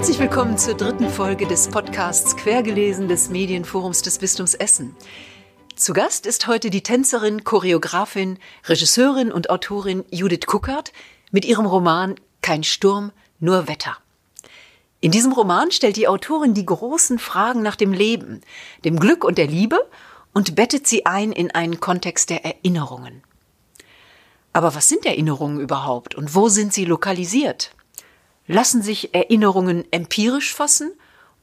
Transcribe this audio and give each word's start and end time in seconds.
Herzlich 0.00 0.18
willkommen 0.18 0.56
zur 0.56 0.72
dritten 0.72 1.10
Folge 1.10 1.46
des 1.46 1.68
Podcasts 1.68 2.34
Quergelesen 2.34 3.06
des 3.06 3.28
Medienforums 3.28 4.00
des 4.00 4.16
Bistums 4.16 4.54
Essen. 4.54 4.96
Zu 5.76 5.92
Gast 5.92 6.24
ist 6.24 6.46
heute 6.46 6.70
die 6.70 6.82
Tänzerin, 6.82 7.44
Choreografin, 7.44 8.38
Regisseurin 8.64 9.30
und 9.30 9.50
Autorin 9.50 10.06
Judith 10.10 10.46
Kuckert 10.46 10.94
mit 11.32 11.44
ihrem 11.44 11.66
Roman 11.66 12.14
Kein 12.40 12.64
Sturm, 12.64 13.12
nur 13.40 13.68
Wetter. 13.68 13.98
In 15.02 15.10
diesem 15.10 15.32
Roman 15.32 15.70
stellt 15.70 15.96
die 15.96 16.08
Autorin 16.08 16.54
die 16.54 16.64
großen 16.64 17.18
Fragen 17.18 17.60
nach 17.60 17.76
dem 17.76 17.92
Leben, 17.92 18.40
dem 18.86 18.98
Glück 18.98 19.22
und 19.22 19.36
der 19.36 19.48
Liebe 19.48 19.86
und 20.32 20.54
bettet 20.54 20.86
sie 20.86 21.04
ein 21.04 21.30
in 21.30 21.50
einen 21.50 21.78
Kontext 21.78 22.30
der 22.30 22.46
Erinnerungen. 22.46 23.22
Aber 24.54 24.74
was 24.74 24.88
sind 24.88 25.04
Erinnerungen 25.04 25.60
überhaupt 25.60 26.14
und 26.14 26.34
wo 26.34 26.48
sind 26.48 26.72
sie 26.72 26.86
lokalisiert? 26.86 27.72
Lassen 28.52 28.82
sich 28.82 29.14
Erinnerungen 29.14 29.84
empirisch 29.92 30.52
fassen 30.52 30.90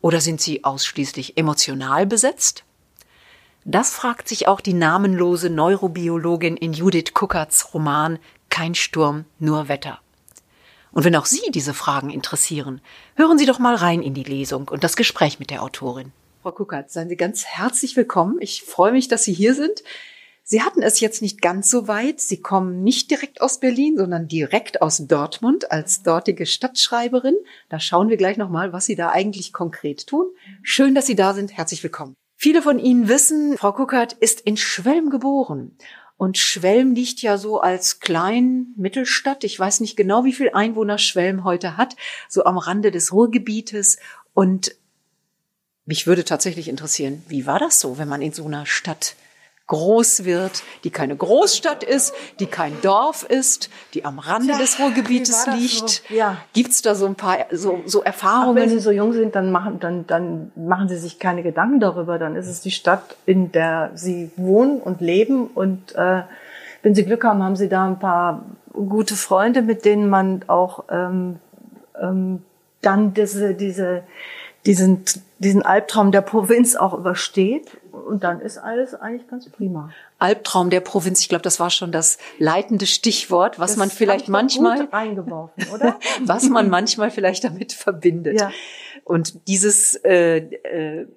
oder 0.01 0.19
sind 0.19 0.41
sie 0.41 0.65
ausschließlich 0.65 1.37
emotional 1.37 2.05
besetzt? 2.05 2.65
Das 3.63 3.91
fragt 3.91 4.27
sich 4.27 4.49
auch 4.49 4.59
die 4.59 4.73
namenlose 4.73 5.49
Neurobiologin 5.49 6.57
in 6.57 6.73
Judith 6.73 7.13
Kuckerts 7.13 7.73
Roman 7.73 8.19
Kein 8.49 8.75
Sturm, 8.75 9.23
nur 9.39 9.69
Wetter. 9.69 10.01
Und 10.91 11.05
wenn 11.05 11.15
auch 11.15 11.25
Sie 11.25 11.49
diese 11.51 11.73
Fragen 11.73 12.09
interessieren, 12.09 12.81
hören 13.15 13.37
Sie 13.37 13.45
doch 13.45 13.59
mal 13.59 13.75
rein 13.75 14.01
in 14.01 14.13
die 14.13 14.25
Lesung 14.25 14.67
und 14.67 14.83
das 14.83 14.97
Gespräch 14.97 15.39
mit 15.39 15.49
der 15.49 15.63
Autorin. 15.63 16.11
Frau 16.43 16.51
Kuckert, 16.51 16.91
seien 16.91 17.07
Sie 17.07 17.15
ganz 17.15 17.45
herzlich 17.45 17.95
willkommen. 17.95 18.35
Ich 18.41 18.63
freue 18.63 18.91
mich, 18.91 19.07
dass 19.07 19.23
Sie 19.23 19.33
hier 19.33 19.55
sind. 19.55 19.81
Sie 20.49 20.61
hatten 20.61 20.81
es 20.81 21.01
jetzt 21.01 21.21
nicht 21.21 21.41
ganz 21.41 21.69
so 21.69 21.89
weit. 21.89 22.21
Sie 22.21 22.39
kommen 22.39 22.81
nicht 22.81 23.11
direkt 23.11 23.41
aus 23.41 23.59
Berlin, 23.59 23.97
sondern 23.97 24.29
direkt 24.29 24.81
aus 24.81 25.05
Dortmund 25.05 25.73
als 25.73 26.03
dortige 26.03 26.45
Stadtschreiberin. 26.45 27.35
Da 27.67 27.81
schauen 27.81 28.07
wir 28.07 28.15
gleich 28.15 28.37
nochmal, 28.37 28.71
was 28.71 28.85
Sie 28.85 28.95
da 28.95 29.09
eigentlich 29.09 29.51
konkret 29.51 30.07
tun. 30.07 30.25
Schön, 30.63 30.95
dass 30.95 31.05
Sie 31.05 31.17
da 31.17 31.33
sind. 31.33 31.51
Herzlich 31.51 31.83
willkommen. 31.83 32.13
Viele 32.37 32.61
von 32.61 32.79
Ihnen 32.79 33.09
wissen, 33.09 33.57
Frau 33.57 33.73
Kuckert 33.73 34.13
ist 34.13 34.39
in 34.39 34.55
Schwelm 34.55 35.09
geboren. 35.09 35.75
Und 36.15 36.37
Schwelm 36.37 36.93
liegt 36.93 37.21
ja 37.21 37.37
so 37.37 37.59
als 37.59 37.99
klein 37.99 38.67
Mittelstadt. 38.77 39.43
Ich 39.43 39.59
weiß 39.59 39.81
nicht 39.81 39.97
genau, 39.97 40.23
wie 40.23 40.33
viel 40.33 40.51
Einwohner 40.51 40.97
Schwelm 40.97 41.43
heute 41.43 41.75
hat, 41.75 41.97
so 42.29 42.45
am 42.45 42.57
Rande 42.57 42.91
des 42.91 43.11
Ruhrgebietes. 43.11 43.97
Und 44.33 44.77
mich 45.83 46.07
würde 46.07 46.23
tatsächlich 46.23 46.69
interessieren, 46.69 47.21
wie 47.27 47.45
war 47.45 47.59
das 47.59 47.81
so, 47.81 47.97
wenn 47.97 48.07
man 48.07 48.21
in 48.21 48.31
so 48.31 48.45
einer 48.45 48.65
Stadt 48.65 49.17
groß 49.67 50.23
wird, 50.23 50.63
die 50.85 50.89
keine 50.89 51.15
Großstadt 51.15 51.83
ist, 51.83 52.13
die 52.39 52.45
kein 52.45 52.79
Dorf 52.81 53.23
ist, 53.23 53.69
die 53.93 54.05
am 54.05 54.17
Rande 54.19 54.47
Tja, 54.47 54.57
des 54.57 54.79
Ruhrgebietes 54.79 55.47
liegt. 55.47 56.03
So? 56.07 56.15
Ja. 56.15 56.37
Gibt's 56.53 56.81
da 56.81 56.95
so 56.95 57.05
ein 57.05 57.15
paar 57.15 57.37
so, 57.51 57.81
so 57.85 58.01
Erfahrungen? 58.01 58.57
Ach, 58.57 58.61
wenn 58.61 58.69
Sie 58.69 58.79
so 58.79 58.91
jung 58.91 59.11
sind, 59.11 59.35
dann 59.35 59.51
machen, 59.51 59.79
dann, 59.79 60.07
dann 60.07 60.51
machen 60.55 60.87
Sie 60.87 60.97
sich 60.97 61.19
keine 61.19 61.43
Gedanken 61.43 61.81
darüber. 61.81 62.17
Dann 62.17 62.37
ist 62.37 62.47
es 62.47 62.61
die 62.61 62.71
Stadt, 62.71 63.17
in 63.25 63.51
der 63.51 63.91
Sie 63.93 64.31
wohnen 64.37 64.79
und 64.79 65.01
leben. 65.01 65.47
Und 65.47 65.93
äh, 65.95 66.21
wenn 66.81 66.95
Sie 66.95 67.03
Glück 67.03 67.25
haben, 67.25 67.43
haben 67.43 67.57
Sie 67.57 67.67
da 67.67 67.85
ein 67.85 67.99
paar 67.99 68.45
gute 68.71 69.15
Freunde, 69.15 69.61
mit 69.61 69.83
denen 69.83 70.09
man 70.09 70.43
auch 70.47 70.85
ähm, 70.89 71.39
ähm, 72.01 72.41
dann 72.81 73.13
diese, 73.13 73.53
diese, 73.53 74.03
diesen, 74.65 75.03
diesen 75.39 75.61
Albtraum 75.61 76.13
der 76.13 76.21
Provinz 76.21 76.77
auch 76.77 76.93
übersteht 76.93 77.67
und 78.05 78.23
dann 78.23 78.41
ist 78.41 78.57
alles 78.57 78.93
eigentlich 78.93 79.27
ganz 79.27 79.49
prima. 79.49 79.91
Albtraum 80.19 80.69
der 80.69 80.81
Provinz, 80.81 81.21
ich 81.21 81.29
glaube, 81.29 81.43
das 81.43 81.59
war 81.59 81.69
schon 81.69 81.91
das 81.91 82.17
leitende 82.39 82.85
Stichwort, 82.85 83.59
was 83.59 83.71
das 83.71 83.77
man 83.77 83.89
vielleicht 83.89 84.29
manchmal 84.29 84.85
reingeworfen, 84.85 85.67
oder? 85.73 85.99
was 86.23 86.49
man 86.49 86.69
manchmal 86.69 87.11
vielleicht 87.11 87.43
damit 87.43 87.73
verbindet. 87.73 88.39
Ja. 88.39 88.51
Und 89.03 89.47
dieses 89.47 89.95
äh, 90.03 90.37
äh, 90.37 91.07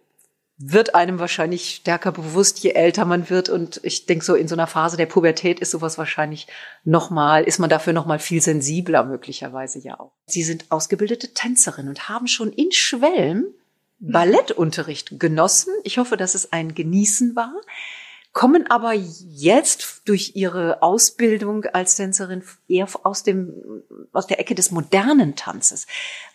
wird 0.62 0.94
einem 0.94 1.18
wahrscheinlich 1.18 1.76
stärker 1.76 2.12
bewusst, 2.12 2.58
je 2.58 2.72
älter 2.72 3.06
man 3.06 3.30
wird. 3.30 3.48
Und 3.48 3.80
ich 3.82 4.04
denke, 4.04 4.24
so 4.24 4.34
in 4.34 4.46
so 4.46 4.54
einer 4.54 4.66
Phase 4.66 4.98
der 4.98 5.06
Pubertät 5.06 5.58
ist 5.58 5.70
sowas 5.70 5.96
wahrscheinlich 5.96 6.46
nochmal, 6.84 7.44
ist 7.44 7.58
man 7.58 7.70
dafür 7.70 7.94
nochmal 7.94 8.18
viel 8.18 8.42
sensibler 8.42 9.04
möglicherweise 9.04 9.78
ja 9.78 9.98
auch. 9.98 10.12
Sie 10.26 10.42
sind 10.42 10.66
ausgebildete 10.68 11.32
Tänzerin 11.32 11.88
und 11.88 12.10
haben 12.10 12.26
schon 12.26 12.52
in 12.52 12.70
Schwelm 12.72 13.46
Ballettunterricht 14.00 15.20
genossen. 15.20 15.72
Ich 15.84 15.98
hoffe, 15.98 16.16
dass 16.16 16.34
es 16.34 16.52
ein 16.52 16.74
Genießen 16.74 17.36
war. 17.36 17.54
Kommen 18.32 18.70
aber 18.70 18.92
jetzt 18.92 20.02
durch 20.06 20.36
ihre 20.36 20.82
Ausbildung 20.82 21.64
als 21.64 21.96
Tänzerin 21.96 22.44
eher 22.68 22.86
aus 23.02 23.24
dem, 23.24 23.52
aus 24.12 24.28
der 24.28 24.38
Ecke 24.38 24.54
des 24.54 24.70
modernen 24.70 25.34
Tanzes. 25.34 25.86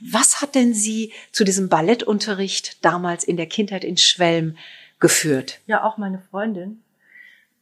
Was 0.01 0.41
hat 0.41 0.55
denn 0.55 0.73
Sie 0.73 1.13
zu 1.31 1.45
diesem 1.45 1.69
Ballettunterricht 1.69 2.83
damals 2.83 3.23
in 3.23 3.37
der 3.37 3.47
Kindheit 3.47 3.85
in 3.85 3.97
Schwelm 3.97 4.57
geführt? 4.99 5.61
Ja, 5.67 5.83
auch 5.85 5.97
meine 5.97 6.21
Freundin. 6.29 6.81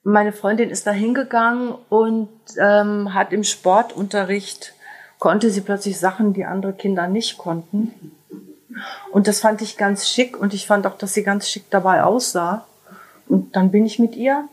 Meine 0.03 0.33
Freundin 0.33 0.69
ist 0.69 0.87
da 0.87 0.91
hingegangen 0.91 1.75
und 1.89 2.29
ähm, 2.57 3.13
hat 3.13 3.31
im 3.31 3.43
Sportunterricht 3.43 4.73
konnte 5.19 5.49
sie 5.51 5.61
plötzlich 5.61 5.97
Sachen, 5.99 6.33
die 6.33 6.43
andere 6.43 6.73
Kinder 6.73 7.07
nicht 7.07 7.37
konnten. 7.37 8.11
Und 9.11 9.27
das 9.27 9.39
fand 9.39 9.61
ich 9.61 9.77
ganz 9.77 10.07
schick 10.07 10.39
und 10.39 10.53
ich 10.53 10.67
fand 10.67 10.87
auch, 10.87 10.97
dass 10.97 11.13
sie 11.13 11.23
ganz 11.23 11.49
schick 11.49 11.69
dabei 11.69 12.03
aussah. 12.03 12.65
Und 13.27 13.55
dann 13.55 13.71
bin 13.71 13.85
ich 13.85 13.99
mit 13.99 14.15
ihr, 14.15 14.43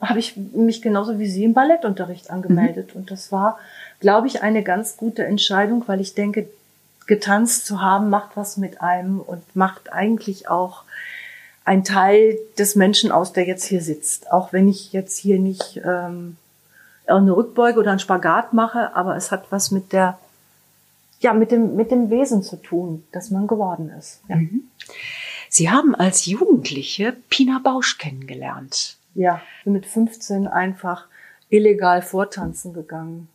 habe 0.00 0.18
ich 0.18 0.36
mich 0.36 0.82
genauso 0.82 1.18
wie 1.18 1.28
sie 1.28 1.44
im 1.44 1.54
Ballettunterricht 1.54 2.30
angemeldet. 2.30 2.94
Mhm. 2.94 3.00
Und 3.00 3.10
das 3.10 3.32
war, 3.32 3.58
glaube 4.00 4.26
ich, 4.26 4.42
eine 4.42 4.62
ganz 4.62 4.96
gute 4.96 5.24
Entscheidung, 5.24 5.84
weil 5.86 6.00
ich 6.00 6.14
denke, 6.14 6.48
getanzt 7.06 7.66
zu 7.66 7.80
haben 7.80 8.10
macht 8.10 8.36
was 8.36 8.58
mit 8.58 8.80
einem 8.82 9.20
und 9.20 9.42
macht 9.56 9.92
eigentlich 9.92 10.48
auch 10.48 10.82
ein 11.64 11.84
Teil 11.84 12.38
des 12.58 12.76
Menschen 12.76 13.10
aus, 13.10 13.32
der 13.32 13.46
jetzt 13.46 13.64
hier 13.64 13.82
sitzt. 13.82 14.30
Auch 14.30 14.52
wenn 14.52 14.68
ich 14.68 14.92
jetzt 14.92 15.18
hier 15.18 15.38
nicht 15.38 15.80
ähm, 15.84 16.36
eine 17.06 17.34
Rückbeuge 17.34 17.80
oder 17.80 17.90
einen 17.90 18.00
Spagat 18.00 18.52
mache, 18.52 18.94
aber 18.94 19.16
es 19.16 19.30
hat 19.30 19.46
was 19.50 19.70
mit 19.70 19.92
der 19.92 20.18
ja, 21.20 21.32
mit 21.32 21.50
dem, 21.50 21.76
mit 21.76 21.90
dem 21.90 22.10
Wesen 22.10 22.42
zu 22.42 22.56
tun, 22.56 23.04
das 23.12 23.30
man 23.30 23.46
geworden 23.46 23.90
ist. 23.90 24.22
Ja. 24.28 24.36
Mhm. 24.36 24.64
Sie 25.48 25.70
haben 25.70 25.94
als 25.94 26.26
Jugendliche 26.26 27.16
Pina 27.28 27.60
Bausch 27.62 27.98
kennengelernt. 27.98 28.96
Ja, 29.14 29.40
bin 29.64 29.72
mit 29.72 29.86
15 29.86 30.46
einfach 30.46 31.06
illegal 31.48 32.02
vortanzen 32.02 32.72
gegangen. 32.72 33.28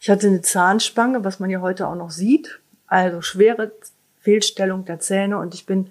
Ich 0.00 0.10
hatte 0.10 0.26
eine 0.26 0.42
Zahnspange, 0.42 1.24
was 1.24 1.40
man 1.40 1.50
ja 1.50 1.60
heute 1.60 1.86
auch 1.86 1.94
noch 1.94 2.10
sieht, 2.10 2.60
also 2.86 3.22
schwere 3.22 3.72
Fehlstellung 4.20 4.84
der 4.84 5.00
Zähne 5.00 5.38
und 5.38 5.54
ich 5.54 5.66
bin 5.66 5.90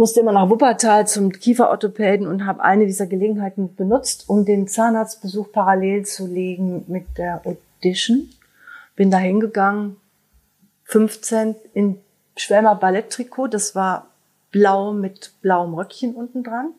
musste 0.00 0.20
immer 0.20 0.32
nach 0.32 0.48
Wuppertal 0.48 1.06
zum 1.06 1.30
Kieferorthopäden 1.30 2.26
und 2.26 2.46
habe 2.46 2.62
eine 2.62 2.86
dieser 2.86 3.06
Gelegenheiten 3.06 3.74
benutzt, 3.76 4.24
um 4.28 4.44
den 4.44 4.66
Zahnarztbesuch 4.66 5.52
parallel 5.52 6.06
zu 6.06 6.26
legen 6.26 6.84
mit 6.88 7.18
der 7.18 7.42
Audition. 7.44 8.30
Bin 8.96 9.10
da 9.10 9.18
hingegangen, 9.18 9.96
15 10.90 11.54
in 11.72 12.00
Schwärmer 12.36 12.74
Balletttrikot. 12.74 13.46
Das 13.46 13.76
war 13.76 14.08
blau 14.50 14.92
mit 14.92 15.32
blauem 15.40 15.74
Röckchen 15.74 16.14
unten 16.14 16.42
dran. 16.42 16.72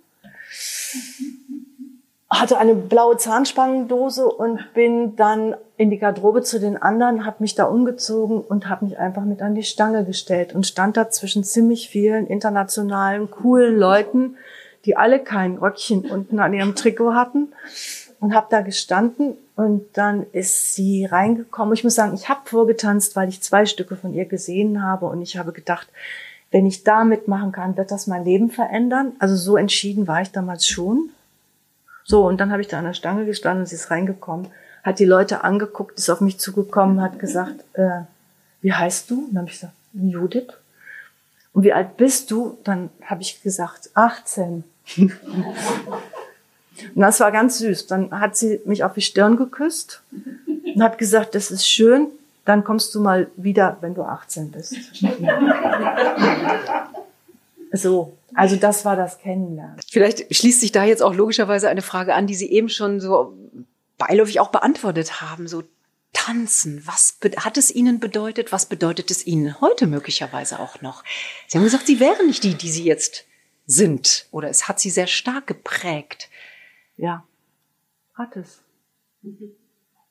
Hatte 2.30 2.58
eine 2.58 2.76
blaue 2.76 3.18
Zahnspangendose 3.18 4.26
und 4.26 4.74
bin 4.74 5.16
dann 5.16 5.56
in 5.78 5.90
die 5.90 5.98
Garderobe 5.98 6.44
zu 6.44 6.60
den 6.60 6.82
anderen, 6.82 7.26
habe 7.26 7.38
mich 7.40 7.56
da 7.56 7.66
umgezogen 7.66 8.42
und 8.42 8.68
habe 8.68 8.86
mich 8.86 9.00
einfach 9.00 9.24
mit 9.24 9.42
an 9.42 9.56
die 9.56 9.64
Stange 9.64 10.04
gestellt 10.04 10.54
und 10.54 10.68
stand 10.68 10.98
da 10.98 11.10
zwischen 11.10 11.44
ziemlich 11.46 11.90
vielen 11.90 12.28
internationalen, 12.28 13.32
coolen 13.32 13.78
Leuten, 13.78 14.36
die 14.86 14.98
alle 14.98 15.20
kein 15.20 15.58
Röckchen 15.58 16.10
unten 16.10 16.40
an 16.40 16.54
ihrem 16.54 16.76
Trikot 16.76 17.14
hatten 17.14 17.54
und 18.20 18.36
habe 18.36 18.48
da 18.50 18.62
gestanden 18.62 19.38
und 19.56 19.86
dann 19.94 20.26
ist 20.32 20.76
sie 20.76 21.06
reingekommen. 21.06 21.74
Ich 21.74 21.84
muss 21.84 21.96
sagen, 21.96 22.14
ich 22.14 22.30
habe 22.30 22.42
vorgetanzt, 22.46 23.16
weil 23.16 23.30
ich 23.30 23.42
zwei 23.42 23.66
Stücke 23.66 23.96
von 23.96 24.14
ihr 24.14 24.26
gesehen 24.26 24.84
habe 24.84 25.08
und 25.08 25.22
ich 25.22 25.38
habe 25.38 25.52
gedacht, 25.52 25.88
wenn 26.52 26.66
ich 26.66 26.84
da 26.84 27.04
mitmachen 27.04 27.52
kann, 27.52 27.78
wird 27.78 27.92
das 27.92 28.08
mein 28.08 28.26
Leben 28.26 28.50
verändern. 28.50 29.14
Also 29.20 29.36
so 29.36 29.58
entschieden 29.58 30.08
war 30.08 30.22
ich 30.22 30.32
damals 30.32 30.68
schon. 30.68 31.10
So, 32.04 32.26
und 32.26 32.42
dann 32.42 32.52
habe 32.52 32.62
ich 32.62 32.68
da 32.68 32.80
an 32.80 32.86
der 32.86 32.94
Stange 32.94 33.26
gestanden 33.26 33.62
und 33.62 33.68
sie 33.68 33.76
ist 33.76 33.92
reingekommen, 33.92 34.48
hat 34.84 35.00
die 35.00 35.06
Leute 35.06 35.44
angeguckt, 35.44 35.98
ist 35.98 36.10
auf 36.10 36.20
mich 36.22 36.40
zugekommen, 36.40 37.02
hat 37.02 37.20
gesagt, 37.20 37.64
äh, 37.74 38.02
wie 38.62 38.74
heißt 38.74 39.10
du? 39.10 39.26
Und 39.26 39.34
dann 39.34 39.44
habe 39.44 39.50
ich 39.50 39.60
gesagt, 39.60 39.74
Judith. 39.94 40.48
Und 41.54 41.64
wie 41.64 41.74
alt 41.74 41.98
bist 41.98 42.32
du? 42.32 42.58
Dann 42.64 42.90
habe 43.04 43.22
ich 43.22 43.42
gesagt, 43.42 43.92
18. 43.94 44.64
Und 46.96 47.02
das 47.02 47.20
war 47.20 47.32
ganz 47.32 47.60
süß. 47.60 47.88
Dann 47.88 48.12
hat 48.12 48.36
sie 48.36 48.62
mich 48.66 48.84
auf 48.84 48.94
die 48.94 49.02
Stirn 49.02 49.38
geküsst 49.38 50.02
und 50.76 50.82
hat 50.82 50.98
gesagt, 50.98 51.36
das 51.36 51.52
ist 51.52 51.68
schön, 51.68 52.08
dann 52.46 52.64
kommst 52.64 52.96
du 52.96 53.02
mal 53.02 53.30
wieder, 53.36 53.78
wenn 53.82 53.94
du 53.94 54.04
18 54.04 54.52
bist. 54.52 54.76
so, 57.72 58.18
also 58.34 58.56
das 58.56 58.86
war 58.86 58.96
das 58.96 59.20
Kennenlernen. 59.20 59.78
Vielleicht 59.90 60.34
schließt 60.34 60.62
sich 60.62 60.72
da 60.72 60.84
jetzt 60.84 61.04
auch 61.04 61.14
logischerweise 61.14 61.70
eine 61.70 61.82
Frage 61.82 62.14
an, 62.16 62.28
die 62.28 62.36
Sie 62.36 62.52
eben 62.52 62.70
schon 62.70 63.00
so 63.00 63.34
beiläufig 63.98 64.40
auch 64.40 64.50
beantwortet 64.50 65.22
haben. 65.22 65.48
So 65.48 65.64
Tanzen, 66.14 66.86
was 66.86 67.18
hat 67.38 67.58
es 67.58 67.74
Ihnen 67.74 68.00
bedeutet? 68.00 68.52
Was 68.52 68.66
bedeutet 68.66 69.12
es 69.12 69.26
Ihnen 69.26 69.60
heute 69.62 69.88
möglicherweise 69.88 70.60
auch 70.60 70.82
noch? 70.82 71.04
Sie 71.48 71.58
haben 71.58 71.66
gesagt, 71.66 71.88
Sie 71.88 72.00
wären 72.00 72.28
nicht 72.28 72.44
die, 72.44 72.56
die 72.56 72.72
Sie 72.72 72.84
jetzt 72.84 73.26
sind. 73.66 74.28
Oder 74.32 74.50
es 74.50 74.68
hat 74.68 74.80
Sie 74.80 74.90
sehr 74.90 75.08
stark 75.08 75.48
geprägt. 75.48 76.30
Ja, 77.02 77.24
hat 78.14 78.36
es. 78.36 78.64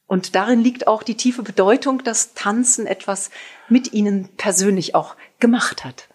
Und 0.09 0.35
darin 0.35 0.61
liegt 0.61 0.89
auch 0.89 1.05
die 1.05 1.17
tiefe 1.17 1.45
Bedeutung, 1.45 2.03
dass 2.03 2.35
Tanzen 2.35 2.85
etwas 2.89 3.31
mit 3.69 3.93
Ihnen 3.93 4.29
persönlich 4.37 4.97
auch 4.97 5.15
gemacht 5.39 5.85
hat. 5.85 6.09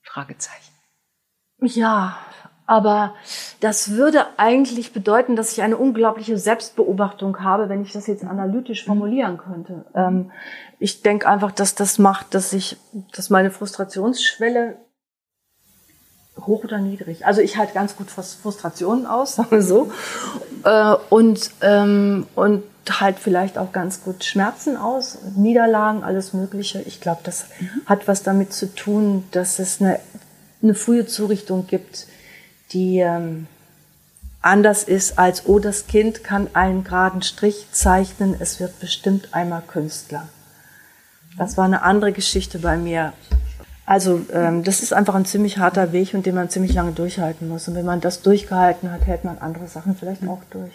Fragezeichen. 0.00 0.72
Ja, 1.60 2.16
aber 2.64 3.14
das 3.60 3.90
würde 3.90 4.38
eigentlich 4.38 4.94
bedeuten, 4.94 5.36
dass 5.36 5.52
ich 5.52 5.60
eine 5.60 5.76
unglaubliche 5.76 6.38
Selbstbeobachtung 6.38 7.40
habe, 7.40 7.68
wenn 7.68 7.82
ich 7.82 7.92
das 7.92 8.06
jetzt 8.06 8.24
analytisch 8.24 8.86
formulieren 8.86 9.36
könnte. 9.36 9.84
Ähm, 9.94 10.32
ich 10.78 11.02
denke 11.02 11.28
einfach, 11.28 11.52
dass 11.52 11.74
das 11.74 11.98
macht, 11.98 12.32
dass 12.32 12.54
ich, 12.54 12.78
dass 13.12 13.28
meine 13.28 13.50
Frustrationsschwelle 13.50 14.78
hoch 16.46 16.64
oder 16.64 16.78
niedrig. 16.78 17.26
Also 17.26 17.40
ich 17.40 17.56
halte 17.56 17.74
ganz 17.74 17.96
gut 17.96 18.10
Frustrationen 18.10 19.06
aus, 19.06 19.34
sagen 19.36 19.50
wir 19.50 19.62
so, 19.62 19.90
äh, 20.64 20.94
und 21.10 21.50
ähm, 21.60 22.26
und 22.34 22.64
halt 22.90 23.18
vielleicht 23.18 23.58
auch 23.58 23.72
ganz 23.72 24.02
gut 24.02 24.24
Schmerzen 24.24 24.78
aus, 24.78 25.18
Niederlagen, 25.36 26.04
alles 26.04 26.32
Mögliche. 26.32 26.80
Ich 26.82 27.02
glaube, 27.02 27.20
das 27.22 27.46
hat 27.84 28.08
was 28.08 28.22
damit 28.22 28.54
zu 28.54 28.74
tun, 28.74 29.24
dass 29.32 29.58
es 29.58 29.82
eine, 29.82 30.00
eine 30.62 30.74
frühe 30.74 31.06
Zurichtung 31.06 31.66
gibt 31.66 32.06
die 32.72 32.98
ähm, 32.98 33.46
anders 34.40 34.82
ist 34.84 35.18
als, 35.18 35.46
oh, 35.46 35.58
das 35.58 35.86
Kind 35.86 36.24
kann 36.24 36.48
einen 36.54 36.84
geraden 36.84 37.22
Strich 37.22 37.66
zeichnen, 37.72 38.36
es 38.38 38.60
wird 38.60 38.78
bestimmt 38.80 39.34
einmal 39.34 39.62
Künstler. 39.62 40.28
Das 41.36 41.56
war 41.56 41.64
eine 41.64 41.82
andere 41.82 42.12
Geschichte 42.12 42.58
bei 42.58 42.76
mir. 42.76 43.12
Also 43.88 44.20
ähm, 44.34 44.64
das 44.64 44.82
ist 44.82 44.92
einfach 44.92 45.14
ein 45.14 45.24
ziemlich 45.24 45.56
harter 45.56 45.92
Weg 45.92 46.12
und 46.12 46.26
den 46.26 46.34
man 46.34 46.50
ziemlich 46.50 46.74
lange 46.74 46.92
durchhalten 46.92 47.48
muss. 47.48 47.68
Und 47.68 47.74
wenn 47.74 47.86
man 47.86 48.02
das 48.02 48.20
durchgehalten 48.20 48.92
hat, 48.92 49.06
hält 49.06 49.24
man 49.24 49.38
andere 49.38 49.66
Sachen 49.66 49.96
vielleicht 49.96 50.28
auch 50.28 50.42
durch. 50.50 50.72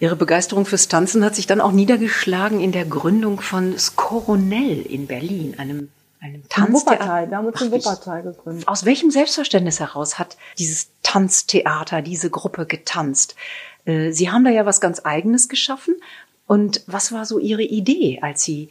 Ihre 0.00 0.16
Begeisterung 0.16 0.66
fürs 0.66 0.88
Tanzen 0.88 1.24
hat 1.24 1.36
sich 1.36 1.46
dann 1.46 1.60
auch 1.60 1.70
niedergeschlagen 1.70 2.58
in 2.58 2.72
der 2.72 2.86
Gründung 2.86 3.40
von 3.40 3.78
Skoronell 3.78 4.82
in 4.82 5.06
Berlin, 5.06 5.54
einem 5.58 5.90
einem 6.18 6.42
Tanztheater. 6.48 7.30
Wir 7.30 7.36
haben 7.36 7.46
uns 7.46 7.62
in 7.62 7.70
Wuppertal 7.70 8.24
gegründet. 8.24 8.66
Aus 8.66 8.84
welchem 8.84 9.12
Selbstverständnis 9.12 9.78
heraus 9.78 10.18
hat 10.18 10.36
dieses 10.58 10.88
Tanztheater, 11.04 12.02
diese 12.02 12.30
Gruppe 12.30 12.66
getanzt? 12.66 13.36
Äh, 13.84 14.10
Sie 14.10 14.28
haben 14.28 14.42
da 14.42 14.50
ja 14.50 14.66
was 14.66 14.80
ganz 14.80 15.02
Eigenes 15.04 15.48
geschaffen. 15.48 15.94
Und 16.48 16.82
was 16.88 17.12
war 17.12 17.26
so 17.26 17.38
Ihre 17.38 17.62
Idee, 17.62 18.18
als 18.22 18.42
Sie 18.42 18.70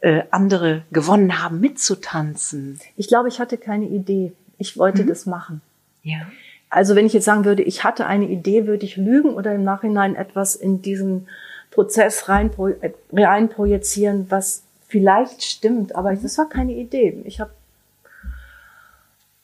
äh, 0.00 0.22
andere 0.30 0.82
gewonnen 0.92 1.42
haben, 1.42 1.60
mitzutanzen? 1.60 2.80
Ich 2.96 3.08
glaube, 3.08 3.28
ich 3.28 3.40
hatte 3.40 3.58
keine 3.58 3.86
Idee. 3.86 4.32
Ich 4.58 4.76
wollte 4.76 5.04
mhm. 5.04 5.08
das 5.08 5.26
machen. 5.26 5.60
Ja. 6.02 6.20
Also 6.68 6.94
wenn 6.94 7.06
ich 7.06 7.12
jetzt 7.12 7.24
sagen 7.24 7.44
würde, 7.44 7.62
ich 7.62 7.82
hatte 7.82 8.06
eine 8.06 8.26
Idee, 8.26 8.66
würde 8.66 8.86
ich 8.86 8.96
lügen 8.96 9.34
oder 9.34 9.54
im 9.54 9.64
Nachhinein 9.64 10.14
etwas 10.14 10.54
in 10.54 10.82
diesen 10.82 11.26
Prozess 11.70 12.28
rein, 12.28 12.50
äh, 12.80 12.90
rein 13.12 13.48
projizieren, 13.48 14.26
was 14.28 14.62
vielleicht 14.86 15.44
stimmt, 15.44 15.94
aber 15.94 16.14
das 16.14 16.38
war 16.38 16.48
keine 16.48 16.72
Idee. 16.72 17.22
Ich 17.24 17.40
habe 17.40 17.50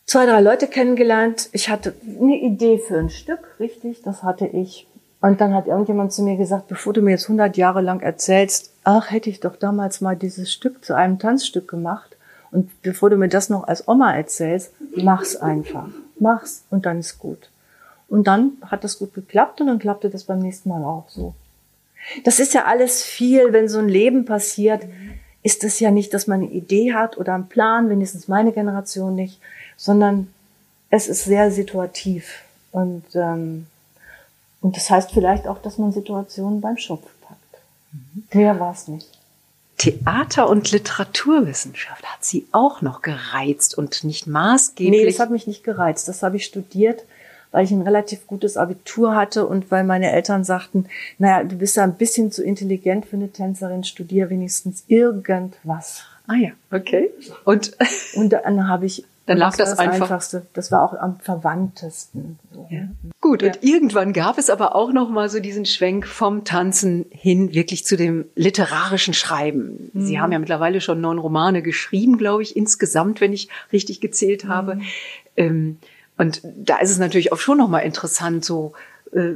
zwei, 0.04 0.26
drei 0.26 0.40
Leute 0.40 0.68
kennengelernt. 0.68 1.48
Ich 1.52 1.68
hatte 1.68 1.94
eine 2.04 2.40
Idee 2.40 2.78
für 2.78 2.98
ein 2.98 3.10
Stück, 3.10 3.40
richtig, 3.60 4.02
das 4.02 4.22
hatte 4.22 4.46
ich. 4.46 4.86
Und 5.20 5.40
dann 5.40 5.54
hat 5.54 5.66
irgendjemand 5.66 6.12
zu 6.12 6.22
mir 6.22 6.36
gesagt, 6.36 6.68
bevor 6.68 6.92
du 6.92 7.02
mir 7.02 7.12
jetzt 7.12 7.24
100 7.24 7.56
Jahre 7.56 7.80
lang 7.80 8.00
erzählst, 8.00 8.72
ach, 8.84 9.10
hätte 9.10 9.30
ich 9.30 9.40
doch 9.40 9.56
damals 9.56 10.00
mal 10.00 10.16
dieses 10.16 10.52
Stück 10.52 10.84
zu 10.84 10.94
einem 10.94 11.18
Tanzstück 11.18 11.68
gemacht. 11.68 12.16
Und 12.52 12.70
bevor 12.82 13.10
du 13.10 13.16
mir 13.16 13.28
das 13.28 13.48
noch 13.48 13.64
als 13.64 13.88
Oma 13.88 14.14
erzählst, 14.14 14.72
mach's 14.94 15.36
einfach. 15.36 15.88
Mach's 16.20 16.64
und 16.70 16.86
dann 16.86 17.00
ist 17.00 17.18
gut. 17.18 17.50
Und 18.08 18.26
dann 18.26 18.52
hat 18.62 18.84
das 18.84 18.98
gut 18.98 19.14
geklappt 19.14 19.60
und 19.60 19.66
dann 19.66 19.78
klappte 19.78 20.10
das 20.10 20.24
beim 20.24 20.38
nächsten 20.38 20.68
Mal 20.68 20.84
auch 20.84 21.08
so. 21.08 21.34
Das 22.24 22.38
ist 22.38 22.54
ja 22.54 22.66
alles 22.66 23.02
viel, 23.02 23.52
wenn 23.52 23.68
so 23.68 23.78
ein 23.78 23.88
Leben 23.88 24.26
passiert 24.26 24.82
ist 25.46 25.62
es 25.62 25.78
ja 25.78 25.92
nicht, 25.92 26.12
dass 26.12 26.26
man 26.26 26.40
eine 26.42 26.50
Idee 26.50 26.92
hat 26.92 27.18
oder 27.18 27.32
einen 27.32 27.46
Plan, 27.46 27.88
wenigstens 27.88 28.26
meine 28.26 28.50
Generation 28.50 29.14
nicht, 29.14 29.38
sondern 29.76 30.26
es 30.90 31.06
ist 31.06 31.22
sehr 31.22 31.52
situativ. 31.52 32.42
Und, 32.72 33.04
ähm, 33.14 33.68
und 34.60 34.76
das 34.76 34.90
heißt 34.90 35.12
vielleicht 35.12 35.46
auch, 35.46 35.58
dass 35.62 35.78
man 35.78 35.92
Situationen 35.92 36.60
beim 36.60 36.76
Schopf 36.76 37.06
packt. 37.22 37.62
Mhm. 37.92 38.24
Der 38.34 38.58
war 38.58 38.72
es 38.72 38.88
nicht. 38.88 39.06
Theater- 39.78 40.48
und 40.48 40.70
Literaturwissenschaft 40.70 42.04
hat 42.04 42.24
sie 42.24 42.46
auch 42.52 42.80
noch 42.80 43.02
gereizt 43.02 43.76
und 43.76 44.04
nicht 44.04 44.26
maßgeblich. 44.26 45.02
Nee, 45.02 45.06
das 45.06 45.20
hat 45.20 45.30
mich 45.30 45.46
nicht 45.46 45.64
gereizt. 45.64 46.08
Das 46.08 46.22
habe 46.22 46.36
ich 46.36 46.46
studiert 46.46 47.04
weil 47.56 47.64
ich 47.64 47.70
ein 47.70 47.80
relativ 47.80 48.26
gutes 48.26 48.58
Abitur 48.58 49.14
hatte 49.14 49.46
und 49.46 49.70
weil 49.70 49.82
meine 49.82 50.12
Eltern 50.12 50.44
sagten, 50.44 50.86
naja, 51.18 51.42
du 51.42 51.56
bist 51.56 51.76
ja 51.76 51.84
ein 51.84 51.94
bisschen 51.94 52.30
zu 52.30 52.42
intelligent 52.42 53.06
für 53.06 53.16
eine 53.16 53.30
Tänzerin, 53.30 53.82
studier 53.82 54.28
wenigstens 54.28 54.84
irgendwas. 54.88 56.02
Ah 56.26 56.34
ja, 56.34 56.50
okay. 56.70 57.10
Und, 57.44 57.74
und 58.14 58.30
dann 58.30 58.68
habe 58.68 58.84
ich 58.84 59.04
dann 59.26 59.38
lag 59.38 59.56
das, 59.56 59.70
das, 59.70 59.78
einfach. 59.80 60.02
Einfachste. 60.02 60.46
Das 60.52 60.70
war 60.70 60.82
auch 60.82 60.94
am 60.94 61.18
verwandtesten. 61.18 62.38
Ja. 62.70 62.82
Gut, 63.20 63.42
ja. 63.42 63.48
und 63.48 63.58
irgendwann 63.62 64.12
gab 64.12 64.38
es 64.38 64.48
aber 64.48 64.76
auch 64.76 64.92
noch 64.92 65.10
mal 65.10 65.28
so 65.28 65.40
diesen 65.40 65.66
Schwenk 65.66 66.06
vom 66.06 66.44
Tanzen 66.44 67.06
hin 67.10 67.52
wirklich 67.52 67.84
zu 67.84 67.96
dem 67.96 68.26
literarischen 68.36 69.14
Schreiben. 69.14 69.90
Mhm. 69.92 70.06
Sie 70.06 70.20
haben 70.20 70.30
ja 70.30 70.38
mittlerweile 70.38 70.80
schon 70.80 71.00
neun 71.00 71.18
Romane 71.18 71.62
geschrieben, 71.62 72.18
glaube 72.18 72.44
ich, 72.44 72.56
insgesamt, 72.56 73.20
wenn 73.20 73.32
ich 73.32 73.48
richtig 73.72 74.00
gezählt 74.00 74.46
habe. 74.46 74.76
Mhm. 74.76 74.82
Ähm, 75.36 75.78
und 76.18 76.40
da 76.56 76.78
ist 76.78 76.90
es 76.90 76.98
natürlich 76.98 77.32
auch 77.32 77.38
schon 77.38 77.58
nochmal 77.58 77.82
interessant, 77.82 78.44
so, 78.44 78.72
äh, 79.12 79.32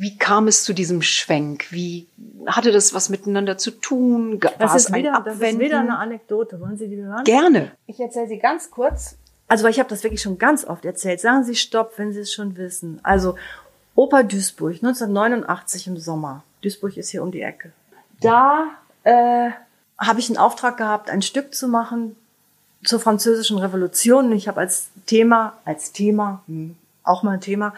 wie 0.00 0.16
kam 0.16 0.46
es 0.46 0.62
zu 0.62 0.74
diesem 0.74 1.02
Schwenk? 1.02 1.72
Wie 1.72 2.06
hatte 2.46 2.70
das 2.70 2.94
was 2.94 3.08
miteinander 3.08 3.58
zu 3.58 3.72
tun? 3.72 4.40
War 4.40 4.52
das, 4.56 4.76
ist 4.76 4.94
wieder, 4.94 5.20
das 5.24 5.40
ist 5.40 5.58
wieder 5.58 5.80
eine 5.80 5.98
Anekdote. 5.98 6.60
Wollen 6.60 6.78
Sie 6.78 6.86
die 6.86 7.02
hören? 7.02 7.24
Gerne. 7.24 7.72
Ich 7.88 7.98
erzähle 7.98 8.28
sie 8.28 8.38
ganz 8.38 8.70
kurz. 8.70 9.16
Also, 9.48 9.64
weil 9.64 9.72
ich 9.72 9.80
habe 9.80 9.88
das 9.88 10.04
wirklich 10.04 10.22
schon 10.22 10.38
ganz 10.38 10.64
oft 10.64 10.84
erzählt. 10.84 11.20
Sagen 11.20 11.42
Sie 11.42 11.56
Stopp, 11.56 11.94
wenn 11.96 12.12
Sie 12.12 12.20
es 12.20 12.32
schon 12.32 12.56
wissen. 12.56 13.00
Also, 13.02 13.34
Oper 13.96 14.22
Duisburg, 14.22 14.74
1989 14.74 15.88
im 15.88 15.96
Sommer. 15.96 16.44
Duisburg 16.62 16.96
ist 16.96 17.10
hier 17.10 17.24
um 17.24 17.32
die 17.32 17.42
Ecke. 17.42 17.72
Da 18.20 18.68
äh, 19.02 19.50
habe 19.98 20.20
ich 20.20 20.28
einen 20.28 20.38
Auftrag 20.38 20.76
gehabt, 20.76 21.10
ein 21.10 21.22
Stück 21.22 21.56
zu 21.56 21.66
machen 21.66 22.14
zur 22.84 23.00
französischen 23.00 23.58
Revolution. 23.58 24.30
Ich 24.30 24.46
habe 24.46 24.60
als 24.60 24.90
Thema, 25.06 25.54
als 25.64 25.90
Thema, 25.90 26.44
hm, 26.46 26.76
auch 27.02 27.24
mal 27.24 27.32
ein 27.32 27.40
Thema, 27.40 27.74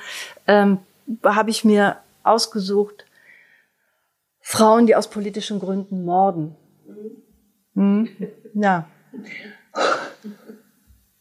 ähm, 0.47 0.81
habe 1.25 1.49
ich 1.49 1.65
mir 1.65 1.97
ausgesucht, 2.23 3.07
Frauen, 4.41 4.87
die 4.87 4.97
aus 4.97 5.09
politischen 5.09 5.61
Gründen 5.61 6.05
morden. 6.05 6.57
Hm? 7.75 8.09
Ja. 8.53 8.87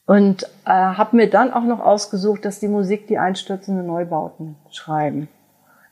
Und 0.08 0.44
äh, 0.65 0.72
habe 0.72 1.15
mir 1.15 1.29
dann 1.29 1.53
auch 1.53 1.63
noch 1.63 1.79
ausgesucht, 1.79 2.44
dass 2.44 2.60
die 2.60 2.68
Musik 2.68 3.06
die 3.06 3.20
einstürzende 3.20 3.84
Neubauten 3.84 4.56
schreiben. 4.72 5.27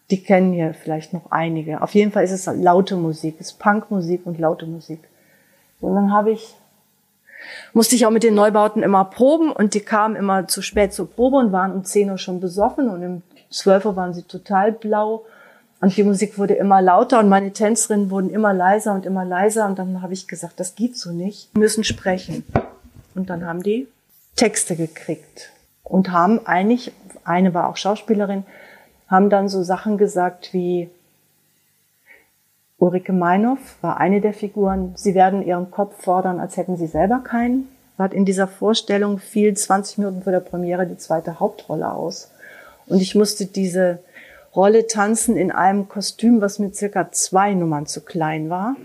Die 0.10 0.24
kennen 0.24 0.54
hier 0.54 0.74
vielleicht 0.74 1.14
noch 1.14 1.30
einige. 1.30 1.84
Auf 1.84 1.94
jeden 1.94 2.12
Fall 2.12 2.24
ist 2.24 2.32
es 2.32 2.48
laute 2.48 2.96
Musik, 2.96 3.36
es 3.40 3.52
ist 3.52 3.60
Punkmusik 3.60 4.26
und 4.26 4.40
laute 4.40 4.66
Musik. 4.66 5.08
Und 5.80 5.94
dann 5.94 6.12
habe 6.12 6.32
ich 6.32 6.56
musste 7.74 7.96
ich 7.96 8.06
auch 8.06 8.12
mit 8.12 8.24
den 8.24 8.34
Neubauten 8.34 8.84
immer 8.84 9.06
proben 9.06 9.52
und 9.52 9.74
die 9.74 9.82
kamen 9.82 10.16
immer 10.16 10.48
zu 10.48 10.62
spät 10.62 10.94
zur 10.94 11.10
Probe 11.10 11.38
und 11.38 11.52
waren 11.52 11.72
um 11.72 11.84
10 11.84 12.10
Uhr 12.10 12.18
schon 12.18 12.40
besoffen 12.40 12.90
und 12.90 13.06
um 13.06 13.22
12 13.50 13.86
Uhr 13.86 13.96
waren 13.96 14.14
sie 14.14 14.24
total 14.24 14.72
blau 14.72 15.26
und 15.80 15.96
die 15.96 16.04
Musik 16.04 16.38
wurde 16.38 16.56
immer 16.56 16.82
lauter 16.82 17.20
und 17.20 17.30
meine 17.30 17.52
Tänzerinnen 17.52 18.10
wurden 18.10 18.30
immer 18.30 18.54
leiser 18.54 18.94
und 18.94 19.06
immer 19.06 19.26
leiser 19.26 19.68
und 19.68 19.78
dann 19.80 20.02
habe 20.02 20.14
ich 20.14 20.28
gesagt, 20.28 20.60
das 20.60 20.76
geht 20.76 20.98
so 20.98 21.12
nicht, 21.12 21.50
wir 21.54 21.60
müssen 21.60 21.84
sprechen. 21.84 22.44
Und 23.16 23.30
dann 23.30 23.46
haben 23.46 23.64
die 23.64 23.88
Texte 24.36 24.76
gekriegt 24.76 25.52
und 25.84 26.12
haben 26.12 26.46
eigentlich, 26.46 26.92
eine 27.24 27.54
war 27.54 27.68
auch 27.68 27.78
Schauspielerin, 27.78 28.44
haben 29.08 29.30
dann 29.30 29.50
so 29.50 29.64
Sachen 29.64 29.98
gesagt 29.98 30.54
wie, 30.54 30.90
Ulrike 32.80 33.14
Meinhoff 33.14 33.76
war 33.82 33.98
eine 33.98 34.22
der 34.22 34.34
Figuren. 34.34 34.94
Sie 34.96 35.16
werden 35.16 35.42
ihren 35.42 35.72
Kopf 35.72 36.04
fordern, 36.04 36.40
als 36.40 36.58
hätten 36.58 36.78
sie 36.78 36.86
selber 36.86 37.20
keinen. 37.20 37.70
Hat 37.98 38.14
in 38.14 38.26
dieser 38.26 38.48
Vorstellung 38.48 39.18
fiel 39.18 39.56
20 39.56 39.98
Minuten 39.98 40.22
vor 40.22 40.32
der 40.32 40.42
Premiere 40.42 40.86
die 40.86 40.98
zweite 40.98 41.40
Hauptrolle 41.40 41.92
aus. 41.92 42.32
Und 42.88 43.02
ich 43.02 43.16
musste 43.16 43.46
diese 43.46 44.00
Rolle 44.56 44.88
tanzen 44.88 45.38
in 45.38 45.52
einem 45.52 45.88
Kostüm, 45.88 46.42
was 46.42 46.60
mir 46.60 46.74
circa 46.74 47.12
zwei 47.12 47.54
Nummern 47.54 47.86
zu 47.86 48.02
klein 48.02 48.50
war. 48.50 48.76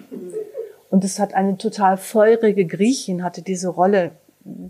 Und 0.90 1.04
es 1.04 1.18
hat 1.18 1.35
eine 1.35 1.56
total 1.56 1.97
feurige 1.97 2.66
Griechin, 2.66 3.25
hatte 3.25 3.42
diese 3.42 3.68
Rolle 3.68 4.12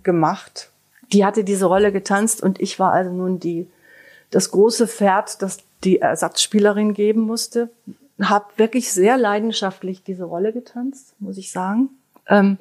gemacht. 0.03 0.71
Die 1.13 1.25
hatte 1.25 1.45
diese 1.45 1.67
Rolle 1.67 1.93
getanzt 1.93 2.43
und 2.43 2.61
ich 2.61 2.79
war 2.79 2.93
also 2.93 3.11
nun 3.11 3.41
die, 3.41 3.69
das 4.31 4.51
große 4.51 4.87
Pferd, 4.87 5.43
das 5.43 5.59
die 5.83 5.99
Ersatzspielerin 6.01 6.95
geben 6.95 7.23
musste 7.23 7.71
habe 8.29 8.47
wirklich 8.57 8.93
sehr 8.93 9.17
leidenschaftlich 9.17 10.03
diese 10.03 10.25
Rolle 10.25 10.53
getanzt, 10.53 11.15
muss 11.19 11.39
ich 11.39 11.51
sagen. 11.51 11.91
Ähm, 12.27 12.59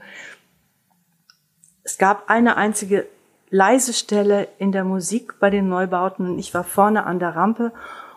es 1.84 1.98
gab 1.98 2.30
eine 2.30 2.58
einzige 2.58 3.08
leise 3.52 3.94
Stelle 3.94 4.48
in 4.58 4.72
der 4.72 4.86
Musik 4.86 5.40
bei 5.40 5.50
den 5.50 5.70
Neubauten 5.70 6.26
und 6.26 6.40
ich 6.40 6.54
war 6.54 6.64
vorne 6.64 7.06
an 7.06 7.20
der 7.20 7.36
Rampe 7.36 7.72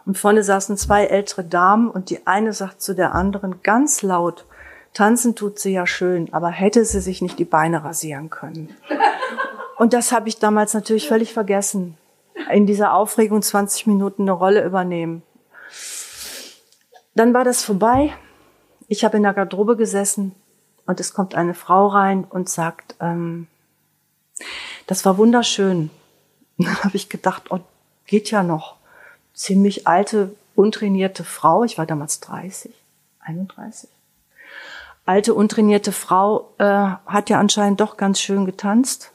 und 0.07 0.17
vorne 0.17 0.43
saßen 0.43 0.77
zwei 0.77 1.05
ältere 1.05 1.45
Damen 1.45 1.91
und 1.91 2.09
die 2.09 2.27
eine 2.27 2.53
sagt 2.53 2.81
zu 2.81 2.95
der 2.95 3.15
anderen 3.15 3.63
ganz 3.63 4.03
laut, 4.03 4.47
tanzen 4.95 5.35
tut 5.35 5.59
sie 5.59 5.73
ja 5.73 5.87
schön, 5.87 6.33
aber 6.33 6.49
hätte 6.49 6.85
sie 6.85 7.01
sich 7.01 7.21
nicht 7.21 7.39
die 7.39 7.45
Beine 7.45 7.85
rasieren 7.85 8.31
können. 8.31 8.75
Und 9.77 9.93
das 9.93 10.13
habe 10.13 10.29
ich 10.29 10.39
damals 10.39 10.73
natürlich 10.73 11.09
völlig 11.09 11.33
vergessen. 11.33 11.99
In 12.53 12.65
dieser 12.65 12.95
Aufregung 12.95 13.43
20 13.43 13.89
Minuten 13.89 14.23
eine 14.23 14.31
Rolle 14.31 14.65
übernehmen. 14.65 15.25
Dann 17.17 17.35
war 17.35 17.43
das 17.43 17.65
vorbei. 17.65 18.13
Ich 18.87 19.05
habe 19.05 19.17
in 19.17 19.25
der 19.25 19.35
Garderobe 19.35 19.77
gesessen 19.77 20.33
und 20.87 21.01
es 21.01 21.13
kommt 21.13 21.35
eine 21.35 21.55
Frau 21.55 21.89
rein 21.89 22.23
und 22.23 22.49
sagt, 22.49 22.95
ähm, 23.01 23.49
das 24.87 25.05
war 25.05 25.19
wunderschön. 25.19 25.91
Und 26.59 26.67
dann 26.67 26.85
habe 26.85 26.97
ich 26.97 27.09
gedacht, 27.09 27.51
oh, 27.51 27.61
geht 28.07 28.31
ja 28.31 28.43
noch. 28.43 28.77
Ziemlich 29.33 29.87
alte, 29.87 30.35
untrainierte 30.55 31.25
Frau. 31.25 31.65
Ich 31.65 31.79
war 31.79 31.87
damals 31.87 32.21
30, 32.21 32.73
31. 33.21 33.91
Alte, 35.07 35.35
untrainierte 35.35 35.93
Frau 35.93 36.53
äh, 36.59 36.65
hat 36.65 37.29
ja 37.29 37.39
anscheinend 37.39 37.81
doch 37.81 37.97
ganz 37.97 38.21
schön 38.21 38.47
getanzt. 38.47 39.11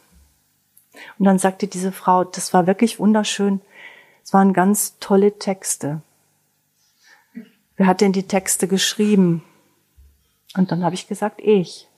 Und 1.17 1.25
dann 1.25 1.39
sagte 1.39 1.67
diese 1.67 1.91
Frau, 1.91 2.23
das 2.23 2.53
war 2.53 2.67
wirklich 2.67 2.99
wunderschön. 2.99 3.61
Es 4.23 4.33
waren 4.33 4.53
ganz 4.53 4.99
tolle 4.99 5.39
Texte. 5.39 6.01
Wer 7.77 7.87
hat 7.87 8.01
denn 8.01 8.11
die 8.11 8.27
Texte 8.27 8.67
geschrieben? 8.67 9.43
Und 10.55 10.71
dann 10.71 10.83
habe 10.83 10.95
ich 10.95 11.07
gesagt, 11.07 11.39
ich. 11.41 11.88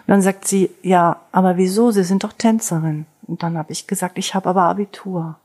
Und 0.00 0.08
dann 0.08 0.22
sagt 0.22 0.46
sie, 0.46 0.70
ja, 0.82 1.20
aber 1.32 1.56
wieso? 1.56 1.90
Sie 1.90 2.04
sind 2.04 2.24
doch 2.24 2.32
Tänzerin. 2.32 3.06
Und 3.26 3.42
dann 3.42 3.56
habe 3.56 3.72
ich 3.72 3.86
gesagt, 3.86 4.18
ich 4.18 4.34
habe 4.34 4.48
aber 4.50 4.62
Abitur. 4.62 5.36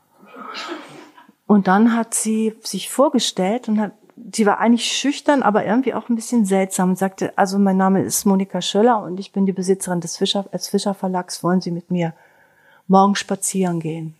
Und 1.46 1.66
dann 1.66 1.96
hat 1.96 2.14
sie 2.14 2.54
sich 2.62 2.90
vorgestellt 2.90 3.68
und 3.68 3.80
hat, 3.80 3.92
sie 4.32 4.44
war 4.44 4.58
eigentlich 4.58 4.84
schüchtern, 4.84 5.42
aber 5.42 5.64
irgendwie 5.64 5.94
auch 5.94 6.08
ein 6.08 6.16
bisschen 6.16 6.44
seltsam 6.44 6.90
und 6.90 6.98
sagte, 6.98 7.32
also 7.36 7.58
mein 7.58 7.76
Name 7.76 8.02
ist 8.02 8.26
Monika 8.26 8.60
Schöller 8.60 9.02
und 9.02 9.18
ich 9.18 9.32
bin 9.32 9.46
die 9.46 9.52
Besitzerin 9.52 10.00
des 10.00 10.16
Fischer, 10.16 10.44
als 10.52 10.68
Fischer 10.68 10.94
Verlags. 10.94 11.42
Wollen 11.42 11.60
Sie 11.60 11.70
mit 11.70 11.90
mir 11.90 12.12
morgen 12.86 13.14
spazieren 13.14 13.80
gehen? 13.80 14.14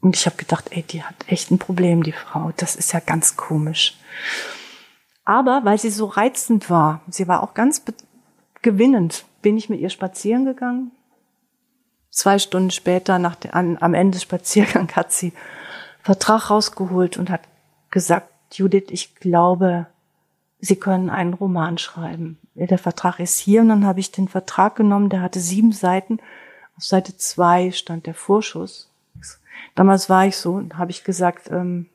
Und 0.00 0.16
ich 0.16 0.26
habe 0.26 0.36
gedacht, 0.36 0.66
ey, 0.70 0.82
die 0.82 1.02
hat 1.02 1.14
echt 1.28 1.50
ein 1.50 1.58
Problem, 1.58 2.02
die 2.02 2.12
Frau. 2.12 2.52
Das 2.56 2.76
ist 2.76 2.92
ja 2.92 3.00
ganz 3.00 3.36
komisch. 3.36 3.96
Aber 5.24 5.62
weil 5.64 5.78
sie 5.78 5.90
so 5.90 6.06
reizend 6.06 6.68
war, 6.68 7.00
sie 7.08 7.26
war 7.26 7.42
auch 7.42 7.54
ganz 7.54 7.82
gewinnend 8.64 9.24
bin 9.42 9.56
ich 9.56 9.68
mit 9.68 9.78
ihr 9.78 9.90
spazieren 9.90 10.44
gegangen. 10.44 10.90
Zwei 12.10 12.40
Stunden 12.40 12.72
später, 12.72 13.20
nach 13.20 13.36
der, 13.36 13.54
an, 13.54 13.78
am 13.80 13.94
Ende 13.94 14.16
des 14.16 14.22
Spaziergangs, 14.22 14.96
hat 14.96 15.12
sie 15.12 15.32
Vertrag 16.02 16.50
rausgeholt 16.50 17.16
und 17.16 17.30
hat 17.30 17.42
gesagt, 17.90 18.28
Judith, 18.52 18.86
ich 18.90 19.14
glaube, 19.14 19.86
Sie 20.64 20.76
können 20.76 21.10
einen 21.10 21.34
Roman 21.34 21.76
schreiben. 21.76 22.38
Der 22.54 22.78
Vertrag 22.78 23.20
ist 23.20 23.38
hier 23.38 23.60
und 23.60 23.68
dann 23.68 23.84
habe 23.84 24.00
ich 24.00 24.12
den 24.12 24.28
Vertrag 24.28 24.76
genommen, 24.76 25.10
der 25.10 25.20
hatte 25.20 25.38
sieben 25.38 25.72
Seiten. 25.72 26.20
Auf 26.78 26.84
Seite 26.84 27.16
zwei 27.18 27.70
stand 27.70 28.06
der 28.06 28.14
Vorschuss. 28.14 28.90
Damals 29.74 30.08
war 30.08 30.26
ich 30.26 30.38
so 30.38 30.54
und 30.54 30.78
habe 30.78 30.90
ich 30.90 31.04
gesagt, 31.04 31.50
ähm, 31.50 31.86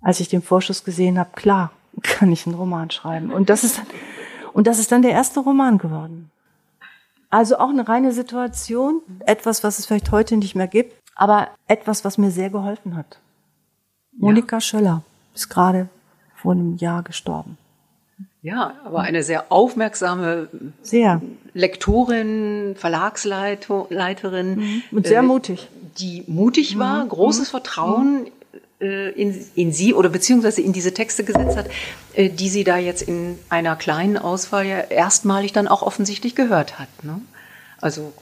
als 0.00 0.18
ich 0.18 0.28
den 0.28 0.42
Vorschuss 0.42 0.82
gesehen 0.82 1.20
habe, 1.20 1.30
klar, 1.36 1.70
kann 2.02 2.32
ich 2.32 2.46
einen 2.46 2.56
Roman 2.56 2.90
schreiben. 2.90 3.30
Und 3.30 3.48
das 3.48 3.62
ist 3.62 3.80
und 4.56 4.66
das 4.66 4.78
ist 4.78 4.90
dann 4.90 5.02
der 5.02 5.10
erste 5.10 5.40
Roman 5.40 5.76
geworden. 5.76 6.30
Also 7.28 7.58
auch 7.58 7.68
eine 7.68 7.86
reine 7.86 8.12
Situation, 8.12 9.02
etwas, 9.26 9.62
was 9.62 9.78
es 9.78 9.84
vielleicht 9.84 10.12
heute 10.12 10.38
nicht 10.38 10.54
mehr 10.54 10.66
gibt, 10.66 10.94
aber 11.14 11.48
etwas, 11.68 12.06
was 12.06 12.16
mir 12.16 12.30
sehr 12.30 12.48
geholfen 12.48 12.96
hat. 12.96 13.18
Monika 14.16 14.56
ja. 14.56 14.60
Schöller 14.62 15.02
ist 15.34 15.50
gerade 15.50 15.90
vor 16.34 16.52
einem 16.52 16.78
Jahr 16.78 17.02
gestorben. 17.02 17.58
Ja, 18.40 18.72
aber 18.82 19.00
eine 19.00 19.22
sehr 19.22 19.52
aufmerksame 19.52 20.48
sehr. 20.80 21.20
Lektorin, 21.52 22.76
Verlagsleiterin. 22.78 24.56
Mhm. 24.56 24.82
Und 24.90 25.06
sehr 25.06 25.20
äh, 25.20 25.22
mutig. 25.22 25.68
Die 25.98 26.24
mutig 26.28 26.78
war, 26.78 27.04
mhm. 27.04 27.10
großes 27.10 27.50
Vertrauen 27.50 28.20
mhm 28.20 28.26
äh, 28.26 28.30
in, 28.84 29.46
in 29.54 29.72
sie 29.72 29.94
oder 29.94 30.08
beziehungsweise 30.08 30.60
in 30.60 30.72
diese 30.72 30.92
Texte 30.92 31.24
gesetzt 31.24 31.56
hat, 31.56 31.68
äh, 32.14 32.28
die 32.28 32.48
sie 32.48 32.64
da 32.64 32.76
jetzt 32.76 33.02
in 33.02 33.38
einer 33.48 33.76
kleinen 33.76 34.18
Auswahl 34.18 34.66
ja 34.66 34.80
erstmalig 34.80 35.52
dann 35.52 35.68
auch 35.68 35.82
offensichtlich 35.82 36.34
gehört 36.34 36.78
hat. 36.78 36.88
Ne? 37.02 37.20
Also 37.80 38.12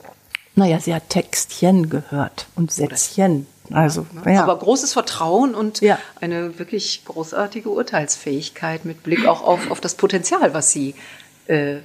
naja, 0.57 0.79
sie 0.79 0.95
hat 0.95 1.09
Textchen 1.09 1.91
gehört 1.91 2.47
und 2.55 2.71
Sätzchen. 2.71 3.47
Also, 3.73 4.07
ne? 4.25 4.35
ja. 4.35 4.43
Aber 4.43 4.59
großes 4.59 4.93
Vertrauen 4.93 5.55
und 5.55 5.81
ja. 5.81 5.99
eine 6.21 6.59
wirklich 6.59 7.03
großartige 7.07 7.71
Urteilsfähigkeit 7.71 8.85
mit 8.85 9.03
Blick 9.03 9.27
auch 9.27 9.43
auf, 9.43 9.71
auf 9.71 9.81
das 9.81 9.95
Potenzial, 9.95 10.55
was 10.55 10.71
sie 10.71 10.95
äh, 11.47 11.79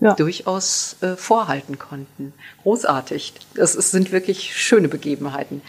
ja. 0.00 0.14
durchaus 0.14 0.96
äh, 1.00 1.16
vorhalten 1.16 1.78
konnten. 1.78 2.34
Großartig. 2.62 3.34
Das, 3.54 3.76
das 3.76 3.90
sind 3.90 4.12
wirklich 4.12 4.54
schöne 4.56 4.88
Begebenheiten. 4.88 5.62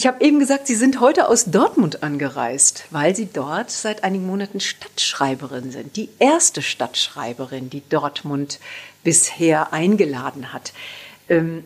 Ich 0.00 0.06
habe 0.06 0.24
eben 0.24 0.38
gesagt, 0.38 0.66
Sie 0.66 0.76
sind 0.76 0.98
heute 1.00 1.28
aus 1.28 1.44
Dortmund 1.44 2.02
angereist, 2.02 2.86
weil 2.88 3.14
Sie 3.14 3.28
dort 3.30 3.70
seit 3.70 4.02
einigen 4.02 4.26
Monaten 4.26 4.58
Stadtschreiberin 4.58 5.72
sind. 5.72 5.94
Die 5.96 6.08
erste 6.18 6.62
Stadtschreiberin, 6.62 7.68
die 7.68 7.86
Dortmund 7.86 8.60
bisher 9.04 9.74
eingeladen 9.74 10.54
hat. 10.54 10.72
Ähm, 11.28 11.64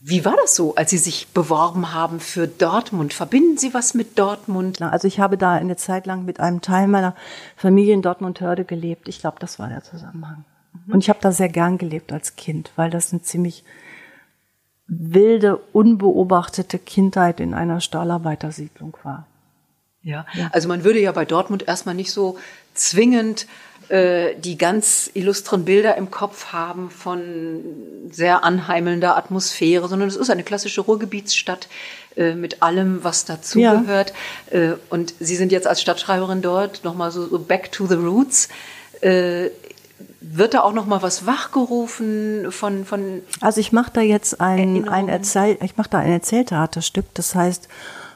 wie 0.00 0.24
war 0.24 0.34
das 0.40 0.56
so, 0.56 0.76
als 0.76 0.88
Sie 0.88 0.96
sich 0.96 1.28
beworben 1.34 1.92
haben 1.92 2.20
für 2.20 2.46
Dortmund? 2.48 3.12
Verbinden 3.12 3.58
Sie 3.58 3.74
was 3.74 3.92
mit 3.92 4.18
Dortmund? 4.18 4.80
Also 4.80 5.06
ich 5.06 5.20
habe 5.20 5.36
da 5.36 5.52
eine 5.52 5.76
Zeit 5.76 6.06
lang 6.06 6.24
mit 6.24 6.40
einem 6.40 6.62
Teil 6.62 6.88
meiner 6.88 7.14
Familie 7.54 7.92
in 7.92 8.00
Dortmund-Hörde 8.00 8.64
gelebt. 8.64 9.08
Ich 9.08 9.20
glaube, 9.20 9.36
das 9.40 9.58
war 9.58 9.68
der 9.68 9.84
Zusammenhang. 9.84 10.46
Mhm. 10.86 10.94
Und 10.94 11.00
ich 11.00 11.10
habe 11.10 11.18
da 11.20 11.32
sehr 11.32 11.50
gern 11.50 11.76
gelebt 11.76 12.14
als 12.14 12.36
Kind, 12.36 12.72
weil 12.76 12.88
das 12.88 13.12
ein 13.12 13.22
ziemlich 13.22 13.62
wilde, 14.88 15.56
unbeobachtete 15.72 16.78
Kindheit 16.78 17.40
in 17.40 17.54
einer 17.54 17.80
Stahlarbeitersiedlung 17.80 18.96
war. 19.02 19.26
Ja, 20.02 20.24
also 20.52 20.68
man 20.68 20.84
würde 20.84 21.00
ja 21.00 21.10
bei 21.10 21.24
Dortmund 21.24 21.66
erstmal 21.66 21.96
nicht 21.96 22.12
so 22.12 22.38
zwingend 22.74 23.48
äh, 23.88 24.34
die 24.36 24.58
ganz 24.58 25.10
illustren 25.14 25.64
Bilder 25.64 25.96
im 25.96 26.10
Kopf 26.10 26.52
haben 26.52 26.90
von 26.90 27.60
sehr 28.10 28.42
anheimelnder 28.42 29.16
Atmosphäre, 29.16 29.88
sondern 29.88 30.08
es 30.08 30.16
ist 30.16 30.30
eine 30.30 30.42
klassische 30.42 30.80
Ruhrgebietsstadt 30.80 31.68
äh, 32.16 32.34
mit 32.34 32.62
allem, 32.62 33.04
was 33.04 33.24
dazugehört. 33.24 34.12
Ja. 34.52 34.58
Äh, 34.58 34.76
und 34.90 35.14
Sie 35.20 35.36
sind 35.36 35.52
jetzt 35.52 35.66
als 35.66 35.80
Stadtschreiberin 35.80 36.42
dort 36.42 36.82
nochmal 36.82 37.10
so, 37.10 37.26
so 37.26 37.38
back 37.38 37.70
to 37.72 37.86
the 37.86 37.94
roots. 37.94 38.48
Äh, 39.02 39.50
wird 40.28 40.54
da 40.54 40.62
auch 40.62 40.72
noch 40.72 40.86
mal 40.86 41.02
was 41.02 41.26
wachgerufen 41.26 42.50
von 42.50 42.84
von 42.84 43.22
Also 43.40 43.60
ich 43.60 43.72
mache 43.72 43.90
da 43.92 44.00
jetzt 44.00 44.40
ein 44.40 44.88
ein 44.88 45.08
Erzähl 45.08 45.58
ich 45.62 45.76
mache 45.76 45.90
da 45.90 45.98
ein 45.98 46.10
Erzähltheaterstück, 46.10 47.06
das 47.14 47.34
heißt 47.34 47.68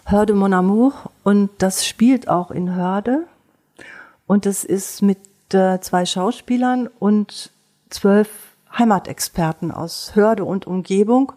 Hörde 0.07 0.35
Mon 0.35 0.53
Amour 0.53 0.93
und 1.23 1.51
das 1.59 1.87
spielt 1.87 2.29
auch 2.29 2.51
in 2.51 2.75
Hörde 2.75 3.27
und 4.27 4.47
es 4.47 4.65
ist 4.65 5.03
mit 5.03 5.19
äh, 5.53 5.81
zwei 5.81 6.05
Schauspielern 6.07 6.89
und 6.99 7.51
zwölf 7.91 8.29
Heimatexperten 8.77 9.73
aus 9.73 10.13
Hörde 10.15 10.45
und 10.45 10.67
Umgebung. 10.67 11.33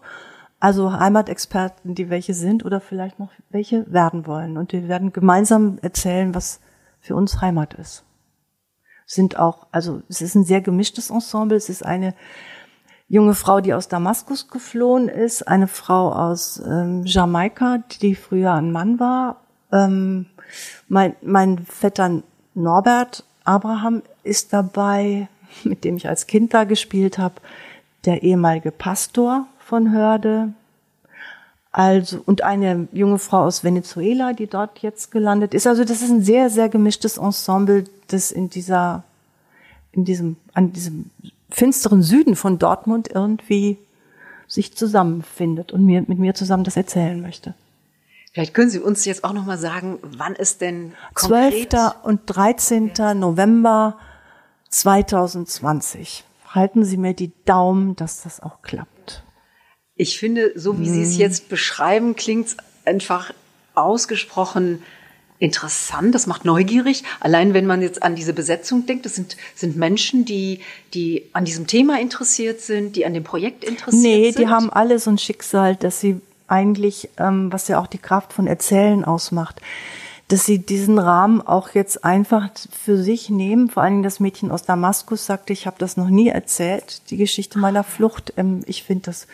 Also 0.60 0.92
Heimatexperten, 0.92 1.94
die 1.94 2.08
welche 2.08 2.32
sind 2.32 2.64
oder 2.64 2.80
vielleicht 2.80 3.18
noch 3.18 3.30
welche 3.50 3.92
werden 3.92 4.26
wollen. 4.26 4.56
Und 4.56 4.72
wir 4.72 4.88
werden 4.88 5.12
gemeinsam 5.12 5.78
erzählen, 5.82 6.34
was 6.34 6.60
für 7.00 7.16
uns 7.16 7.40
Heimat 7.40 7.74
ist 7.74 8.04
sind 9.06 9.38
auch, 9.38 9.66
also 9.70 10.02
es 10.08 10.22
ist 10.22 10.34
ein 10.34 10.44
sehr 10.44 10.60
gemischtes 10.60 11.10
Ensemble. 11.10 11.56
Es 11.56 11.68
ist 11.68 11.84
eine 11.84 12.14
junge 13.08 13.34
Frau, 13.34 13.60
die 13.60 13.74
aus 13.74 13.88
Damaskus 13.88 14.48
geflohen 14.48 15.08
ist, 15.08 15.46
eine 15.46 15.68
Frau 15.68 16.12
aus 16.12 16.62
ähm, 16.66 17.04
Jamaika, 17.04 17.82
die 18.00 18.14
früher 18.14 18.54
ein 18.54 18.72
Mann 18.72 18.98
war. 18.98 19.36
Ähm, 19.72 20.26
mein, 20.88 21.14
mein 21.22 21.58
Vetter 21.58 22.22
Norbert 22.54 23.24
Abraham 23.44 24.02
ist 24.22 24.52
dabei, 24.52 25.28
mit 25.64 25.84
dem 25.84 25.96
ich 25.96 26.08
als 26.08 26.26
Kind 26.26 26.54
da 26.54 26.64
gespielt 26.64 27.18
habe, 27.18 27.34
der 28.04 28.22
ehemalige 28.22 28.70
Pastor 28.70 29.46
von 29.58 29.92
Hörde. 29.92 30.52
Also, 31.76 32.22
und 32.24 32.42
eine 32.44 32.86
junge 32.92 33.18
Frau 33.18 33.42
aus 33.42 33.64
Venezuela, 33.64 34.32
die 34.32 34.46
dort 34.46 34.78
jetzt 34.78 35.10
gelandet 35.10 35.54
ist. 35.54 35.66
Also, 35.66 35.84
das 35.84 36.02
ist 36.02 36.10
ein 36.10 36.22
sehr, 36.22 36.48
sehr 36.48 36.68
gemischtes 36.68 37.18
Ensemble, 37.18 37.82
das 38.06 38.30
in 38.30 38.48
dieser, 38.48 39.02
in 39.90 40.04
diesem, 40.04 40.36
an 40.52 40.72
diesem 40.72 41.10
finsteren 41.50 42.00
Süden 42.04 42.36
von 42.36 42.60
Dortmund 42.60 43.08
irgendwie 43.12 43.76
sich 44.46 44.76
zusammenfindet 44.76 45.72
und 45.72 45.84
mir, 45.84 46.04
mit 46.06 46.20
mir 46.20 46.36
zusammen 46.36 46.62
das 46.62 46.76
erzählen 46.76 47.20
möchte. 47.20 47.54
Vielleicht 48.32 48.54
können 48.54 48.70
Sie 48.70 48.78
uns 48.78 49.04
jetzt 49.04 49.24
auch 49.24 49.32
noch 49.32 49.44
mal 49.44 49.58
sagen, 49.58 49.98
wann 50.02 50.36
es 50.36 50.58
denn 50.58 50.92
konkret 51.14 51.72
12. 51.72 51.94
und 52.04 52.20
13. 52.26 52.92
Ja. 52.96 53.14
November 53.14 53.98
2020. 54.68 56.22
Halten 56.50 56.84
Sie 56.84 56.98
mir 56.98 57.14
die 57.14 57.32
Daumen, 57.46 57.96
dass 57.96 58.22
das 58.22 58.38
auch 58.40 58.62
klappt. 58.62 58.93
Ich 59.96 60.18
finde, 60.18 60.52
so 60.56 60.78
wie 60.78 60.86
hm. 60.86 60.92
Sie 60.94 61.02
es 61.02 61.14
mhm. 61.14 61.20
jetzt 61.20 61.48
beschreiben, 61.48 62.16
klingt 62.16 62.48
es 62.48 62.56
einfach 62.84 63.32
ausgesprochen 63.74 64.82
interessant, 65.38 66.14
das 66.14 66.26
macht 66.26 66.44
neugierig. 66.44 67.02
Allein 67.20 67.54
wenn 67.54 67.66
man 67.66 67.82
jetzt 67.82 68.02
an 68.02 68.14
diese 68.14 68.32
Besetzung 68.32 68.86
denkt, 68.86 69.04
das 69.04 69.14
sind, 69.14 69.36
sind 69.54 69.76
Menschen, 69.76 70.24
die, 70.24 70.60
die 70.94 71.28
an 71.32 71.44
diesem 71.44 71.66
Thema 71.66 72.00
interessiert 72.00 72.60
sind, 72.60 72.96
die 72.96 73.04
an 73.04 73.14
dem 73.14 73.24
Projekt 73.24 73.64
interessiert 73.64 74.02
nee, 74.02 74.24
sind. 74.26 74.38
Nee, 74.38 74.44
die 74.44 74.50
haben 74.50 74.70
alle 74.70 74.98
so 74.98 75.10
ein 75.10 75.18
Schicksal, 75.18 75.76
dass 75.76 76.00
sie 76.00 76.20
eigentlich, 76.46 77.10
ähm, 77.18 77.52
was 77.52 77.68
ja 77.68 77.80
auch 77.80 77.86
die 77.86 77.98
Kraft 77.98 78.32
von 78.32 78.46
Erzählen 78.46 79.04
ausmacht, 79.04 79.60
dass 80.28 80.46
sie 80.46 80.58
diesen 80.58 80.98
Rahmen 80.98 81.42
auch 81.42 81.74
jetzt 81.74 82.04
einfach 82.04 82.48
für 82.70 82.96
sich 82.96 83.28
nehmen. 83.28 83.68
Vor 83.68 83.82
allen 83.82 83.94
Dingen 83.94 84.02
das 84.04 84.20
Mädchen 84.20 84.50
aus 84.50 84.62
Damaskus 84.62 85.26
sagte, 85.26 85.52
ich 85.52 85.66
habe 85.66 85.76
das 85.78 85.96
noch 85.96 86.08
nie 86.08 86.28
erzählt, 86.28 87.02
die 87.10 87.16
Geschichte 87.16 87.58
meiner 87.58 87.84
Flucht. 87.84 88.32
Ähm, 88.36 88.62
ich 88.66 88.84
finde 88.84 89.06
das 89.06 89.26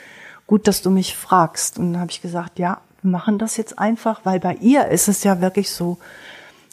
gut, 0.51 0.67
dass 0.67 0.83
du 0.83 0.91
mich 0.91 1.15
fragst. 1.15 1.79
Und 1.79 1.93
dann 1.93 2.01
habe 2.01 2.11
ich 2.11 2.23
gesagt, 2.23 2.59
ja, 2.59 2.81
wir 3.03 3.11
machen 3.13 3.39
das 3.39 3.57
jetzt 3.57 3.79
einfach, 3.79 4.23
weil 4.25 4.41
bei 4.41 4.55
ihr 4.57 4.89
ist 4.89 5.07
es 5.07 5.23
ja 5.23 5.41
wirklich 5.41 5.71
so, 5.71 5.97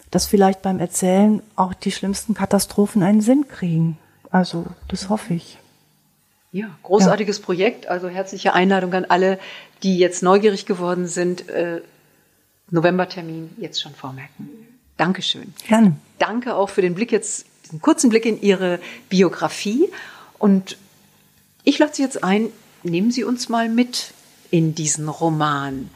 dass 0.09 0.25
vielleicht 0.25 0.63
beim 0.63 0.79
Erzählen 0.79 1.43
auch 1.55 1.75
die 1.75 1.91
schlimmsten 1.91 2.33
Katastrophen 2.33 3.03
einen 3.03 3.21
Sinn 3.21 3.47
kriegen. 3.47 3.99
Also, 4.31 4.65
das 4.87 5.09
hoffe 5.09 5.35
ich. 5.35 5.59
Ja, 6.51 6.71
großartiges 6.81 7.37
ja. 7.37 7.45
Projekt. 7.45 7.87
Also 7.87 8.07
herzliche 8.07 8.55
Einladung 8.55 8.95
an 8.95 9.05
alle, 9.05 9.37
die 9.83 9.99
jetzt 9.99 10.23
neugierig 10.23 10.65
geworden 10.65 11.05
sind. 11.05 11.47
Äh, 11.47 11.81
Novembertermin 12.71 13.51
jetzt 13.57 13.79
schon 13.79 13.93
vormerken. 13.93 14.49
Dankeschön. 14.97 15.53
Gerne. 15.67 15.95
Danke 16.17 16.55
auch 16.55 16.69
für 16.69 16.81
den 16.81 16.95
Blick 16.95 17.11
jetzt, 17.11 17.45
diesen 17.65 17.79
kurzen 17.79 18.09
Blick 18.09 18.25
in 18.25 18.41
Ihre 18.41 18.79
Biografie. 19.07 19.87
Und 20.39 20.79
ich 21.63 21.77
lade 21.77 21.93
Sie 21.93 22.01
jetzt 22.01 22.23
ein, 22.23 22.49
nehmen 22.87 23.11
Sie 23.11 23.23
uns 23.23 23.49
mal 23.49 23.69
mit 23.69 24.13
in 24.51 24.75
diesen 24.75 25.09
Roman 25.09 25.89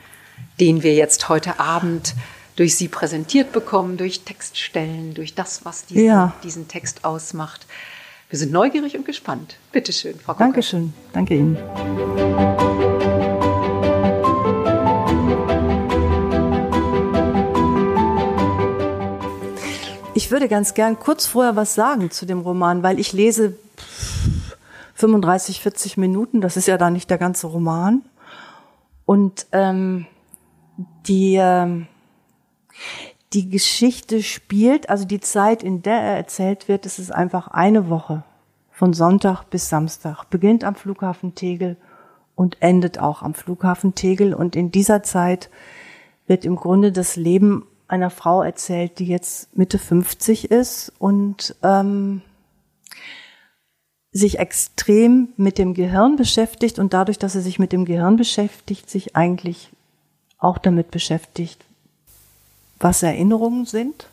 den 0.61 0.83
wir 0.83 0.93
jetzt 0.93 1.27
heute 1.27 1.59
Abend 1.59 2.13
durch 2.55 2.75
Sie 2.75 2.87
präsentiert 2.87 3.51
bekommen, 3.51 3.97
durch 3.97 4.21
Textstellen, 4.21 5.13
durch 5.13 5.33
das, 5.33 5.65
was 5.65 5.85
diesen, 5.85 6.05
ja. 6.05 6.33
diesen 6.43 6.67
Text 6.67 7.03
ausmacht. 7.03 7.65
Wir 8.29 8.37
sind 8.37 8.51
neugierig 8.51 8.95
und 8.95 9.05
gespannt. 9.05 9.55
Bitte 9.71 9.91
schön, 9.91 10.19
Frau 10.19 10.33
Kocher. 10.33 10.45
Dankeschön. 10.45 10.93
Danke 11.13 11.35
Ihnen. 11.35 11.57
Ich 20.13 20.29
würde 20.29 20.47
ganz 20.47 20.75
gern 20.75 20.99
kurz 20.99 21.25
vorher 21.25 21.55
was 21.55 21.73
sagen 21.73 22.11
zu 22.11 22.25
dem 22.25 22.41
Roman, 22.41 22.83
weil 22.83 22.99
ich 22.99 23.11
lese 23.11 23.57
35, 25.01 25.61
40 25.61 25.97
Minuten. 25.97 26.41
Das 26.41 26.57
ist 26.57 26.67
ja 26.67 26.77
da 26.77 26.89
nicht 26.89 27.09
der 27.09 27.17
ganze 27.17 27.47
Roman. 27.47 28.03
Und 29.05 29.47
ähm, 29.51 30.05
die, 31.07 31.35
ähm, 31.39 31.87
die 33.33 33.49
Geschichte 33.49 34.21
spielt, 34.21 34.89
also 34.89 35.05
die 35.05 35.19
Zeit, 35.19 35.63
in 35.63 35.81
der 35.81 35.99
er 35.99 36.17
erzählt 36.17 36.67
wird, 36.67 36.85
es 36.85 36.99
ist 36.99 37.11
einfach 37.11 37.47
eine 37.47 37.89
Woche 37.89 38.23
von 38.71 38.93
Sonntag 38.93 39.45
bis 39.49 39.69
Samstag, 39.69 40.25
beginnt 40.29 40.63
am 40.63 40.75
Flughafen 40.75 41.33
Tegel 41.33 41.77
und 42.35 42.57
endet 42.61 42.99
auch 42.99 43.23
am 43.23 43.33
Flughafen 43.33 43.95
Tegel. 43.95 44.33
Und 44.33 44.55
in 44.55 44.71
dieser 44.71 45.01
Zeit 45.01 45.49
wird 46.27 46.45
im 46.45 46.55
Grunde 46.55 46.91
das 46.91 47.15
Leben 47.15 47.65
einer 47.87 48.11
Frau 48.11 48.43
erzählt, 48.43 48.99
die 48.99 49.07
jetzt 49.07 49.57
Mitte 49.57 49.79
50 49.79 50.49
ist 50.51 50.93
und 50.99 51.55
ähm, 51.63 52.21
sich 54.13 54.39
extrem 54.39 55.29
mit 55.37 55.57
dem 55.57 55.73
Gehirn 55.73 56.17
beschäftigt 56.17 56.79
und 56.79 56.93
dadurch, 56.93 57.17
dass 57.17 57.35
er 57.35 57.41
sich 57.41 57.59
mit 57.59 57.71
dem 57.71 57.85
Gehirn 57.85 58.17
beschäftigt, 58.17 58.89
sich 58.89 59.15
eigentlich 59.15 59.69
auch 60.37 60.57
damit 60.57 60.91
beschäftigt, 60.91 61.63
was 62.79 63.03
Erinnerungen 63.03 63.65
sind 63.65 64.07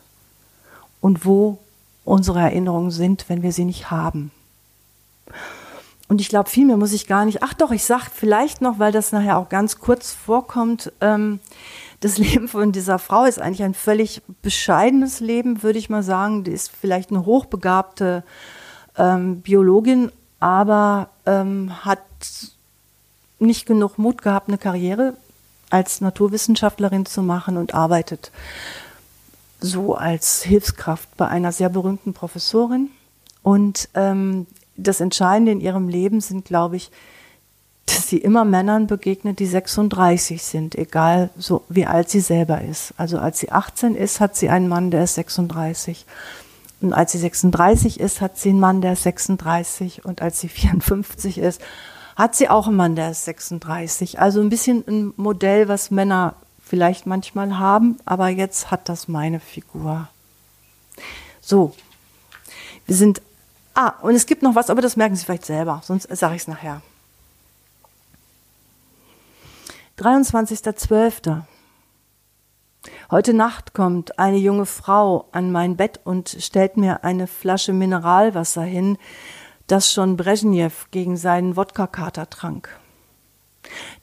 und 1.01 1.25
wo 1.25 1.57
unsere 2.05 2.39
Erinnerungen 2.39 2.91
sind, 2.91 3.25
wenn 3.27 3.43
wir 3.43 3.51
sie 3.51 3.65
nicht 3.65 3.91
haben. 3.91 4.31
Und 6.07 6.21
ich 6.21 6.29
glaube, 6.29 6.49
viel 6.49 6.65
mehr 6.65 6.77
muss 6.77 6.93
ich 6.93 7.05
gar 7.05 7.25
nicht. 7.25 7.43
Ach 7.43 7.53
doch, 7.53 7.71
ich 7.71 7.83
sag 7.83 8.09
vielleicht 8.09 8.61
noch, 8.61 8.79
weil 8.79 8.91
das 8.91 9.11
nachher 9.11 9.37
auch 9.37 9.49
ganz 9.49 9.79
kurz 9.79 10.11
vorkommt. 10.11 10.91
Ähm, 11.01 11.39
das 11.99 12.17
Leben 12.17 12.47
von 12.47 12.71
dieser 12.71 12.99
Frau 12.99 13.25
ist 13.25 13.39
eigentlich 13.39 13.63
ein 13.63 13.75
völlig 13.75 14.21
bescheidenes 14.41 15.19
Leben, 15.19 15.61
würde 15.61 15.77
ich 15.77 15.89
mal 15.89 16.03
sagen. 16.03 16.43
Die 16.43 16.51
ist 16.51 16.71
vielleicht 16.71 17.11
eine 17.11 17.25
hochbegabte 17.25 18.23
ähm, 18.99 19.41
Biologin, 19.41 20.11
aber 20.39 21.09
ähm, 21.25 21.83
hat 21.83 21.99
nicht 23.39 23.65
genug 23.65 23.97
Mut 23.97 24.21
gehabt, 24.21 24.49
eine 24.49 24.57
Karriere 24.57 25.15
als 25.69 26.01
Naturwissenschaftlerin 26.01 27.05
zu 27.05 27.23
machen 27.23 27.57
und 27.57 27.73
arbeitet 27.73 28.31
so 29.61 29.95
als 29.95 30.43
Hilfskraft 30.43 31.15
bei 31.17 31.27
einer 31.27 31.51
sehr 31.51 31.69
berühmten 31.69 32.13
Professorin. 32.13 32.89
Und 33.43 33.89
ähm, 33.93 34.47
das 34.77 34.99
Entscheidende 35.01 35.51
in 35.51 35.61
ihrem 35.61 35.89
Leben 35.89 36.21
sind, 36.21 36.45
glaube 36.45 36.77
ich, 36.77 36.91
dass 37.85 38.07
sie 38.07 38.17
immer 38.17 38.45
Männern 38.45 38.87
begegnet, 38.87 39.39
die 39.39 39.47
36 39.47 40.41
sind, 40.43 40.75
egal 40.75 41.29
so 41.37 41.63
wie 41.69 41.85
alt 41.85 42.09
sie 42.09 42.19
selber 42.19 42.61
ist. 42.61 42.93
Also 42.97 43.17
als 43.17 43.39
sie 43.39 43.51
18 43.51 43.95
ist, 43.95 44.19
hat 44.19 44.35
sie 44.35 44.49
einen 44.49 44.67
Mann, 44.67 44.91
der 44.91 45.03
ist 45.03 45.15
36. 45.15 46.05
Und 46.81 46.93
als 46.93 47.11
sie 47.11 47.17
36 47.17 47.99
ist, 47.99 48.21
hat 48.21 48.37
sie 48.37 48.49
einen 48.49 48.59
Mann, 48.59 48.81
der 48.81 48.93
ist 48.93 49.03
36. 49.03 50.05
Und 50.05 50.21
als 50.21 50.39
sie 50.39 50.49
54 50.49 51.37
ist, 51.37 51.61
hat 52.15 52.35
sie 52.35 52.49
auch 52.49 52.67
einen 52.67 52.75
Mann, 52.75 52.95
der 52.95 53.11
ist 53.11 53.25
36. 53.25 54.19
Also 54.19 54.41
ein 54.41 54.49
bisschen 54.49 54.83
ein 54.87 55.13
Modell, 55.17 55.67
was 55.67 55.91
Männer 55.91 56.35
vielleicht 56.61 57.05
manchmal 57.05 57.57
haben, 57.57 57.97
aber 58.05 58.29
jetzt 58.29 58.69
hat 58.71 58.87
das 58.89 59.07
meine 59.07 59.39
Figur. 59.39 60.07
So, 61.41 61.75
wir 62.85 62.95
sind. 62.95 63.21
Ah, 63.73 63.93
und 64.01 64.13
es 64.13 64.25
gibt 64.25 64.43
noch 64.43 64.55
was, 64.55 64.69
aber 64.69 64.81
das 64.81 64.97
merken 64.97 65.15
Sie 65.15 65.25
vielleicht 65.25 65.45
selber, 65.45 65.81
sonst 65.83 66.07
sage 66.15 66.35
ich 66.35 66.41
es 66.41 66.47
nachher. 66.47 66.81
23.12. 69.97 71.41
Heute 73.11 73.33
Nacht 73.33 73.73
kommt 73.73 74.19
eine 74.19 74.37
junge 74.37 74.65
Frau 74.65 75.27
an 75.31 75.51
mein 75.51 75.75
Bett 75.75 75.99
und 76.03 76.37
stellt 76.39 76.77
mir 76.77 77.03
eine 77.03 77.27
Flasche 77.27 77.73
Mineralwasser 77.73 78.63
hin, 78.63 78.97
das 79.67 79.91
schon 79.91 80.15
Brezhnev 80.15 80.87
gegen 80.91 81.17
seinen 81.17 81.55
Wodka-Kater 81.55 82.29
trank. 82.29 82.79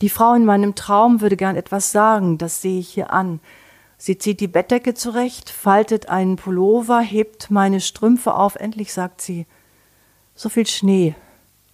Die 0.00 0.10
Frau 0.10 0.34
in 0.34 0.44
meinem 0.44 0.74
Traum 0.74 1.20
würde 1.20 1.36
gern 1.36 1.56
etwas 1.56 1.90
sagen, 1.90 2.38
das 2.38 2.60
sehe 2.60 2.78
ich 2.78 2.88
hier 2.88 3.12
an. 3.12 3.40
Sie 3.98 4.18
zieht 4.18 4.40
die 4.40 4.48
Bettdecke 4.48 4.94
zurecht, 4.94 5.48
faltet 5.48 6.08
einen 6.08 6.36
Pullover, 6.36 7.00
hebt 7.00 7.50
meine 7.50 7.80
Strümpfe 7.80 8.34
auf, 8.34 8.56
endlich 8.56 8.92
sagt 8.92 9.22
sie, 9.22 9.46
so 10.34 10.48
viel 10.50 10.66
Schnee 10.66 11.14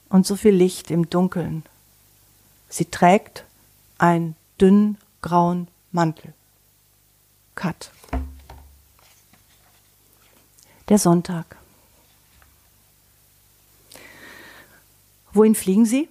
und 0.09 0.27
so 0.27 0.37
viel 0.37 0.55
Licht 0.55 0.91
im 0.91 1.11
Dunkeln. 1.11 1.65
Sie 2.69 2.85
trägt 2.85 3.45
einen 3.99 4.37
dünnen 4.61 4.99
grauen 5.21 5.67
Mantel. 5.91 6.33
Cut. 7.55 7.91
Der 10.89 10.99
Sonntag. 10.99 11.57
Wohin 15.33 15.55
fliegen 15.55 15.87
Sie? 15.87 16.09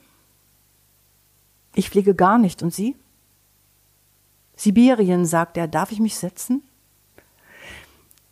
Ich 1.76 1.90
fliege 1.90 2.16
gar 2.16 2.38
nicht. 2.38 2.64
Und 2.64 2.74
Sie? 2.74 2.96
Sibirien, 4.56 5.26
sagt 5.26 5.58
er. 5.58 5.68
Darf 5.68 5.92
ich 5.92 6.00
mich 6.00 6.18
setzen? 6.18 6.64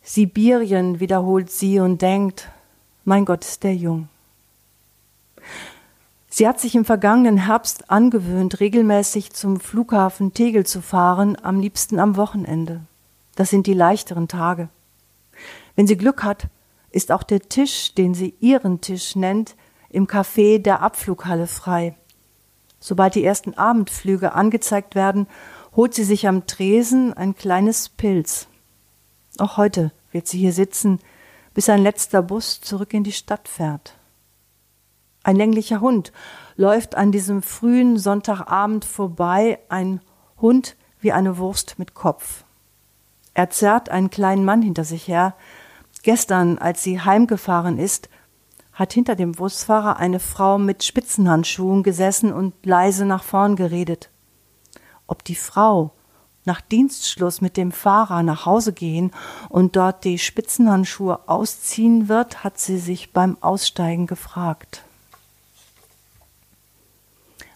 Sibirien, 0.02 0.98
wiederholt 0.98 1.50
sie 1.50 1.78
und 1.78 2.02
denkt, 2.02 2.48
mein 3.04 3.24
Gott, 3.24 3.44
ist 3.44 3.62
der 3.62 3.76
jung. 3.76 4.08
Sie 6.28 6.48
hat 6.48 6.60
sich 6.60 6.74
im 6.74 6.84
vergangenen 6.84 7.36
Herbst 7.36 7.90
angewöhnt, 7.90 8.60
regelmäßig 8.60 9.32
zum 9.32 9.60
Flughafen 9.60 10.32
Tegel 10.32 10.64
zu 10.64 10.80
fahren, 10.80 11.36
am 11.42 11.60
liebsten 11.60 11.98
am 11.98 12.16
Wochenende. 12.16 12.80
Das 13.40 13.48
sind 13.48 13.66
die 13.66 13.72
leichteren 13.72 14.28
Tage. 14.28 14.68
Wenn 15.74 15.86
sie 15.86 15.96
Glück 15.96 16.24
hat, 16.24 16.48
ist 16.90 17.10
auch 17.10 17.22
der 17.22 17.40
Tisch, 17.40 17.94
den 17.94 18.12
sie 18.12 18.34
ihren 18.38 18.82
Tisch 18.82 19.16
nennt, 19.16 19.56
im 19.88 20.06
Café 20.06 20.58
der 20.58 20.82
Abflughalle 20.82 21.46
frei. 21.46 21.96
Sobald 22.80 23.14
die 23.14 23.24
ersten 23.24 23.54
Abendflüge 23.54 24.34
angezeigt 24.34 24.94
werden, 24.94 25.26
holt 25.74 25.94
sie 25.94 26.04
sich 26.04 26.28
am 26.28 26.46
Tresen 26.46 27.14
ein 27.14 27.34
kleines 27.34 27.88
Pilz. 27.88 28.46
Auch 29.38 29.56
heute 29.56 29.90
wird 30.12 30.28
sie 30.28 30.38
hier 30.38 30.52
sitzen, 30.52 30.98
bis 31.54 31.70
ein 31.70 31.82
letzter 31.82 32.20
Bus 32.20 32.60
zurück 32.60 32.92
in 32.92 33.04
die 33.04 33.12
Stadt 33.12 33.48
fährt. 33.48 33.96
Ein 35.22 35.36
länglicher 35.36 35.80
Hund 35.80 36.12
läuft 36.56 36.94
an 36.94 37.10
diesem 37.10 37.40
frühen 37.40 37.96
Sonntagabend 37.96 38.84
vorbei, 38.84 39.60
ein 39.70 40.02
Hund 40.42 40.76
wie 41.00 41.12
eine 41.12 41.38
Wurst 41.38 41.78
mit 41.78 41.94
Kopf. 41.94 42.44
Er 43.34 43.50
zerrt 43.50 43.88
einen 43.88 44.10
kleinen 44.10 44.44
Mann 44.44 44.62
hinter 44.62 44.84
sich 44.84 45.08
her. 45.08 45.34
Gestern, 46.02 46.58
als 46.58 46.82
sie 46.82 47.00
heimgefahren 47.00 47.78
ist, 47.78 48.08
hat 48.72 48.92
hinter 48.92 49.14
dem 49.14 49.32
Busfahrer 49.32 49.98
eine 49.98 50.20
Frau 50.20 50.58
mit 50.58 50.84
Spitzenhandschuhen 50.84 51.82
gesessen 51.82 52.32
und 52.32 52.54
leise 52.64 53.04
nach 53.04 53.22
vorn 53.22 53.56
geredet. 53.56 54.10
Ob 55.06 55.24
die 55.24 55.34
Frau 55.34 55.92
nach 56.44 56.60
Dienstschluss 56.60 57.40
mit 57.40 57.56
dem 57.56 57.72
Fahrer 57.72 58.22
nach 58.22 58.46
Hause 58.46 58.72
gehen 58.72 59.12
und 59.48 59.76
dort 59.76 60.04
die 60.04 60.18
Spitzenhandschuhe 60.18 61.28
ausziehen 61.28 62.08
wird, 62.08 62.42
hat 62.42 62.58
sie 62.58 62.78
sich 62.78 63.12
beim 63.12 63.36
Aussteigen 63.42 64.06
gefragt. 64.06 64.84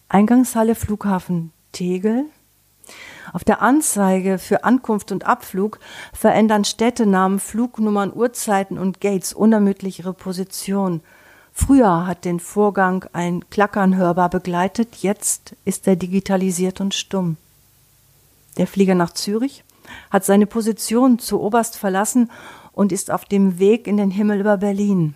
Eingangshalle 0.09 0.75
Flughafen 0.75 1.53
Tegel. 1.73 2.27
Auf 3.33 3.45
der 3.45 3.63
Anzeige 3.63 4.39
für 4.39 4.65
Ankunft 4.65 5.13
und 5.13 5.25
Abflug 5.25 5.79
verändern 6.13 6.65
Städtenamen, 6.65 7.41
Flugnummern, 7.41 8.13
Uhrzeiten 8.15 8.79
und 8.79 9.01
Gates 9.01 9.33
unermüdlich 9.33 10.01
ihre 10.01 10.15
Position. 10.15 11.01
Früher 11.53 12.07
hat 12.07 12.25
den 12.25 12.41
Vorgang 12.41 13.07
ein 13.13 13.49
Klackern 13.49 13.97
hörbar 13.97 14.29
begleitet, 14.29 14.97
jetzt 14.97 15.55
ist 15.65 15.87
er 15.87 15.97
digitalisiert 15.97 16.81
und 16.81 16.95
stumm. 16.95 17.37
Der 18.57 18.67
Flieger 18.67 18.95
nach 18.95 19.13
Zürich 19.13 19.65
hat 20.11 20.25
seine 20.25 20.47
Position 20.47 21.19
zu 21.19 21.41
Oberst 21.41 21.77
verlassen 21.77 22.31
und 22.73 22.93
ist 22.93 23.11
auf 23.11 23.25
dem 23.25 23.59
Weg 23.59 23.87
in 23.87 23.97
den 23.97 24.11
Himmel 24.11 24.41
über 24.41 24.57
Berlin. 24.57 25.15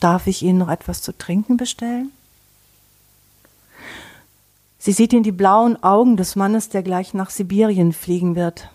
Darf 0.00 0.26
ich 0.26 0.42
Ihnen 0.42 0.58
noch 0.58 0.68
etwas 0.68 1.00
zu 1.00 1.16
trinken 1.16 1.56
bestellen? 1.56 2.10
Sie 4.86 4.92
sieht 4.92 5.12
in 5.12 5.24
die 5.24 5.32
blauen 5.32 5.82
Augen 5.82 6.16
des 6.16 6.36
Mannes, 6.36 6.68
der 6.68 6.84
gleich 6.84 7.12
nach 7.12 7.30
Sibirien 7.30 7.92
fliegen 7.92 8.36
wird. 8.36 8.70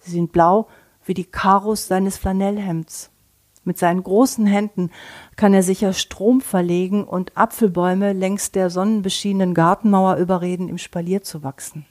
Sie 0.00 0.10
sind 0.10 0.32
blau 0.32 0.66
wie 1.04 1.14
die 1.14 1.22
Karos 1.22 1.86
seines 1.86 2.16
Flanellhemds. 2.16 3.12
Mit 3.62 3.78
seinen 3.78 4.02
großen 4.02 4.44
Händen 4.44 4.90
kann 5.36 5.54
er 5.54 5.62
sicher 5.62 5.92
Strom 5.92 6.40
verlegen 6.40 7.04
und 7.04 7.36
Apfelbäume 7.36 8.12
längs 8.12 8.50
der 8.50 8.70
sonnenbeschienenen 8.70 9.54
Gartenmauer 9.54 10.16
überreden, 10.16 10.68
im 10.68 10.78
Spalier 10.78 11.22
zu 11.22 11.44
wachsen. 11.44 11.86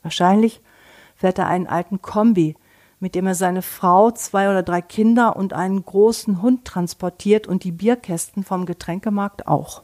Wahrscheinlich 0.00 0.62
fährt 1.16 1.38
er 1.38 1.48
einen 1.48 1.66
alten 1.66 2.00
Kombi, 2.00 2.56
mit 2.98 3.14
dem 3.14 3.26
er 3.26 3.34
seine 3.34 3.60
Frau, 3.60 4.10
zwei 4.10 4.48
oder 4.48 4.62
drei 4.62 4.80
Kinder 4.80 5.36
und 5.36 5.52
einen 5.52 5.84
großen 5.84 6.40
Hund 6.40 6.64
transportiert 6.64 7.46
und 7.46 7.62
die 7.62 7.72
Bierkästen 7.72 8.42
vom 8.42 8.64
Getränkemarkt 8.64 9.46
auch, 9.46 9.82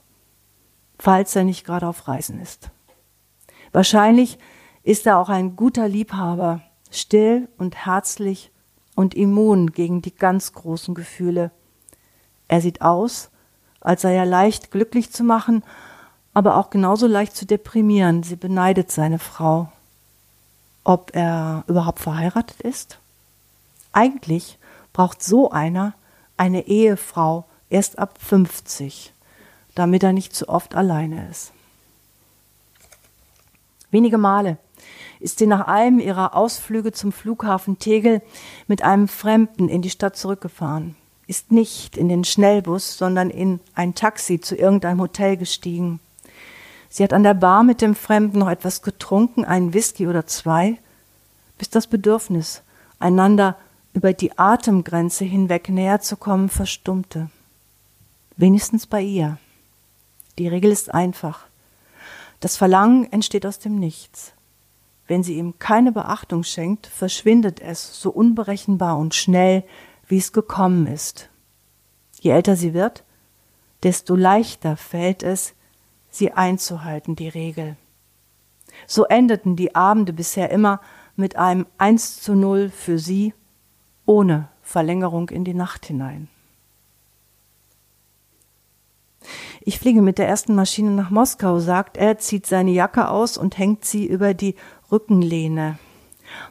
falls 0.98 1.36
er 1.36 1.44
nicht 1.44 1.66
gerade 1.66 1.88
auf 1.88 2.08
Reisen 2.08 2.40
ist. 2.40 2.70
Wahrscheinlich 3.76 4.38
ist 4.84 5.06
er 5.06 5.18
auch 5.18 5.28
ein 5.28 5.54
guter 5.54 5.86
Liebhaber, 5.86 6.62
still 6.90 7.46
und 7.58 7.84
herzlich 7.84 8.50
und 8.94 9.14
immun 9.14 9.70
gegen 9.70 10.00
die 10.00 10.14
ganz 10.14 10.54
großen 10.54 10.94
Gefühle. 10.94 11.50
Er 12.48 12.62
sieht 12.62 12.80
aus, 12.80 13.28
als 13.82 14.00
sei 14.00 14.14
er 14.14 14.24
leicht 14.24 14.70
glücklich 14.70 15.12
zu 15.12 15.24
machen, 15.24 15.62
aber 16.32 16.56
auch 16.56 16.70
genauso 16.70 17.06
leicht 17.06 17.36
zu 17.36 17.44
deprimieren. 17.44 18.22
Sie 18.22 18.36
beneidet 18.36 18.90
seine 18.90 19.18
Frau. 19.18 19.70
Ob 20.82 21.14
er 21.14 21.62
überhaupt 21.66 21.98
verheiratet 22.00 22.62
ist? 22.62 22.98
Eigentlich 23.92 24.56
braucht 24.94 25.22
so 25.22 25.50
einer 25.50 25.92
eine 26.38 26.66
Ehefrau 26.66 27.44
erst 27.68 27.98
ab 27.98 28.16
50, 28.22 29.12
damit 29.74 30.02
er 30.02 30.14
nicht 30.14 30.34
zu 30.34 30.48
oft 30.48 30.74
alleine 30.74 31.28
ist. 31.28 31.52
Wenige 33.90 34.18
Male 34.18 34.58
ist 35.20 35.38
sie 35.38 35.46
nach 35.46 35.66
einem 35.66 35.98
ihrer 35.98 36.34
Ausflüge 36.34 36.92
zum 36.92 37.12
Flughafen 37.12 37.78
Tegel 37.78 38.22
mit 38.66 38.82
einem 38.82 39.08
Fremden 39.08 39.68
in 39.68 39.82
die 39.82 39.90
Stadt 39.90 40.16
zurückgefahren, 40.16 40.96
ist 41.26 41.52
nicht 41.52 41.96
in 41.96 42.08
den 42.08 42.24
Schnellbus, 42.24 42.98
sondern 42.98 43.30
in 43.30 43.60
ein 43.74 43.94
Taxi 43.94 44.40
zu 44.40 44.56
irgendeinem 44.56 45.00
Hotel 45.00 45.36
gestiegen. 45.36 46.00
Sie 46.88 47.02
hat 47.02 47.12
an 47.12 47.22
der 47.22 47.34
Bar 47.34 47.62
mit 47.62 47.80
dem 47.80 47.94
Fremden 47.94 48.38
noch 48.38 48.48
etwas 48.48 48.82
getrunken, 48.82 49.44
einen 49.44 49.74
Whisky 49.74 50.06
oder 50.06 50.26
zwei, 50.26 50.78
bis 51.58 51.70
das 51.70 51.86
Bedürfnis, 51.86 52.62
einander 52.98 53.56
über 53.92 54.12
die 54.12 54.38
Atemgrenze 54.38 55.24
hinweg 55.24 55.68
näher 55.68 56.00
zu 56.00 56.16
kommen, 56.16 56.48
verstummte. 56.48 57.30
Wenigstens 58.36 58.86
bei 58.86 59.00
ihr. 59.00 59.38
Die 60.38 60.48
Regel 60.48 60.70
ist 60.70 60.92
einfach. 60.92 61.45
Das 62.40 62.56
Verlangen 62.56 63.10
entsteht 63.12 63.46
aus 63.46 63.58
dem 63.58 63.78
Nichts. 63.78 64.34
Wenn 65.06 65.22
sie 65.22 65.36
ihm 65.38 65.58
keine 65.58 65.92
Beachtung 65.92 66.42
schenkt, 66.42 66.86
verschwindet 66.86 67.60
es 67.60 68.00
so 68.00 68.10
unberechenbar 68.10 68.98
und 68.98 69.14
schnell, 69.14 69.64
wie 70.06 70.18
es 70.18 70.32
gekommen 70.32 70.86
ist. 70.86 71.30
Je 72.20 72.32
älter 72.32 72.56
sie 72.56 72.74
wird, 72.74 73.04
desto 73.82 74.16
leichter 74.16 74.76
fällt 74.76 75.22
es, 75.22 75.54
sie 76.10 76.32
einzuhalten, 76.32 77.14
die 77.14 77.28
Regel. 77.28 77.76
So 78.86 79.04
endeten 79.04 79.56
die 79.56 79.74
Abende 79.74 80.12
bisher 80.12 80.50
immer 80.50 80.80
mit 81.14 81.36
einem 81.36 81.66
1 81.78 82.20
zu 82.20 82.34
0 82.34 82.70
für 82.70 82.98
sie, 82.98 83.32
ohne 84.04 84.48
Verlängerung 84.62 85.30
in 85.30 85.44
die 85.44 85.54
Nacht 85.54 85.86
hinein. 85.86 86.28
Ich 89.68 89.80
fliege 89.80 90.00
mit 90.00 90.18
der 90.18 90.28
ersten 90.28 90.54
Maschine 90.54 90.92
nach 90.92 91.10
Moskau, 91.10 91.58
sagt 91.58 91.96
er, 91.96 92.18
zieht 92.18 92.46
seine 92.46 92.70
Jacke 92.70 93.08
aus 93.08 93.36
und 93.36 93.58
hängt 93.58 93.84
sie 93.84 94.06
über 94.06 94.32
die 94.32 94.54
Rückenlehne. 94.92 95.76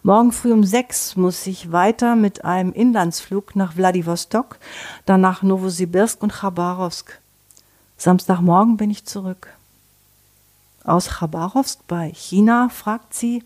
Morgen 0.04 0.34
früh 0.34 0.52
um 0.52 0.66
sechs 0.66 1.16
muss 1.16 1.48
ich 1.48 1.72
weiter 1.72 2.18
mit 2.18 2.44
einem 2.44 2.74
Inlandsflug 2.74 3.56
nach 3.56 3.78
Wladiwostok, 3.78 4.60
dann 5.06 5.22
nach 5.22 5.44
Novosibirsk 5.44 6.22
und 6.22 6.34
Chabarowsk. 6.34 7.22
Samstagmorgen 7.96 8.76
bin 8.76 8.90
ich 8.90 9.06
zurück. 9.06 9.48
Aus 10.84 11.08
Chabarowsk 11.08 11.88
bei 11.88 12.12
China, 12.14 12.68
fragt 12.68 13.14
sie. 13.14 13.46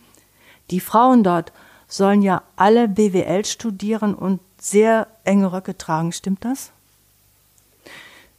Die 0.72 0.80
Frauen 0.80 1.24
dort 1.24 1.54
sollen 1.88 2.24
ja 2.24 2.42
alle 2.56 2.88
BWL 2.88 3.46
studieren 3.46 4.16
und 4.16 4.40
sehr 4.60 5.06
enge 5.26 5.54
Röcke 5.54 5.78
tragen, 5.78 6.12
stimmt 6.12 6.44
das? 6.44 6.72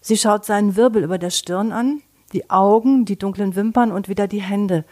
Sie 0.01 0.17
schaut 0.17 0.45
seinen 0.45 0.77
Wirbel 0.77 1.05
über 1.05 1.19
der 1.19 1.31
Stirn 1.31 1.73
an, 1.73 2.03
die 2.33 2.49
Augen, 2.51 3.05
die 3.05 3.19
dunklen 3.19 3.55
Wimpern 3.55 3.93
und 3.93 4.09
wieder 4.09 4.29
die 4.29 4.41
Hände. 4.41 4.85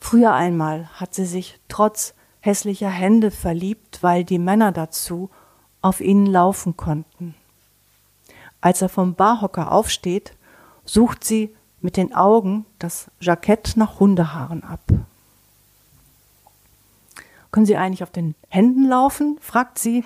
Früher 0.00 0.32
einmal 0.32 0.88
hat 0.94 1.14
sie 1.14 1.26
sich 1.26 1.58
trotz 1.68 2.14
hässlicher 2.40 2.88
Hände 2.88 3.30
verliebt, 3.30 4.02
weil 4.02 4.24
die 4.24 4.38
Männer 4.38 4.72
dazu 4.72 5.30
auf 5.82 6.00
ihnen 6.00 6.26
laufen 6.26 6.76
konnten. 6.76 7.34
Als 8.60 8.80
er 8.80 8.88
vom 8.88 9.14
Barhocker 9.14 9.72
aufsteht, 9.72 10.32
sucht 10.84 11.24
sie 11.24 11.54
mit 11.80 11.98
den 11.98 12.14
Augen 12.14 12.64
das 12.78 13.10
Jackett 13.20 13.76
nach 13.76 14.00
Hundehaaren 14.00 14.64
ab. 14.64 14.80
Können 17.50 17.66
Sie 17.66 17.76
eigentlich 17.76 18.02
auf 18.02 18.10
den 18.10 18.34
Händen 18.48 18.88
laufen? 18.88 19.38
fragt 19.40 19.78
sie, 19.78 20.02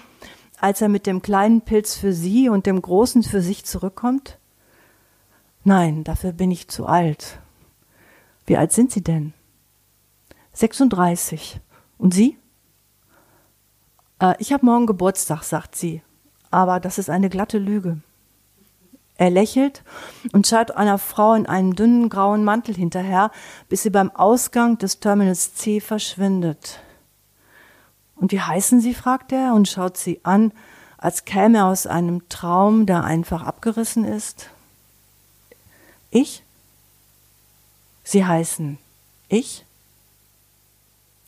als 0.60 0.82
er 0.82 0.88
mit 0.88 1.06
dem 1.06 1.22
kleinen 1.22 1.62
Pilz 1.62 1.96
für 1.96 2.12
sie 2.12 2.48
und 2.48 2.66
dem 2.66 2.82
großen 2.82 3.22
für 3.22 3.40
sich 3.40 3.64
zurückkommt. 3.64 4.38
Nein, 5.68 6.02
dafür 6.02 6.32
bin 6.32 6.50
ich 6.50 6.68
zu 6.68 6.86
alt. 6.86 7.40
Wie 8.46 8.56
alt 8.56 8.72
sind 8.72 8.90
Sie 8.90 9.02
denn? 9.02 9.34
36. 10.54 11.60
Und 11.98 12.14
Sie? 12.14 12.38
Äh, 14.18 14.32
ich 14.38 14.54
habe 14.54 14.64
morgen 14.64 14.86
Geburtstag, 14.86 15.42
sagt 15.42 15.76
sie. 15.76 16.00
Aber 16.50 16.80
das 16.80 16.96
ist 16.96 17.10
eine 17.10 17.28
glatte 17.28 17.58
Lüge. 17.58 17.98
Er 19.18 19.28
lächelt 19.28 19.84
und 20.32 20.46
schaut 20.46 20.70
einer 20.70 20.96
Frau 20.96 21.34
in 21.34 21.44
einem 21.44 21.76
dünnen 21.76 22.08
grauen 22.08 22.44
Mantel 22.44 22.74
hinterher, 22.74 23.30
bis 23.68 23.82
sie 23.82 23.90
beim 23.90 24.10
Ausgang 24.10 24.78
des 24.78 25.00
Terminals 25.00 25.52
C 25.52 25.80
verschwindet. 25.80 26.80
Und 28.16 28.32
wie 28.32 28.40
heißen 28.40 28.80
Sie? 28.80 28.94
fragt 28.94 29.32
er 29.32 29.52
und 29.52 29.68
schaut 29.68 29.98
sie 29.98 30.24
an, 30.24 30.50
als 30.96 31.26
käme 31.26 31.58
er 31.58 31.66
aus 31.66 31.86
einem 31.86 32.26
Traum, 32.30 32.86
der 32.86 33.04
einfach 33.04 33.42
abgerissen 33.42 34.04
ist. 34.04 34.48
Ich? 36.20 36.42
Sie 38.02 38.24
heißen 38.24 38.78
ich? 39.28 39.64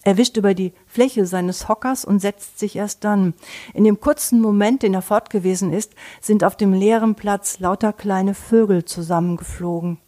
Er 0.03 0.17
wischt 0.17 0.37
über 0.37 0.55
die 0.55 0.73
Fläche 0.87 1.27
seines 1.27 1.69
Hockers 1.69 2.05
und 2.05 2.19
setzt 2.19 2.59
sich 2.59 2.75
erst 2.75 3.05
dann. 3.05 3.35
In 3.73 3.85
dem 3.85 4.01
kurzen 4.01 4.41
Moment, 4.41 4.83
den 4.83 4.95
er 4.95 5.03
fortgewesen 5.03 5.73
ist, 5.73 5.93
sind 6.21 6.43
auf 6.43 6.57
dem 6.57 6.73
leeren 6.73 7.15
Platz 7.15 7.61
lauter 7.61 7.93
kleine 7.93 8.35
Vögel 8.35 8.85
zusammengeflogen. 8.85 9.99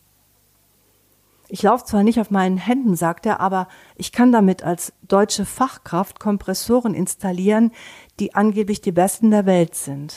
Ich 1.48 1.62
laufe 1.62 1.84
zwar 1.84 2.02
nicht 2.02 2.18
auf 2.18 2.30
meinen 2.30 2.56
Händen, 2.56 2.96
sagt 2.96 3.26
er, 3.26 3.38
aber 3.38 3.68
ich 3.94 4.10
kann 4.10 4.32
damit 4.32 4.64
als 4.64 4.94
deutsche 5.06 5.44
Fachkraft 5.44 6.18
Kompressoren 6.18 6.94
installieren, 6.94 7.70
die 8.18 8.34
angeblich 8.34 8.80
die 8.80 8.92
besten 8.92 9.30
der 9.30 9.46
Welt 9.46 9.74
sind. 9.76 10.14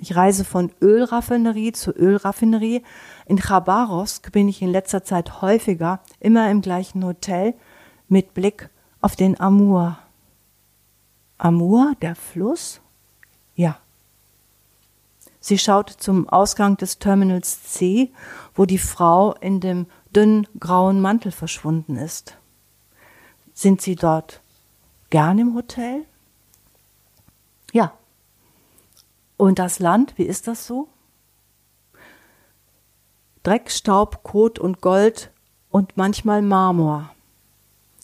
Ich 0.00 0.16
reise 0.16 0.44
von 0.44 0.72
Ölraffinerie 0.82 1.72
zu 1.72 1.92
Ölraffinerie. 1.92 2.82
In 3.26 3.38
Chabarowsk 3.38 4.32
bin 4.32 4.48
ich 4.48 4.60
in 4.60 4.70
letzter 4.70 5.02
Zeit 5.04 5.40
häufiger, 5.40 6.00
immer 6.20 6.50
im 6.50 6.60
gleichen 6.60 7.04
Hotel, 7.04 7.54
mit 8.08 8.34
Blick 8.34 8.68
auf 9.00 9.16
den 9.16 9.40
Amur. 9.40 9.98
Amur, 11.38 11.94
der 12.02 12.14
Fluss? 12.14 12.80
Ja. 13.54 13.78
Sie 15.40 15.58
schaut 15.58 15.90
zum 15.90 16.28
Ausgang 16.28 16.76
des 16.76 16.98
Terminals 16.98 17.62
C, 17.64 18.12
wo 18.54 18.64
die 18.64 18.78
Frau 18.78 19.34
in 19.34 19.60
dem 19.60 19.86
dünnen 20.14 20.46
grauen 20.58 21.00
Mantel 21.00 21.32
verschwunden 21.32 21.96
ist. 21.96 22.36
Sind 23.52 23.80
Sie 23.80 23.94
dort 23.94 24.40
gern 25.10 25.38
im 25.38 25.54
Hotel? 25.54 26.04
Ja. 27.72 27.92
Und 29.36 29.58
das 29.58 29.78
Land, 29.78 30.14
wie 30.16 30.24
ist 30.24 30.46
das 30.46 30.66
so? 30.66 30.88
Dreck, 33.44 33.70
Staub, 33.70 34.22
Kot 34.22 34.58
und 34.58 34.80
Gold 34.80 35.30
und 35.68 35.98
manchmal 35.98 36.40
Marmor. 36.40 37.10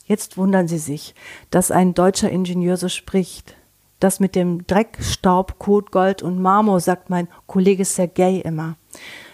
Jetzt 0.04 0.36
wundern 0.36 0.68
Sie 0.68 0.76
sich, 0.76 1.14
dass 1.50 1.70
ein 1.70 1.94
deutscher 1.94 2.30
Ingenieur 2.30 2.76
so 2.76 2.90
spricht. 2.90 3.56
Das 4.00 4.20
mit 4.20 4.34
dem 4.36 4.66
Dreck, 4.66 4.98
Staub, 5.00 5.58
Kot, 5.58 5.92
Gold 5.92 6.22
und 6.22 6.42
Marmor 6.42 6.80
sagt 6.80 7.08
mein 7.08 7.26
Kollege 7.46 7.86
Sergei 7.86 8.42
immer. 8.44 8.76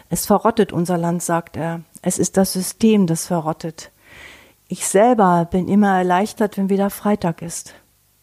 Es 0.09 0.27
verrottet 0.27 0.73
unser 0.73 0.97
Land, 0.97 1.25
sagt 1.25 1.57
er. 1.57 1.81
Es 2.03 2.21
ist 2.21 2.37
das 2.37 2.53
System, 2.53 3.09
das 3.09 3.27
verrottet. 3.27 3.91
Ich 4.69 4.87
selber 4.87 5.49
bin 5.51 5.67
immer 5.67 5.99
erleichtert, 5.99 6.57
wenn 6.57 6.69
wieder 6.71 6.91
Freitag 6.91 7.43
ist. 7.43 7.75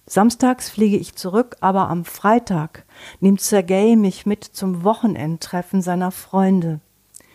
Samstags 0.05 0.69
fliege 0.69 0.95
ich 0.95 1.15
zurück, 1.15 1.57
aber 1.59 1.89
am 1.89 2.05
Freitag 2.05 2.85
nimmt 3.19 3.41
Sergei 3.41 3.97
mich 3.97 4.25
mit 4.25 4.45
zum 4.45 4.85
Wochenendtreffen 4.85 5.81
seiner 5.81 6.11
Freunde. 6.11 6.79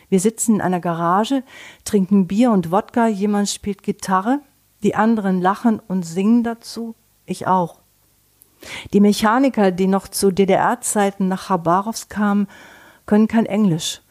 Wir 0.09 0.21
sitzen 0.21 0.57
in 0.57 0.61
einer 0.61 0.81
Garage, 0.81 1.43
trinken 1.85 2.27
Bier 2.27 2.51
und 2.51 2.71
Wodka, 2.71 3.09
jemand 3.09 3.49
spielt 3.49 3.83
Gitarre, 3.83 4.41
die 4.83 4.95
anderen 4.95 5.41
lachen 5.41 5.81
und 5.87 6.05
singen 6.05 6.45
dazu, 6.45 6.95
ich 7.27 7.47
auch. 7.47 7.81
Die 8.93 9.01
Mechaniker, 9.01 9.71
die 9.71 9.87
noch 9.87 10.09
zu 10.09 10.31
DDR-Zeiten 10.31 11.29
nach 11.29 11.49
Chabarovsk 11.49 12.11
kamen, 12.11 12.49
können 13.07 13.29
kein 13.29 13.47
Englisch. 13.47 14.03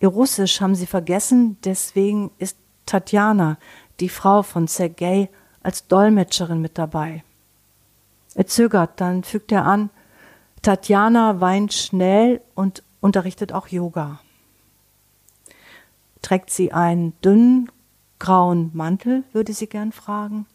Ihr 0.00 0.08
Russisch 0.08 0.60
haben 0.60 0.74
sie 0.74 0.86
vergessen, 0.86 1.56
deswegen 1.64 2.30
ist 2.38 2.58
Tatjana, 2.86 3.58
die 4.00 4.08
Frau 4.08 4.42
von 4.42 4.66
Sergei, 4.66 5.30
als 5.62 5.86
Dolmetscherin 5.86 6.60
mit 6.60 6.76
dabei. 6.76 7.24
Er 8.34 8.46
zögert, 8.46 9.00
dann 9.00 9.24
fügt 9.24 9.50
er 9.52 9.64
an, 9.64 9.90
Tatjana 10.60 11.40
weint 11.40 11.72
schnell 11.72 12.40
und 12.54 12.82
unterrichtet 13.00 13.52
auch 13.52 13.68
Yoga. 13.68 14.20
Trägt 16.24 16.48
sie 16.48 16.72
einen 16.72 17.12
dünnen, 17.20 17.70
grauen 18.18 18.70
Mantel, 18.72 19.24
würde 19.34 19.52
sie 19.52 19.66
gern 19.66 19.92
fragen. 19.92 20.46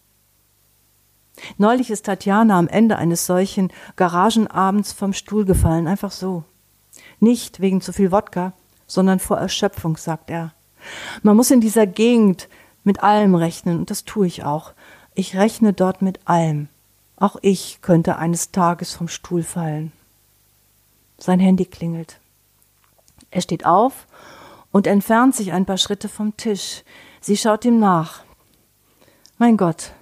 Neulich 1.60 1.92
ist 1.92 2.08
Tatjana 2.08 2.58
am 2.58 2.68
Ende 2.68 2.98
eines 2.98 3.28
solchen 3.28 3.72
Garagenabends 3.96 4.94
vom 4.94 5.14
Stuhl 5.14 5.46
gefallen, 5.46 5.86
einfach 5.86 6.10
so. 6.10 6.44
Nicht 7.20 7.60
wegen 7.60 7.82
zu 7.82 7.94
viel 7.94 8.12
Wodka, 8.12 8.54
sondern 8.88 9.20
vor 9.20 9.38
Erschöpfung, 9.38 9.96
sagt 9.96 10.32
er. 10.32 10.56
Man 11.22 11.38
muss 11.38 11.52
in 11.52 11.62
dieser 11.62 11.86
Gegend 11.86 12.50
mit 12.84 13.04
allem 13.04 13.36
rechnen, 13.36 13.78
und 13.78 13.92
das 13.92 14.06
tue 14.06 14.26
ich 14.26 14.44
auch. 14.44 14.74
Ich 15.14 15.38
rechne 15.38 15.72
dort 15.72 16.02
mit 16.02 16.28
allem. 16.28 16.68
Auch 17.16 17.36
ich 17.44 17.84
könnte 17.84 18.16
eines 18.16 18.50
Tages 18.50 18.96
vom 18.96 19.08
Stuhl 19.08 19.44
fallen. 19.44 19.92
Sein 21.20 21.40
Handy 21.40 21.66
klingelt. 21.66 22.20
Er 23.30 23.42
steht 23.42 23.68
auf 23.68 24.08
und 24.72 24.88
entfernt 24.88 25.36
sich 25.36 25.52
ein 25.54 25.66
paar 25.66 25.78
Schritte 25.78 26.10
vom 26.10 26.38
Tisch. 26.38 26.84
Sie 27.22 27.38
schaut 27.38 27.66
ihm 27.66 27.80
nach. 27.80 28.24
Mein 29.38 29.58
Gott, 29.58 29.94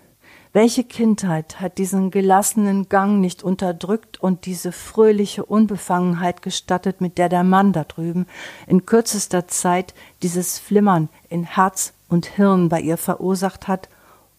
welche 0.53 0.83
Kindheit 0.83 1.59
hat 1.59 1.77
diesen 1.77 2.09
gelassenen 2.09 2.89
Gang 2.89 3.19
nicht 3.19 3.43
unterdrückt 3.43 4.19
und 4.19 4.45
diese 4.45 4.71
fröhliche 4.71 5.45
Unbefangenheit 5.45 6.41
gestattet, 6.41 7.01
mit 7.01 7.17
der 7.17 7.29
der 7.29 7.43
Mann 7.43 7.73
da 7.73 7.83
drüben 7.83 8.25
in 8.65 8.85
kürzester 8.85 9.47
Zeit 9.47 9.93
dieses 10.23 10.57
Flimmern 10.57 11.09
in 11.29 11.43
Herz 11.43 11.93
und 12.09 12.25
Hirn 12.25 12.69
bei 12.69 12.81
ihr 12.81 12.97
verursacht 12.97 13.67
hat, 13.67 13.89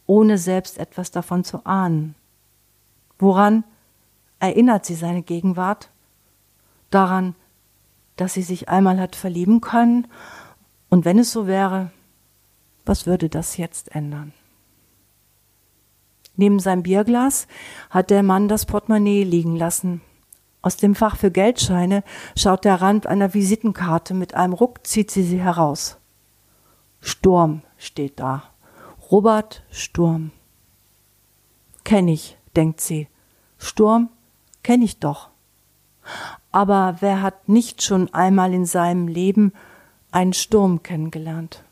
ohne 0.06 0.38
selbst 0.38 0.78
etwas 0.78 1.10
davon 1.10 1.44
zu 1.44 1.64
ahnen? 1.64 2.16
Woran 3.18 3.62
erinnert 4.40 4.86
sie 4.86 4.94
seine 4.94 5.22
Gegenwart? 5.22 5.88
Daran, 6.90 7.34
dass 8.20 8.34
sie 8.34 8.42
sich 8.42 8.68
einmal 8.68 9.00
hat 9.00 9.16
verlieben 9.16 9.60
können? 9.60 10.06
Und 10.88 11.04
wenn 11.04 11.18
es 11.18 11.32
so 11.32 11.46
wäre, 11.46 11.90
was 12.84 13.06
würde 13.06 13.28
das 13.28 13.56
jetzt 13.56 13.94
ändern? 13.94 14.32
Neben 16.36 16.60
seinem 16.60 16.82
Bierglas 16.82 17.48
hat 17.90 18.10
der 18.10 18.22
Mann 18.22 18.48
das 18.48 18.64
Portemonnaie 18.64 19.24
liegen 19.24 19.56
lassen. 19.56 20.00
Aus 20.62 20.76
dem 20.76 20.94
Fach 20.94 21.16
für 21.16 21.30
Geldscheine 21.30 22.04
schaut 22.36 22.64
der 22.64 22.80
Rand 22.80 23.06
einer 23.06 23.34
Visitenkarte. 23.34 24.14
Mit 24.14 24.34
einem 24.34 24.52
Ruck 24.52 24.86
zieht 24.86 25.10
sie 25.10 25.22
sie 25.22 25.40
heraus. 25.40 25.98
Sturm 27.00 27.62
steht 27.76 28.20
da. 28.20 28.44
Robert 29.10 29.64
Sturm. 29.70 30.30
Kenn 31.84 32.08
ich, 32.08 32.36
denkt 32.54 32.80
sie. 32.80 33.08
Sturm 33.58 34.10
kenn 34.62 34.82
ich 34.82 34.98
doch. 34.98 35.30
Aber 36.50 36.96
wer 37.00 37.22
hat 37.22 37.48
nicht 37.48 37.82
schon 37.82 38.12
einmal 38.14 38.54
in 38.54 38.64
seinem 38.64 39.08
Leben 39.08 39.52
einen 40.10 40.32
Sturm 40.32 40.82
kennengelernt? 40.82 41.64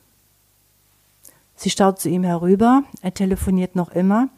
Sie 1.55 1.71
schaut 1.71 1.99
zu 1.99 2.11
ihm 2.11 2.23
herüber, 2.23 2.83
er 3.01 3.15
telefoniert 3.15 3.77
noch 3.77 3.91
immer, 3.91 4.29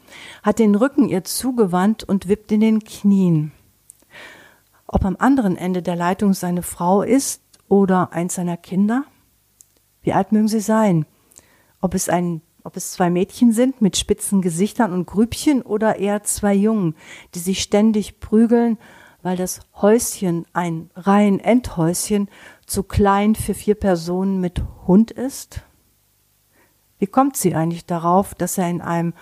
hat 0.41 0.59
den 0.59 0.73
Rücken 0.75 1.09
ihr 1.09 1.25
zugewandt 1.25 2.05
und 2.05 2.29
wippt 2.29 2.51
in 2.53 2.61
den 2.61 2.83
Knien. 2.83 3.51
Ob 4.87 5.03
am 5.03 5.17
anderen 5.19 5.57
Ende 5.57 5.81
der 5.81 5.97
Leitung 5.97 6.33
seine 6.33 6.63
Frau 6.63 7.01
ist 7.01 7.41
oder 7.67 8.13
eins 8.13 8.35
seiner 8.35 8.55
Kinder? 8.55 9.03
Wie 10.01 10.13
alt 10.13 10.31
mögen 10.31 10.47
sie 10.47 10.61
sein? 10.61 11.05
Ob 11.81 11.93
es 11.93 12.07
ein 12.09 12.41
ob 12.63 12.75
es 12.75 12.91
zwei 12.91 13.09
Mädchen 13.09 13.53
sind 13.53 13.81
mit 13.81 13.95
spitzen 13.97 14.41
Gesichtern 14.41 14.91
und 14.91 15.05
Grübchen 15.05 15.61
oder 15.61 15.95
eher 15.95 16.23
zwei 16.23 16.53
Jungen, 16.53 16.93
die 17.33 17.39
sich 17.39 17.61
ständig 17.61 18.19
prügeln, 18.19 18.77
weil 19.21 19.37
das 19.37 19.59
Häuschen, 19.75 20.45
ein 20.53 20.89
rein 20.95 21.39
Endhäuschen, 21.39 22.29
zu 22.65 22.83
klein 22.83 23.35
für 23.35 23.53
vier 23.53 23.75
Personen 23.75 24.39
mit 24.39 24.61
Hund 24.87 25.11
ist? 25.11 25.61
Wie 26.99 27.07
kommt 27.07 27.37
sie 27.37 27.55
eigentlich 27.55 27.85
darauf, 27.85 28.35
dass 28.35 28.57
er 28.57 28.69
in 28.69 28.81
einem 28.81 29.13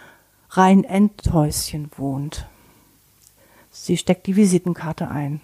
rein 0.50 0.84
Endhäuschen 0.84 1.92
wohnt? 1.96 2.48
Sie 3.72 3.98
steckt 3.98 4.28
die 4.28 4.36
Visitenkarte 4.36 5.10
ein. 5.10 5.42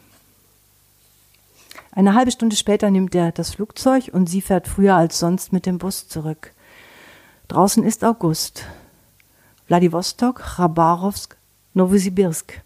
Eine 1.91 2.15
halbe 2.15 2.31
Stunde 2.31 2.55
später 2.55 2.89
nimmt 2.89 3.13
er 3.13 3.31
das 3.31 3.51
Flugzeug 3.51 4.09
und 4.11 4.27
sie 4.27 4.41
fährt 4.41 4.67
früher 4.67 4.95
als 4.95 5.19
sonst 5.19 5.53
mit 5.53 5.67
dem 5.67 5.77
Bus 5.77 6.07
zurück. 6.07 6.51
Draußen 7.47 7.83
ist 7.83 8.03
August. 8.03 8.65
Wladiwostok, 9.67 10.41
Chabarovsk, 10.55 11.37
Novosibirsk. 11.75 12.63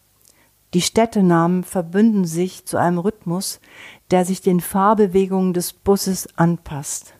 Die 0.73 0.81
Städtenamen 0.81 1.63
verbünden 1.63 2.25
sich 2.25 2.65
zu 2.65 2.77
einem 2.77 2.97
Rhythmus, 2.97 3.61
der 4.11 4.25
sich 4.25 4.41
den 4.41 4.59
Fahrbewegungen 4.59 5.53
des 5.53 5.71
Busses 5.71 6.27
anpasst. 6.37 7.13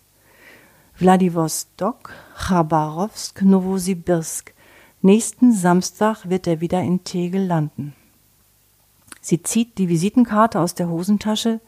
Wladiwostok, 0.98 2.14
Chabarovsk, 2.36 3.42
Novosibirsk. 3.44 4.54
Nächsten 5.02 5.54
Samstag 5.54 6.30
wird 6.30 6.48
er 6.48 6.60
wieder 6.60 6.82
in 6.82 7.04
Tegel 7.04 7.46
landen. 7.46 7.96
Sie 9.22 9.42
zieht 9.44 9.78
die 9.78 9.90
Visitenkarte 9.90 10.60
aus 10.60 10.74
der 10.74 10.90
Hosentasche, 10.90 11.62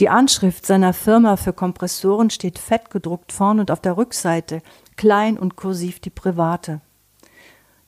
die 0.00 0.08
Anschrift 0.08 0.66
seiner 0.66 0.94
Firma 0.94 1.36
für 1.36 1.52
Kompressoren 1.52 2.30
steht 2.30 2.58
fett 2.58 2.90
gedruckt 2.90 3.30
vorn 3.30 3.60
und 3.60 3.70
auf 3.70 3.80
der 3.80 3.96
Rückseite, 3.96 4.62
klein 4.96 5.38
und 5.38 5.54
kursiv 5.54 6.00
die 6.00 6.10
private. 6.10 6.80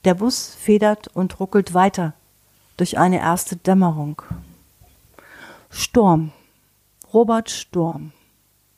Der 0.03 0.13
Bus 0.13 0.55
federt 0.55 1.07
und 1.07 1.39
ruckelt 1.39 1.73
weiter 1.73 2.13
durch 2.77 2.97
eine 2.97 3.19
erste 3.19 3.55
Dämmerung. 3.55 4.21
Sturm. 5.69 6.31
Robert 7.13 7.49
Sturm. 7.49 8.11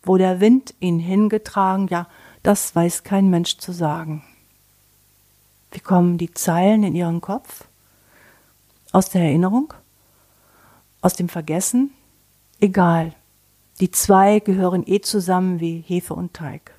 Wo 0.03 0.17
der 0.17 0.39
Wind 0.39 0.73
ihn 0.79 0.99
hingetragen, 0.99 1.87
ja, 1.87 2.07
das 2.43 2.75
weiß 2.75 3.03
kein 3.03 3.29
Mensch 3.29 3.57
zu 3.57 3.71
sagen. 3.71 4.23
Wie 5.71 5.79
kommen 5.79 6.17
die 6.17 6.33
Zeilen 6.33 6.83
in 6.83 6.95
ihren 6.95 7.21
Kopf? 7.21 7.65
Aus 8.91 9.09
der 9.09 9.21
Erinnerung? 9.23 9.73
Aus 11.01 11.13
dem 11.13 11.29
Vergessen? 11.29 11.91
Egal. 12.59 13.13
Die 13.79 13.91
zwei 13.91 14.39
gehören 14.39 14.83
eh 14.87 15.01
zusammen 15.01 15.59
wie 15.59 15.81
Hefe 15.81 16.13
und 16.13 16.33
Teig. 16.33 16.73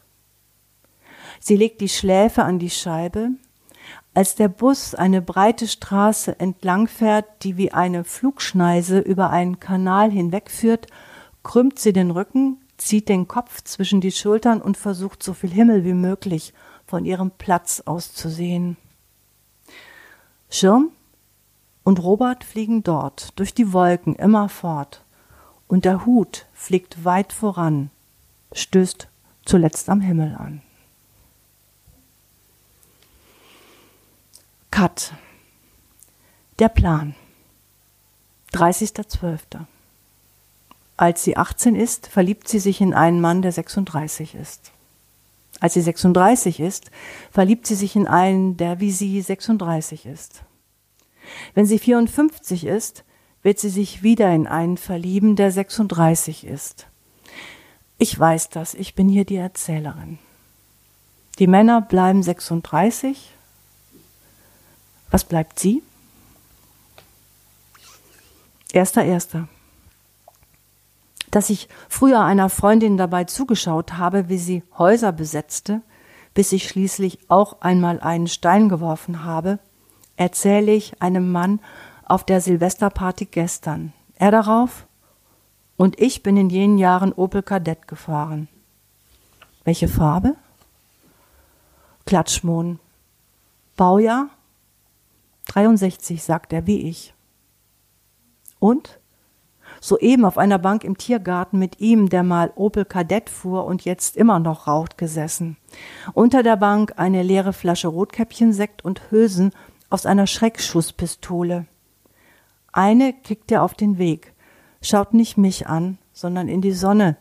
Sie 1.39 1.57
legt 1.57 1.81
die 1.81 1.89
Schläfe 1.89 2.43
an 2.43 2.59
die 2.59 2.71
Scheibe. 2.71 3.31
Als 4.19 4.35
der 4.35 4.49
Bus 4.49 4.97
eine 4.97 5.23
breite 5.23 5.69
Straße 5.69 6.41
entlangfährt, 6.41 7.25
die 7.45 7.57
wie 7.57 7.71
eine 7.71 8.03
Flugschneise 8.03 8.99
über 8.99 9.31
einen 9.31 9.61
Kanal 9.61 10.11
hinwegführt, 10.11 10.89
krümmt 11.45 11.79
sie 11.79 11.93
den 11.93 12.11
Rücken, 12.11 12.57
zieht 12.79 13.09
den 13.09 13.29
Kopf 13.29 13.63
zwischen 13.63 14.01
die 14.01 14.11
Schultern 14.11 14.61
und 14.61 14.77
versucht 14.77 15.23
so 15.23 15.35
viel 15.35 15.51
Himmel 15.51 15.85
wie 15.85 15.95
möglich 15.95 16.53
von 16.85 17.05
ihrem 17.05 17.31
Platz 17.31 17.81
aus 17.87 18.13
zu 18.13 18.29
sehen. 18.29 18.77
Schirm 20.51 20.91
und 21.85 22.03
Robert 22.03 22.43
fliegen 22.43 22.83
dort, 22.83 23.39
durch 23.39 23.55
die 23.55 23.73
Wolken, 23.73 24.17
immer 24.17 24.49
fort. 24.49 25.05
Und 25.69 25.85
der 25.85 26.07
Hut 26.07 26.47
fliegt 26.55 27.05
weit 27.05 27.33
voran, 27.33 27.93
stößt 28.53 29.07
zuletzt 29.45 29.89
am 29.89 30.01
Himmel 30.01 30.35
an. 30.35 30.61
Cut. 34.71 35.13
Der 36.59 36.69
Plan. 36.69 37.15
30.12. 38.53 39.67
Als 40.97 41.25
sie 41.25 41.37
18 41.37 41.75
ist, 41.75 42.07
verliebt 42.09 42.49
sie 42.49 42.59
sich 42.59 42.81
in 42.81 42.95
einen 42.95 43.21
Mann, 43.21 43.43
der 43.43 43.53
36 43.53 44.35
ist. 44.35 44.73
Als 45.61 45.75
sie 45.75 45.81
36 45.81 46.61
ist, 46.61 46.91
verliebt 47.31 47.67
sie 47.67 47.75
sich 47.75 47.97
in 47.97 48.07
einen, 48.07 48.57
der 48.57 48.81
wie 48.81 48.93
sie 48.93 49.21
36 49.21 50.07
ist. 50.07 50.43
Wenn 51.55 51.67
sie 51.67 51.79
54 51.79 52.65
ist, 52.65 53.05
wird 53.43 53.59
sie 53.59 53.71
sich 53.71 54.03
wieder 54.03 54.33
in 54.33 54.47
einen 54.47 54.77
verlieben, 54.77 55.37
der 55.37 55.51
36 55.51 56.47
ist. 56.47 56.87
Ich 57.99 58.19
weiß 58.19 58.51
das, 58.51 58.75
ich 58.75 58.95
bin 58.95 59.09
hier 59.09 59.25
die 59.25 59.37
Erzählerin. 59.37 60.19
Die 61.39 61.47
Männer 61.47 61.81
bleiben 61.81 62.23
36. 62.23 63.33
Was 65.11 65.25
bleibt 65.25 65.59
sie? 65.59 65.83
Erster, 68.73 69.05
erster. 69.05 69.49
Dass 71.31 71.51
ich 71.51 71.69
früher 71.89 72.21
einer 72.21 72.49
Freundin 72.49 72.97
dabei 72.97 73.25
zugeschaut 73.25 73.95
habe, 73.95 74.29
wie 74.29 74.39
sie 74.39 74.63
Häuser 74.77 75.13
besetzte, 75.13 75.83
bis 76.35 76.53
ich 76.53 76.69
schließlich 76.69 77.19
auch 77.29 77.61
einmal 77.61 78.01
einen 78.01 78.29
Stein 78.29 78.69
geworfen 78.69 79.25
habe, 79.25 79.59
erzähle 80.17 80.73
ich 80.73 81.01
einem 81.03 81.33
Mann 81.33 81.61
auf 82.05 82.25
der 82.25 82.41
Silvesterparty 82.41 83.27
gestern. 83.27 83.93
Er 84.17 84.31
darauf? 84.31 84.87
Und 85.77 86.01
ich 86.01 86.23
bin 86.23 86.37
in 86.37 86.51
jenen 86.51 86.79
Jahren 86.79 87.13
Opel 87.13 87.43
Kadett 87.43 87.87
gefahren. 87.87 88.49
Welche 89.65 89.89
Farbe? 89.89 90.35
Klatschmohn. 92.05 92.81
Baujahr? 93.77 94.29
63, 95.49 96.23
sagt 96.23 96.53
er, 96.53 96.67
wie 96.67 96.89
ich. 96.89 97.15
Und? 98.59 99.01
Soeben 99.81 100.25
auf 100.25 100.39
einer 100.39 100.59
Bank 100.59 100.83
im 100.83 100.97
Tiergarten 100.97 101.59
mit 101.59 101.79
ihm, 101.81 102.09
der 102.09 102.23
mal 102.23 102.53
Opel 102.57 102.85
Kadett 102.85 103.31
fuhr 103.31 103.65
und 103.65 103.85
jetzt 103.85 104.17
immer 104.17 104.41
noch 104.41 104.67
raucht, 104.67 104.99
gesessen. 104.99 105.57
Unter 106.15 106.43
der 106.43 106.57
Bank 106.57 106.95
eine 106.97 107.23
leere 107.23 107.53
Flasche 107.53 107.89
Rotkäppchensekt 107.89 108.85
und 108.85 109.11
Hülsen 109.11 109.53
aus 109.91 110.07
einer 110.07 110.27
Schreckschusspistole. 110.27 111.67
Eine 112.73 113.13
kickt 113.13 113.53
er 113.53 113.63
auf 113.63 113.75
den 113.75 113.99
Weg, 113.99 114.33
schaut 114.83 115.15
nicht 115.15 115.37
mich 115.39 115.67
an, 115.67 115.99
sondern 116.13 116.49
in 116.49 116.61
die 116.61 116.73
Sonne, 116.73 117.17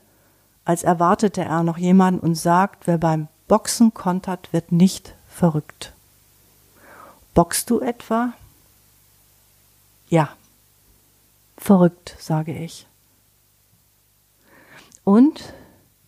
als 0.65 0.83
erwartete 0.83 1.43
er 1.43 1.63
noch 1.63 1.77
jemanden 1.77 2.19
und 2.19 2.35
sagt, 2.35 2.87
wer 2.87 2.97
beim 2.97 3.27
Boxen 3.47 3.93
kontert, 3.93 4.51
wird 4.51 4.71
nicht 4.71 5.15
verrückt. 5.27 5.93
Boxst 7.37 7.69
du 7.69 7.81
etwa? 7.81 8.33
Ja. 10.09 10.35
Verrückt, 11.55 12.15
sage 12.19 12.51
ich. 12.51 12.87
Und 15.03 15.53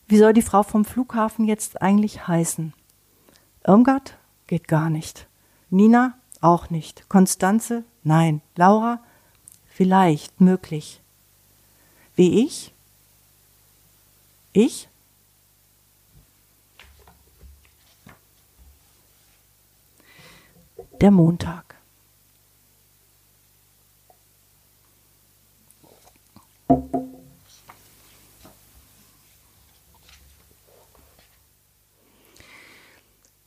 wie 0.07 0.17
soll 0.17 0.33
die 0.33 0.41
Frau 0.41 0.63
vom 0.63 0.85
Flughafen 0.85 1.45
jetzt 1.45 1.83
eigentlich 1.83 2.27
heißen? 2.27 2.73
Irmgard? 3.63 4.17
Geht 4.47 4.67
gar 4.67 4.89
nicht. 4.89 5.27
Nina? 5.69 6.17
Auch 6.41 6.71
nicht. 6.71 7.07
Konstanze? 7.09 7.83
Nein. 8.03 8.41
Laura? 8.55 8.99
Vielleicht, 9.67 10.41
möglich. 10.41 10.99
Wie 12.15 12.43
ich? 12.43 12.73
Ich? 14.51 14.89
Der 21.01 21.11
Montag. 21.11 21.75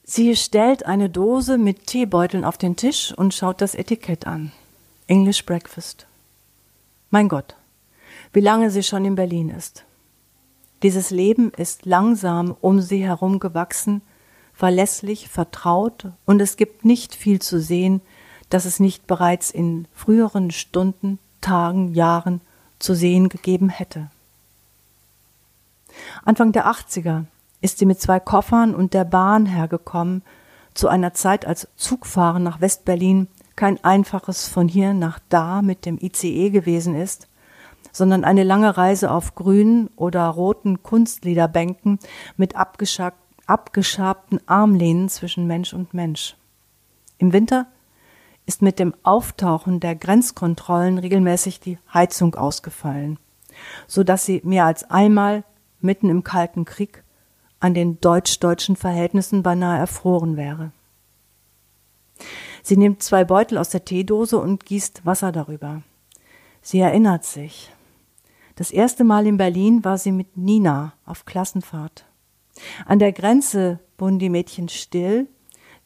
Sie 0.02 0.34
stellt 0.34 0.86
eine 0.86 1.10
Dose 1.10 1.58
mit 1.58 1.86
Teebeuteln 1.86 2.44
auf 2.44 2.56
den 2.56 2.76
Tisch 2.76 3.12
und 3.12 3.34
schaut 3.34 3.60
das 3.60 3.74
Etikett 3.74 4.26
an. 4.26 4.52
English 5.06 5.44
Breakfast. 5.44 6.06
Mein 7.10 7.28
Gott, 7.28 7.54
wie 8.32 8.40
lange 8.40 8.70
sie 8.70 8.82
schon 8.82 9.04
in 9.04 9.14
Berlin 9.14 9.50
ist. 9.50 9.84
Dieses 10.82 11.10
Leben 11.10 11.50
ist 11.50 11.84
langsam 11.84 12.56
um 12.62 12.80
sie 12.80 13.04
herum 13.04 13.40
gewachsen, 13.40 14.00
verlässlich, 14.52 15.28
vertraut, 15.28 16.06
und 16.24 16.40
es 16.40 16.56
gibt 16.56 16.84
nicht 16.84 17.14
viel 17.14 17.40
zu 17.40 17.60
sehen, 17.60 18.00
das 18.50 18.64
es 18.64 18.80
nicht 18.80 19.06
bereits 19.06 19.50
in 19.50 19.86
früheren 19.92 20.50
Stunden, 20.50 21.18
Tagen, 21.40 21.94
Jahren 21.94 22.40
zu 22.78 22.94
sehen 22.94 23.28
gegeben 23.28 23.68
hätte. 23.68 24.10
Anfang 26.24 26.52
der 26.52 26.66
80er 26.66 27.24
ist 27.60 27.78
sie 27.78 27.86
mit 27.86 28.00
zwei 28.00 28.20
Koffern 28.20 28.74
und 28.74 28.94
der 28.94 29.04
Bahn 29.04 29.46
hergekommen, 29.46 30.22
zu 30.74 30.88
einer 30.88 31.12
Zeit, 31.12 31.46
als 31.46 31.68
Zugfahren 31.76 32.42
nach 32.42 32.60
Westberlin 32.60 33.28
kein 33.56 33.82
einfaches 33.84 34.48
von 34.48 34.68
hier 34.68 34.94
nach 34.94 35.18
da 35.28 35.60
mit 35.62 35.84
dem 35.84 35.98
ICE 36.00 36.50
gewesen 36.50 36.94
ist, 36.94 37.28
sondern 37.92 38.24
eine 38.24 38.42
lange 38.42 38.76
Reise 38.76 39.10
auf 39.10 39.34
grünen 39.34 39.90
oder 39.96 40.26
roten 40.26 40.82
Kunstlederbänken 40.82 41.98
mit 42.36 42.56
abgeschabten 43.46 44.40
Armlehnen 44.46 45.08
zwischen 45.08 45.46
Mensch 45.46 45.72
und 45.72 45.94
Mensch. 45.94 46.36
Im 47.18 47.32
Winter 47.32 47.66
ist 48.46 48.62
mit 48.62 48.78
dem 48.78 48.94
Auftauchen 49.02 49.80
der 49.80 49.94
Grenzkontrollen 49.94 50.98
regelmäßig 50.98 51.60
die 51.60 51.78
Heizung 51.92 52.34
ausgefallen, 52.34 53.18
so 53.86 54.02
dass 54.02 54.24
sie 54.24 54.40
mehr 54.44 54.64
als 54.66 54.90
einmal 54.90 55.44
mitten 55.80 56.08
im 56.08 56.24
Kalten 56.24 56.64
Krieg 56.64 57.04
an 57.60 57.74
den 57.74 58.00
deutsch-deutschen 58.00 58.76
Verhältnissen 58.76 59.42
beinahe 59.42 59.78
erfroren 59.78 60.36
wäre. 60.36 60.72
Sie 62.62 62.76
nimmt 62.76 63.02
zwei 63.02 63.24
Beutel 63.24 63.58
aus 63.58 63.70
der 63.70 63.84
Teedose 63.84 64.38
und 64.38 64.64
gießt 64.64 65.04
Wasser 65.04 65.32
darüber. 65.32 65.82
Sie 66.60 66.80
erinnert 66.80 67.24
sich. 67.24 67.72
Das 68.56 68.70
erste 68.70 69.02
Mal 69.04 69.26
in 69.26 69.36
Berlin 69.36 69.84
war 69.84 69.98
sie 69.98 70.12
mit 70.12 70.36
Nina 70.36 70.92
auf 71.06 71.24
Klassenfahrt. 71.24 72.04
An 72.86 72.98
der 72.98 73.12
Grenze 73.12 73.80
wurden 73.98 74.18
die 74.18 74.28
Mädchen 74.28 74.68
still, 74.68 75.28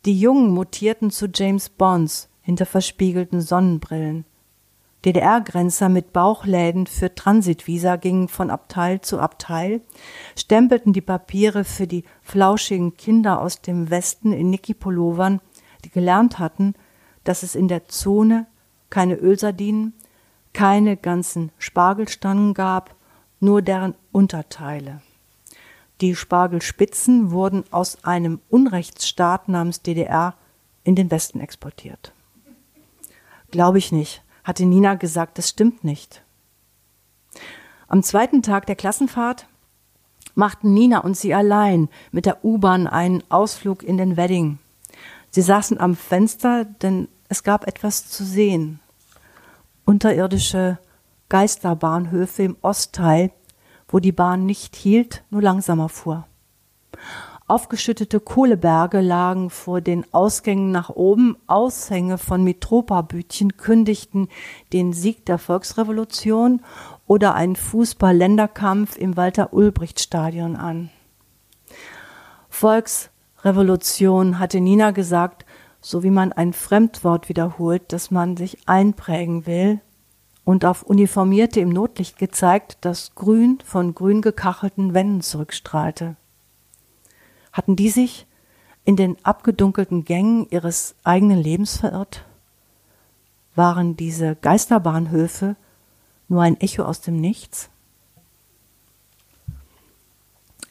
die 0.05 0.19
Jungen 0.19 0.51
mutierten 0.51 1.11
zu 1.11 1.27
James 1.33 1.69
Bonds 1.69 2.29
hinter 2.41 2.67
verspiegelten 2.67 3.41
Sonnenbrillen. 3.41 4.25
DDR-Grenzer 5.05 5.89
mit 5.89 6.13
Bauchläden 6.13 6.87
für 6.87 7.15
Transitvisa 7.15 7.97
gingen 7.97 8.29
von 8.29 8.51
Abteil 8.51 9.01
zu 9.01 9.21
Abteil, 9.21 9.81
stempelten 10.37 10.93
die 10.93 11.01
Papiere 11.01 11.65
für 11.65 11.87
die 11.87 12.05
flauschigen 12.23 12.97
Kinder 12.97 13.41
aus 13.41 13.63
dem 13.63 13.91
Westen 13.91 14.33
in 14.33 14.51
Niki-Pullovern, 14.51 15.41
die 15.85 15.91
gelernt 15.91 16.41
hatten, 16.41 16.75
dass 17.23 17.45
es 17.45 17.55
in 17.55 17.69
der 17.69 17.87
Zone 17.87 18.47
keine 18.91 19.15
Ölsardinen, 19.15 19.93
keine 20.53 20.97
ganzen 20.97 21.53
Spargelstangen 21.59 22.55
gab, 22.55 22.97
nur 23.39 23.63
deren 23.63 23.95
Unterteile. 24.11 25.03
Die 26.01 26.15
Spargelspitzen 26.15 27.31
wurden 27.31 27.65
aus 27.71 28.05
einem 28.05 28.41
Unrechtsstaat 28.49 29.49
namens 29.49 29.83
DDR 29.83 30.35
in 30.85 30.95
den 30.95 31.11
Westen 31.11 31.41
exportiert. 31.41 32.13
Glaube 33.51 33.79
ich 33.79 33.93
nicht, 33.93 34.23
hatte 34.45 34.67
Nina 34.67 34.95
gesagt, 34.95 35.39
das 35.39 35.49
stimmt 35.49 35.85
nicht. 35.85 36.23
Am 37.89 38.03
zweiten 38.03 38.43
Tag 38.43 38.67
der 38.67 38.77
Klassenfahrt 38.77 39.47
machten 40.35 40.75
Nina 40.75 40.99
und 40.99 41.17
sie 41.17 41.35
allein 41.35 41.89
mit 42.13 42.27
der 42.27 42.45
U-Bahn 42.45 42.87
einen 42.87 43.23
Ausflug 43.31 43.83
in 43.83 43.97
den 43.97 44.17
Wedding. 44.17 44.59
Sie 45.31 45.43
saßen 45.43 45.79
am 45.79 45.97
Fenster, 45.97 46.65
denn 46.65 47.09
es 47.29 47.43
gab 47.43 47.67
etwas 47.67 48.09
zu 48.09 48.25
sehen 48.25 48.81
unterirdische 49.87 50.79
Geisterbahnhöfe 51.31 52.43
im 52.43 52.57
Ostteil, 52.61 53.31
wo 53.89 53.99
die 53.99 54.13
Bahn 54.13 54.47
nicht 54.47 54.77
hielt, 54.77 55.25
nur 55.31 55.43
langsamer 55.43 55.89
fuhr. 55.89 56.27
Aufgeschüttete 57.49 58.19
Kohleberge 58.19 59.01
lagen 59.01 59.51
vor 59.51 59.81
den 59.81 60.05
Ausgängen 60.13 60.73
nach 60.73 60.91
oben, 60.91 61.37
Aushänge 61.47 62.19
von 62.19 62.43
Mitropabütchen 62.43 63.57
kündigten 63.57 64.29
den 64.73 64.93
Sieg 64.93 65.25
der 65.27 65.39
Volksrevolution 65.39 66.61
oder 67.07 67.37
einen 67.37 67.55
Fußball-Länderkampf 67.55 68.97
im 68.97 69.17
Walter-Ulbricht-Stadion 69.17 70.57
an. 70.57 70.91
Volksrevolution, 72.49 74.41
hatte 74.41 74.61
Nina 74.61 74.91
gesagt, 74.91 75.47
so 75.81 76.03
wie 76.03 76.11
man 76.11 76.33
ein 76.33 76.53
Fremdwort 76.53 77.29
wiederholt, 77.29 77.93
das 77.93 78.11
man 78.11 78.37
sich 78.37 78.59
einprägen 78.67 79.47
will, 79.47 79.81
und 80.47 80.65
auf 80.65 80.85
Uniformierte 80.85 81.59
im 81.59 81.71
Notlicht 81.71 82.19
gezeigt, 82.19 82.79
das 82.83 83.17
grün 83.17 83.59
von 83.65 83.97
grün 83.97 84.23
gekachelten 84.23 84.95
Wänden 84.95 85.21
zurückstrahlte. 85.21 86.15
Hatten 87.53 87.75
die 87.75 87.91
sich 87.91 88.29
in 88.85 88.95
den 88.95 89.17
abgedunkelten 89.25 90.05
Gängen 90.05 90.47
ihres 90.51 90.95
eigenen 91.03 91.43
Lebens 91.43 91.77
verirrt? 91.77 92.25
Waren 93.57 93.97
diese 93.97 94.37
Geisterbahnhöfe 94.37 95.57
nur 96.29 96.43
ein 96.43 96.61
Echo 96.61 96.85
aus 96.85 97.01
dem 97.01 97.17
Nichts? 97.17 97.69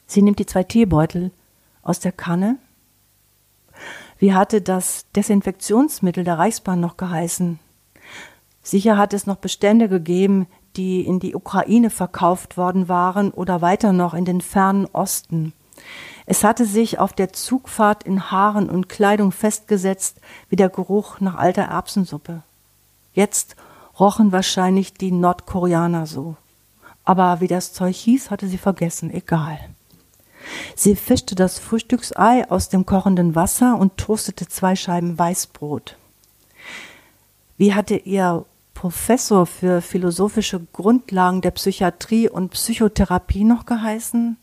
Sie 0.06 0.22
nimmt 0.22 0.38
die 0.38 0.46
zwei 0.46 0.62
Teebeutel 0.62 1.32
aus 1.82 2.00
der 2.00 2.12
Kanne, 2.12 2.56
wie 4.18 4.32
hatte 4.32 4.62
das 4.62 5.04
Desinfektionsmittel 5.14 6.24
der 6.24 6.38
Reichsbahn 6.38 6.80
noch 6.80 6.96
geheißen? 6.96 7.58
Sicher 8.66 8.96
hat 8.98 9.14
es 9.14 9.28
noch 9.28 9.36
Bestände 9.36 9.88
gegeben, 9.88 10.48
die 10.74 11.06
in 11.06 11.20
die 11.20 11.36
Ukraine 11.36 11.88
verkauft 11.88 12.56
worden 12.56 12.88
waren 12.88 13.30
oder 13.30 13.60
weiter 13.60 13.92
noch 13.92 14.12
in 14.12 14.24
den 14.24 14.40
fernen 14.40 14.86
Osten. 14.86 15.52
Es 16.26 16.42
hatte 16.42 16.66
sich 16.66 16.98
auf 16.98 17.12
der 17.12 17.32
Zugfahrt 17.32 18.02
in 18.02 18.32
Haaren 18.32 18.68
und 18.68 18.88
Kleidung 18.88 19.30
festgesetzt 19.30 20.20
wie 20.48 20.56
der 20.56 20.68
Geruch 20.68 21.20
nach 21.20 21.36
alter 21.36 21.62
Erbsensuppe. 21.62 22.42
Jetzt 23.14 23.54
rochen 24.00 24.32
wahrscheinlich 24.32 24.94
die 24.94 25.12
Nordkoreaner 25.12 26.06
so. 26.06 26.34
Aber 27.04 27.40
wie 27.40 27.46
das 27.46 27.72
Zeug 27.72 27.94
hieß, 27.94 28.32
hatte 28.32 28.48
sie 28.48 28.58
vergessen, 28.58 29.14
egal. 29.14 29.60
Sie 30.74 30.96
fischte 30.96 31.36
das 31.36 31.60
Frühstücksei 31.60 32.50
aus 32.50 32.68
dem 32.68 32.84
kochenden 32.84 33.36
Wasser 33.36 33.78
und 33.78 33.96
toastete 33.96 34.48
zwei 34.48 34.74
Scheiben 34.74 35.16
Weißbrot. 35.16 35.96
Wie 37.58 37.72
hatte 37.72 37.94
ihr 37.94 38.44
Professor 38.76 39.46
für 39.46 39.80
philosophische 39.80 40.60
Grundlagen 40.74 41.40
der 41.40 41.50
Psychiatrie 41.52 42.28
und 42.28 42.50
Psychotherapie 42.50 43.42
noch 43.42 43.64
geheißen? 43.64 44.36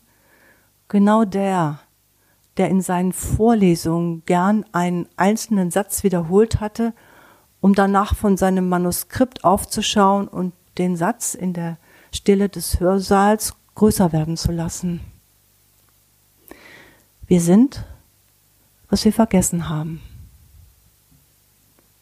Genau 0.88 1.24
der, 1.24 1.78
der 2.56 2.68
in 2.68 2.80
seinen 2.80 3.12
Vorlesungen 3.12 4.24
gern 4.26 4.66
einen 4.72 5.08
einzelnen 5.16 5.70
Satz 5.70 6.02
wiederholt 6.02 6.58
hatte, 6.58 6.92
um 7.60 7.76
danach 7.76 8.16
von 8.16 8.36
seinem 8.36 8.68
Manuskript 8.68 9.44
aufzuschauen 9.44 10.26
und 10.26 10.52
den 10.78 10.96
Satz 10.96 11.34
in 11.34 11.52
der 11.52 11.78
Stille 12.10 12.48
des 12.48 12.80
Hörsaals 12.80 13.54
größer 13.76 14.12
werden 14.12 14.36
zu 14.36 14.50
lassen. 14.50 15.00
Wir 17.28 17.40
sind, 17.40 17.84
was 18.88 19.04
wir 19.04 19.12
vergessen 19.12 19.68
haben. 19.68 20.02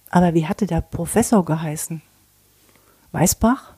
Aber 0.08 0.32
wie 0.32 0.46
hatte 0.46 0.66
der 0.66 0.80
Professor 0.80 1.44
geheißen? 1.44 2.00
Weißbach? 3.12 3.74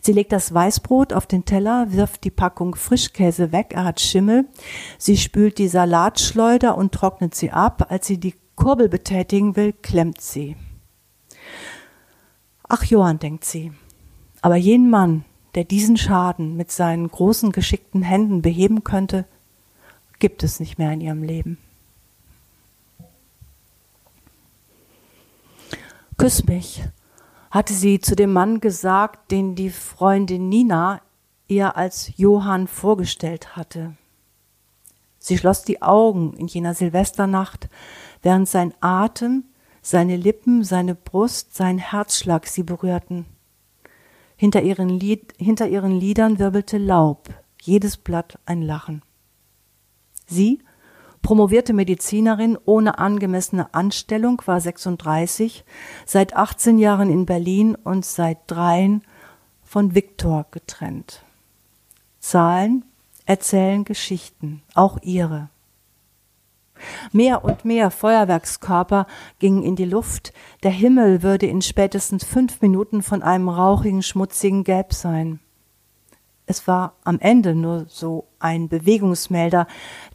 Sie 0.00 0.12
legt 0.12 0.32
das 0.32 0.52
Weißbrot 0.52 1.12
auf 1.12 1.26
den 1.26 1.44
Teller, 1.44 1.92
wirft 1.92 2.24
die 2.24 2.30
Packung 2.30 2.74
Frischkäse 2.74 3.52
weg, 3.52 3.72
er 3.74 3.84
hat 3.84 4.00
Schimmel. 4.00 4.46
Sie 4.98 5.16
spült 5.16 5.58
die 5.58 5.68
Salatschleuder 5.68 6.76
und 6.76 6.92
trocknet 6.92 7.34
sie 7.34 7.50
ab. 7.50 7.86
Als 7.90 8.06
sie 8.06 8.18
die 8.18 8.34
Kurbel 8.56 8.88
betätigen 8.88 9.56
will, 9.56 9.72
klemmt 9.72 10.20
sie. 10.20 10.56
Ach 12.68 12.84
Johann, 12.84 13.18
denkt 13.18 13.44
sie, 13.44 13.72
aber 14.40 14.56
jenen 14.56 14.90
Mann, 14.90 15.24
der 15.54 15.64
diesen 15.64 15.96
Schaden 15.96 16.56
mit 16.56 16.72
seinen 16.72 17.08
großen 17.08 17.52
geschickten 17.52 18.02
Händen 18.02 18.42
beheben 18.42 18.84
könnte, 18.84 19.26
gibt 20.18 20.42
es 20.42 20.60
nicht 20.60 20.78
mehr 20.78 20.92
in 20.92 21.00
ihrem 21.00 21.22
Leben. 21.22 21.58
Küss 26.16 26.46
mich, 26.46 26.82
hatte 27.54 27.72
sie 27.72 28.00
zu 28.00 28.16
dem 28.16 28.32
Mann 28.32 28.58
gesagt, 28.58 29.30
den 29.30 29.54
die 29.54 29.70
Freundin 29.70 30.48
Nina 30.48 31.00
ihr 31.46 31.76
als 31.76 32.10
Johann 32.16 32.66
vorgestellt 32.66 33.54
hatte. 33.54 33.96
Sie 35.20 35.38
schloss 35.38 35.62
die 35.62 35.80
Augen 35.80 36.34
in 36.36 36.48
jener 36.48 36.74
Silvesternacht, 36.74 37.68
während 38.22 38.48
sein 38.48 38.74
Atem, 38.80 39.44
seine 39.82 40.16
Lippen, 40.16 40.64
seine 40.64 40.96
Brust, 40.96 41.54
sein 41.54 41.78
Herzschlag 41.78 42.48
sie 42.48 42.64
berührten. 42.64 43.24
Hinter 44.34 44.62
ihren, 44.62 44.88
Lied, 44.88 45.32
hinter 45.38 45.68
ihren 45.68 45.92
Lidern 45.92 46.40
wirbelte 46.40 46.76
Laub, 46.76 47.28
jedes 47.62 47.96
Blatt 47.96 48.36
ein 48.46 48.62
Lachen. 48.62 49.02
Sie, 50.26 50.58
promovierte 51.24 51.72
Medizinerin 51.72 52.56
ohne 52.66 52.98
angemessene 52.98 53.72
Anstellung, 53.74 54.42
war 54.44 54.60
36, 54.60 55.64
seit 56.04 56.36
18 56.36 56.78
Jahren 56.78 57.10
in 57.10 57.24
Berlin 57.24 57.74
und 57.74 58.04
seit 58.04 58.38
dreien 58.46 59.02
von 59.64 59.94
Viktor 59.94 60.46
getrennt. 60.50 61.24
Zahlen 62.20 62.84
erzählen 63.24 63.84
Geschichten, 63.84 64.62
auch 64.74 64.98
ihre. 65.00 65.48
Mehr 67.10 67.42
und 67.42 67.64
mehr 67.64 67.90
Feuerwerkskörper 67.90 69.06
gingen 69.38 69.62
in 69.62 69.76
die 69.76 69.86
Luft, 69.86 70.34
der 70.62 70.72
Himmel 70.72 71.22
würde 71.22 71.46
in 71.46 71.62
spätestens 71.62 72.22
fünf 72.24 72.60
Minuten 72.60 73.02
von 73.02 73.22
einem 73.22 73.48
rauchigen, 73.48 74.02
schmutzigen 74.02 74.62
Gelb 74.62 74.92
sein. 74.92 75.40
Es 76.46 76.68
war 76.68 76.94
am 77.04 77.18
Ende 77.20 77.54
nur 77.54 77.86
so 77.88 78.26
ein 78.38 78.68
Bewegungsmelder, 78.68 79.66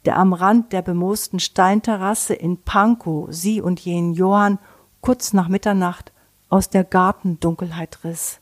der 0.04 0.16
am 0.16 0.32
Rand 0.32 0.72
der 0.72 0.82
bemoosten 0.82 1.40
Steinterrasse 1.40 2.34
in 2.34 2.58
Pankow 2.58 3.26
sie 3.30 3.60
und 3.60 3.80
jenen 3.80 4.12
Johann 4.12 4.58
kurz 5.00 5.32
nach 5.32 5.48
Mitternacht 5.48 6.12
aus 6.48 6.70
der 6.70 6.84
Gartendunkelheit 6.84 8.04
riss. 8.04 8.40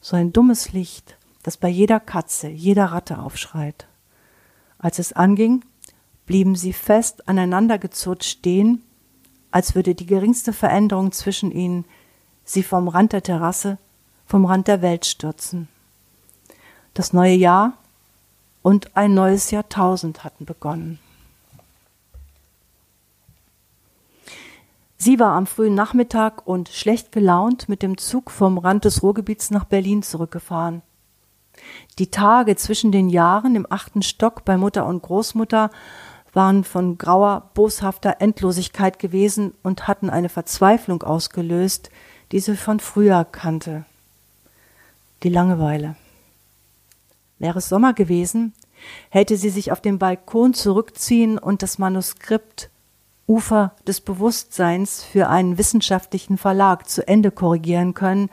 So 0.00 0.16
ein 0.16 0.32
dummes 0.32 0.72
Licht, 0.72 1.16
das 1.42 1.56
bei 1.56 1.68
jeder 1.68 1.98
Katze, 1.98 2.48
jeder 2.48 2.86
Ratte 2.86 3.18
aufschreit. 3.18 3.88
Als 4.78 4.98
es 4.98 5.12
anging, 5.12 5.64
blieben 6.26 6.54
sie 6.56 6.72
fest 6.72 7.28
aneinandergezurrt 7.28 8.24
stehen, 8.24 8.82
als 9.50 9.74
würde 9.74 9.94
die 9.94 10.06
geringste 10.06 10.52
Veränderung 10.52 11.10
zwischen 11.12 11.50
ihnen 11.50 11.84
sie 12.44 12.62
vom 12.62 12.88
Rand 12.88 13.12
der 13.12 13.22
Terrasse, 13.22 13.78
vom 14.26 14.44
Rand 14.44 14.68
der 14.68 14.82
Welt 14.82 15.06
stürzen. 15.06 15.68
Das 16.94 17.12
neue 17.12 17.34
Jahr 17.34 17.72
und 18.62 18.96
ein 18.96 19.14
neues 19.14 19.50
Jahrtausend 19.50 20.22
hatten 20.22 20.44
begonnen. 20.44 21.00
Sie 24.96 25.18
war 25.18 25.32
am 25.32 25.46
frühen 25.46 25.74
Nachmittag 25.74 26.46
und 26.46 26.68
schlecht 26.68 27.10
gelaunt 27.10 27.68
mit 27.68 27.82
dem 27.82 27.98
Zug 27.98 28.30
vom 28.30 28.58
Rand 28.58 28.84
des 28.84 29.02
Ruhrgebiets 29.02 29.50
nach 29.50 29.64
Berlin 29.64 30.02
zurückgefahren. 30.02 30.82
Die 31.98 32.10
Tage 32.10 32.56
zwischen 32.56 32.92
den 32.92 33.10
Jahren 33.10 33.56
im 33.56 33.66
achten 33.68 34.02
Stock 34.02 34.44
bei 34.44 34.56
Mutter 34.56 34.86
und 34.86 35.02
Großmutter 35.02 35.70
waren 36.32 36.64
von 36.64 36.96
grauer, 36.96 37.50
boshafter 37.54 38.20
Endlosigkeit 38.20 38.98
gewesen 38.98 39.52
und 39.62 39.88
hatten 39.88 40.10
eine 40.10 40.28
Verzweiflung 40.28 41.02
ausgelöst, 41.02 41.90
die 42.32 42.40
sie 42.40 42.56
von 42.56 42.80
früher 42.80 43.24
kannte. 43.24 43.84
Die 45.22 45.28
Langeweile. 45.28 45.96
Wäre 47.38 47.58
es 47.58 47.68
Sommer 47.68 47.94
gewesen, 47.94 48.54
hätte 49.10 49.36
sie 49.36 49.50
sich 49.50 49.72
auf 49.72 49.80
den 49.80 49.98
Balkon 49.98 50.54
zurückziehen 50.54 51.38
und 51.38 51.62
das 51.62 51.78
Manuskript 51.78 52.70
Ufer 53.26 53.74
des 53.86 54.00
Bewusstseins 54.00 55.02
für 55.02 55.28
einen 55.28 55.56
wissenschaftlichen 55.56 56.36
Verlag 56.36 56.88
zu 56.88 57.06
Ende 57.08 57.30
korrigieren 57.30 57.94
können, 57.94 58.28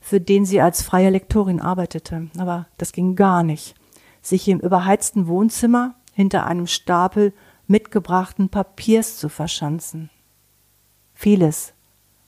für 0.00 0.20
den 0.20 0.44
sie 0.44 0.60
als 0.60 0.82
freie 0.82 1.10
Lektorin 1.10 1.60
arbeitete. 1.60 2.28
Aber 2.38 2.66
das 2.76 2.92
ging 2.92 3.16
gar 3.16 3.42
nicht. 3.42 3.74
Sich 4.20 4.48
im 4.48 4.60
überheizten 4.60 5.26
Wohnzimmer 5.26 5.94
hinter 6.12 6.46
einem 6.46 6.66
Stapel 6.66 7.32
mitgebrachten 7.66 8.48
Papiers 8.48 9.16
zu 9.16 9.28
verschanzen. 9.28 10.10
Vieles 11.14 11.72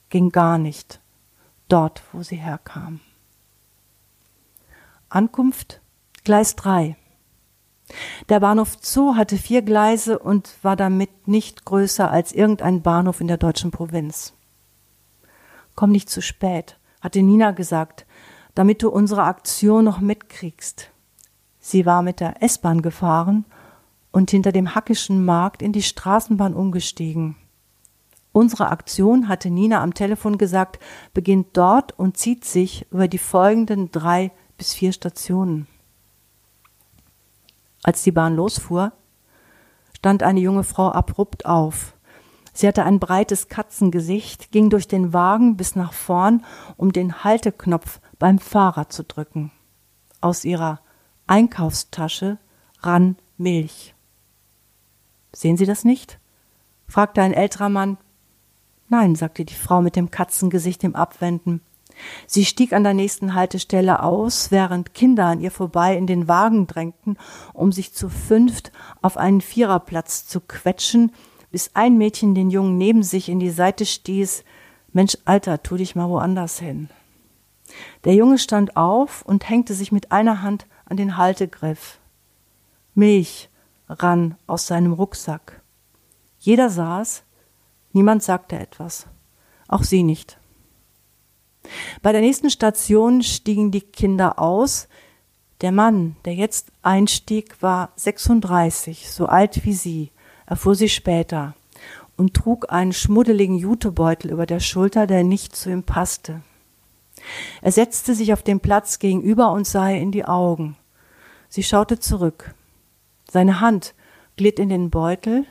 ging 0.09 0.31
gar 0.31 0.59
nicht 0.59 1.01
dort, 1.69 2.03
wo 2.13 2.23
sie 2.23 2.37
herkam. 2.37 3.01
Ankunft 5.11 5.81
Gleis 6.29 6.57
3. 6.57 6.95
Der 8.29 8.41
Bahnhof 8.41 8.77
Zoo 8.83 9.15
hatte 9.15 9.39
vier 9.39 9.63
Gleise 9.63 10.19
und 10.19 10.59
war 10.61 10.77
damit 10.77 11.27
nicht 11.27 11.65
größer 11.65 12.11
als 12.11 12.33
irgendein 12.33 12.83
Bahnhof 12.83 13.23
in 13.23 13.29
der 13.29 13.39
deutschen 13.39 13.71
Provinz. 13.71 14.35
Komm 15.75 15.91
nicht 15.91 16.11
zu 16.11 16.21
spät, 16.21 16.79
hatte 17.01 17.23
Nina 17.23 17.53
gesagt, 17.53 18.05
damit 18.55 18.83
du 18.83 18.91
unsere 18.91 19.23
Aktion 19.23 19.87
noch 19.87 20.01
mitkriegst. 20.01 20.91
Sie 21.61 21.87
war 21.87 22.03
mit 22.03 22.21
der 22.21 22.43
S-Bahn 22.43 22.83
gefahren 22.83 23.47
und 24.13 24.31
hinter 24.31 24.53
dem 24.53 24.75
Hackischen 24.75 25.25
Markt 25.25 25.63
in 25.63 25.73
die 25.73 25.83
Straßenbahn 25.83 26.53
umgestiegen. 26.53 27.37
Unsere 28.33 28.69
Aktion, 28.69 29.29
hatte 29.29 29.49
Nina 29.49 29.83
am 29.83 29.95
Telefon 29.95 30.37
gesagt, 30.37 30.79
beginnt 31.15 31.57
dort 31.57 31.99
und 31.99 32.19
zieht 32.19 32.45
sich 32.45 32.87
über 32.93 33.09
die 33.09 33.17
folgenden 33.17 33.91
drei 33.93 34.31
bis 34.59 34.75
vier 34.75 34.93
Stationen. 34.93 35.67
Als 37.83 38.03
die 38.03 38.13
Bahn 38.13 38.35
losfuhr, 38.35 38.93
stand 39.97 40.23
eine 40.23 40.41
junge 40.41 40.65
Frau 40.65 40.91
abrupt 40.91 41.47
auf. 41.47 41.95
Sie 42.53 42.67
hatte 42.67 42.85
ein 42.85 42.99
breites 42.99 43.49
Katzengesicht, 43.49 44.51
ging 44.51 44.69
durch 44.69 44.89
den 44.89 45.13
Wagen 45.13 45.57
bis 45.57 45.77
nach 45.77 45.93
vorn, 45.93 46.45
um 46.77 46.93
den 46.93 47.23
Halteknopf 47.23 48.01
beim 48.19 48.39
Fahrer 48.39 48.89
zu 48.89 49.05
drücken. 49.05 49.53
Aus 50.21 50.45
ihrer 50.45 50.81
Einkaufstasche 51.29 52.39
rann 52.81 53.17
Milch. 53.37 53.95
Sehen 55.33 55.57
Sie 55.57 55.67
das 55.67 55.85
nicht? 55.85 56.19
fragte 56.89 57.23
ein 57.23 57.35
älterer 57.35 57.69
Mann. 57.69 57.99
Nein, 58.89 59.15
sagte 59.15 59.45
die 59.45 59.55
Frau 59.55 59.83
mit 59.83 59.95
dem 59.95 60.11
Katzengesicht 60.11 60.83
im 60.83 60.97
Abwenden. 60.97 61.61
Sie 62.27 62.45
stieg 62.45 62.73
an 62.73 62.85
der 62.85 62.95
nächsten 62.95 63.35
Haltestelle 63.35 64.03
aus, 64.03 64.51
während 64.51 64.95
Kinder 64.95 65.27
an 65.27 65.41
ihr 65.41 65.51
vorbei 65.51 65.97
in 65.97 66.07
den 66.07 66.29
Wagen 66.29 66.67
drängten, 66.67 67.17
um 67.53 67.73
sich 67.73 67.93
zu 67.93 68.09
fünft 68.09 68.73
auf 69.03 69.17
einen 69.17 69.41
Viererplatz 69.41 70.27
zu 70.27 70.41
quetschen, 70.41 71.13
bis 71.51 71.71
ein 71.75 71.97
Mädchen 71.99 72.35
den 72.35 72.51
Jungen 72.51 72.79
neben 72.79 73.03
sich 73.03 73.29
in 73.29 73.41
die 73.41 73.51
Seite 73.51 73.87
stieß. 73.87 74.45
Mensch, 74.93 75.17
Alter, 75.25 75.63
tu 75.63 75.77
dich 75.77 75.97
mal 75.97 76.09
woanders 76.09 76.59
hin. 76.59 76.89
Der 78.05 78.15
Junge 78.15 78.39
stand 78.39 78.77
auf 78.77 79.23
und 79.23 79.49
hängte 79.49 79.75
sich 79.75 79.93
mit 79.93 80.13
einer 80.13 80.43
Hand 80.43 80.67
an 80.87 80.97
den 80.97 81.17
Haltegriff. 81.17 81.99
Milch 82.95 83.49
rann 83.89 84.37
aus 84.47 84.67
seinem 84.67 84.93
Rucksack. 84.93 85.63
Jeder 86.39 86.71
saß, 86.71 87.23
niemand 87.93 88.23
sagte 88.23 88.59
etwas, 88.59 89.07
auch 89.67 89.83
sie 89.83 90.03
nicht. 90.03 90.38
Bei 92.03 92.13
der 92.13 92.21
nächsten 92.21 92.51
Station 92.51 93.23
stiegen 93.23 93.71
die 93.71 93.81
Kinder 93.81 94.39
aus. 94.39 94.89
Der 95.61 95.73
Mann, 95.73 96.17
der 96.25 96.35
jetzt 96.35 96.71
einstieg, 96.83 97.61
war 97.61 97.91
36, 97.97 99.11
so 99.11 99.27
alt 99.27 99.65
wie 99.65 99.75
sie, 99.75 100.11
erfuhr 100.47 100.75
sie 100.75 100.89
später, 100.89 101.55
und 102.17 102.35
trug 102.35 102.71
einen 102.73 102.93
schmuddeligen 102.93 103.57
Jutebeutel 103.57 104.31
über 104.31 104.47
der 104.47 104.61
Schulter, 104.61 105.07
der 105.07 105.25
nicht 105.25 105.57
zu 105.57 105.71
ihm 105.71 105.83
passte. 105.83 106.43
Er 107.63 107.73
setzte 107.73 108.15
sich 108.15 108.33
auf 108.33 108.43
den 108.43 108.61
Platz 108.61 108.99
gegenüber 108.99 109.53
und 109.53 109.67
sah 109.67 109.91
ihr 109.91 110.01
in 110.01 110.13
die 110.13 110.25
Augen. 110.25 110.77
Sie 111.49 111.63
schaute 111.63 111.99
zurück. 111.99 112.55
Seine 113.31 113.61
Hand 113.61 113.95
glitt 114.37 114.59
in 114.59 114.69
den 114.69 114.91
Beutel, 114.91 115.45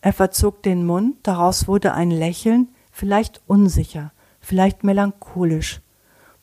er 0.00 0.12
verzog 0.12 0.62
den 0.62 0.84
Mund, 0.84 1.16
daraus 1.22 1.68
wurde 1.68 1.94
ein 1.94 2.10
Lächeln, 2.10 2.68
vielleicht 2.90 3.40
unsicher, 3.46 4.12
vielleicht 4.42 4.84
melancholisch, 4.84 5.80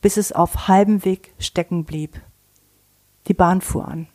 bis 0.00 0.16
es 0.16 0.32
auf 0.32 0.66
halbem 0.66 1.04
Weg 1.04 1.32
stecken 1.38 1.84
blieb. 1.84 2.20
Die 3.28 3.34
Bahn 3.34 3.60
fuhr 3.60 3.86
an. 3.86 4.08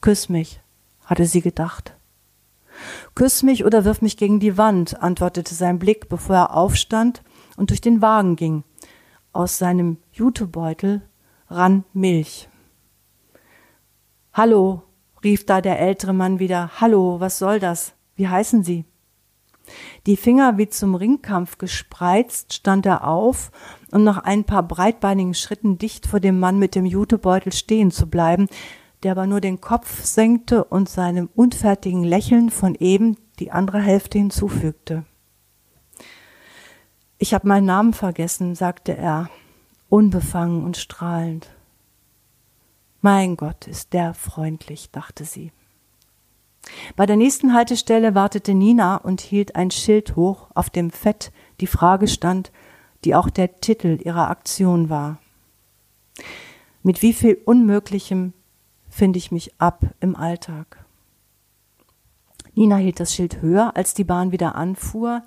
Küss 0.00 0.28
mich, 0.28 0.60
hatte 1.04 1.26
sie 1.26 1.42
gedacht. 1.42 1.96
Küss 3.14 3.42
mich 3.42 3.64
oder 3.64 3.84
wirf 3.84 4.00
mich 4.00 4.16
gegen 4.16 4.40
die 4.40 4.56
Wand, 4.56 5.02
antwortete 5.02 5.54
sein 5.54 5.78
Blick, 5.78 6.08
bevor 6.08 6.36
er 6.36 6.56
aufstand 6.56 7.22
und 7.56 7.70
durch 7.70 7.80
den 7.80 8.00
Wagen 8.00 8.36
ging. 8.36 8.64
Aus 9.32 9.58
seinem 9.58 9.98
Jutebeutel 10.12 11.02
rann 11.48 11.84
Milch. 11.92 12.48
Hallo, 14.32 14.82
rief 15.22 15.46
da 15.46 15.60
der 15.60 15.78
ältere 15.80 16.12
Mann 16.12 16.38
wieder. 16.38 16.80
Hallo, 16.80 17.20
was 17.20 17.38
soll 17.38 17.60
das? 17.60 17.94
Wie 18.16 18.28
heißen 18.28 18.62
Sie? 18.62 18.84
Die 20.06 20.16
Finger 20.16 20.58
wie 20.58 20.68
zum 20.68 20.94
Ringkampf 20.94 21.58
gespreizt, 21.58 22.52
stand 22.52 22.86
er 22.86 23.06
auf, 23.06 23.50
um 23.90 24.04
nach 24.04 24.18
ein 24.18 24.44
paar 24.44 24.62
breitbeinigen 24.62 25.34
Schritten 25.34 25.78
dicht 25.78 26.06
vor 26.06 26.20
dem 26.20 26.38
Mann 26.38 26.58
mit 26.58 26.74
dem 26.74 26.86
Jutebeutel 26.86 27.52
stehen 27.52 27.90
zu 27.90 28.08
bleiben, 28.08 28.48
der 29.02 29.12
aber 29.12 29.26
nur 29.26 29.40
den 29.40 29.60
Kopf 29.60 30.04
senkte 30.04 30.64
und 30.64 30.88
seinem 30.88 31.28
unfertigen 31.34 32.04
Lächeln 32.04 32.50
von 32.50 32.74
eben 32.74 33.16
die 33.38 33.50
andere 33.50 33.80
Hälfte 33.80 34.18
hinzufügte. 34.18 35.04
Ich 37.18 37.32
habe 37.32 37.48
meinen 37.48 37.66
Namen 37.66 37.92
vergessen, 37.92 38.54
sagte 38.54 38.96
er, 38.96 39.30
unbefangen 39.88 40.64
und 40.64 40.76
strahlend. 40.76 41.48
Mein 43.00 43.36
Gott, 43.36 43.66
ist 43.66 43.92
der 43.92 44.14
freundlich, 44.14 44.90
dachte 44.90 45.24
sie. 45.24 45.52
Bei 46.96 47.06
der 47.06 47.16
nächsten 47.16 47.52
Haltestelle 47.52 48.14
wartete 48.14 48.54
Nina 48.54 48.96
und 48.96 49.20
hielt 49.20 49.56
ein 49.56 49.70
Schild 49.70 50.16
hoch, 50.16 50.48
auf 50.54 50.70
dem 50.70 50.90
fett 50.90 51.32
die 51.60 51.66
Frage 51.66 52.08
stand, 52.08 52.52
die 53.04 53.14
auch 53.14 53.30
der 53.30 53.60
Titel 53.60 53.98
ihrer 54.02 54.30
Aktion 54.30 54.88
war. 54.88 55.18
Mit 56.82 57.02
wie 57.02 57.12
viel 57.12 57.38
Unmöglichem 57.44 58.32
finde 58.88 59.18
ich 59.18 59.32
mich 59.32 59.54
ab 59.58 59.82
im 60.00 60.16
Alltag? 60.16 60.84
Nina 62.54 62.76
hielt 62.76 63.00
das 63.00 63.14
Schild 63.14 63.42
höher, 63.42 63.76
als 63.76 63.94
die 63.94 64.04
Bahn 64.04 64.32
wieder 64.32 64.54
anfuhr. 64.54 65.22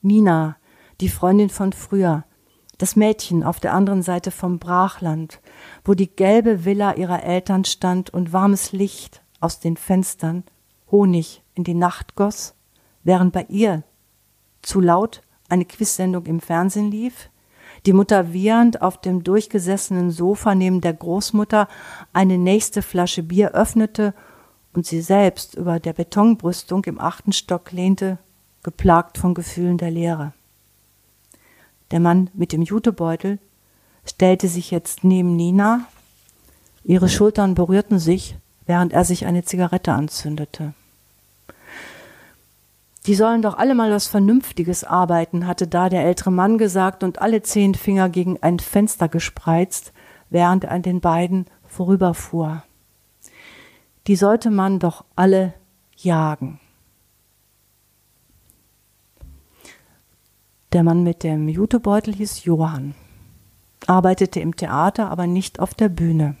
Nina, 0.00 0.56
die 1.00 1.08
Freundin 1.08 1.50
von 1.50 1.72
früher, 1.72 2.24
das 2.78 2.94
Mädchen 2.94 3.42
auf 3.42 3.58
der 3.58 3.74
anderen 3.74 4.02
Seite 4.02 4.30
vom 4.30 4.58
Brachland, 4.58 5.40
wo 5.84 5.94
die 5.94 6.08
gelbe 6.08 6.64
Villa 6.64 6.94
ihrer 6.94 7.24
Eltern 7.24 7.64
stand 7.64 8.10
und 8.10 8.32
warmes 8.32 8.72
Licht 8.72 9.22
aus 9.40 9.58
den 9.58 9.76
Fenstern 9.76 10.44
Honig 10.90 11.42
in 11.54 11.64
die 11.64 11.74
Nacht 11.74 12.14
goss, 12.14 12.54
während 13.04 13.32
bei 13.32 13.46
ihr 13.48 13.82
zu 14.62 14.80
laut 14.80 15.22
eine 15.48 15.64
Quizsendung 15.64 16.26
im 16.26 16.40
Fernsehen 16.40 16.90
lief, 16.90 17.30
die 17.86 17.92
Mutter 17.92 18.32
wiehernd 18.32 18.82
auf 18.82 19.00
dem 19.00 19.22
durchgesessenen 19.22 20.10
Sofa 20.10 20.54
neben 20.54 20.80
der 20.80 20.94
Großmutter 20.94 21.68
eine 22.12 22.38
nächste 22.38 22.82
Flasche 22.82 23.22
Bier 23.22 23.52
öffnete 23.52 24.14
und 24.72 24.86
sie 24.86 25.00
selbst 25.00 25.54
über 25.54 25.80
der 25.80 25.92
Betonbrüstung 25.92 26.84
im 26.84 27.00
achten 27.00 27.32
Stock 27.32 27.72
lehnte, 27.72 28.18
geplagt 28.62 29.18
von 29.18 29.34
Gefühlen 29.34 29.78
der 29.78 29.90
Leere. 29.90 30.32
Der 31.90 32.00
Mann 32.00 32.30
mit 32.34 32.52
dem 32.52 32.62
Jutebeutel 32.62 33.38
stellte 34.04 34.48
sich 34.48 34.70
jetzt 34.70 35.04
neben 35.04 35.36
Nina. 35.36 35.86
Ihre 36.84 37.08
Schultern 37.08 37.54
berührten 37.54 37.98
sich, 37.98 38.36
während 38.66 38.92
er 38.92 39.04
sich 39.04 39.24
eine 39.26 39.44
Zigarette 39.44 39.92
anzündete. 39.92 40.74
Die 43.08 43.14
sollen 43.14 43.40
doch 43.40 43.56
alle 43.56 43.74
mal 43.74 43.90
was 43.90 44.06
Vernünftiges 44.06 44.84
arbeiten, 44.84 45.46
hatte 45.46 45.66
da 45.66 45.88
der 45.88 46.04
ältere 46.04 46.30
Mann 46.30 46.58
gesagt 46.58 47.02
und 47.02 47.22
alle 47.22 47.40
zehn 47.40 47.74
Finger 47.74 48.10
gegen 48.10 48.42
ein 48.42 48.58
Fenster 48.58 49.08
gespreizt, 49.08 49.94
während 50.28 50.64
er 50.64 50.72
an 50.72 50.82
den 50.82 51.00
beiden 51.00 51.46
vorüberfuhr. 51.66 52.64
Die 54.08 54.14
sollte 54.14 54.50
man 54.50 54.78
doch 54.78 55.06
alle 55.16 55.54
jagen. 55.96 56.60
Der 60.74 60.82
Mann 60.82 61.02
mit 61.02 61.22
dem 61.22 61.48
Jutebeutel 61.48 62.14
hieß 62.14 62.44
Johann, 62.44 62.94
arbeitete 63.86 64.40
im 64.40 64.54
Theater, 64.54 65.10
aber 65.10 65.26
nicht 65.26 65.60
auf 65.60 65.72
der 65.72 65.88
Bühne. 65.88 66.36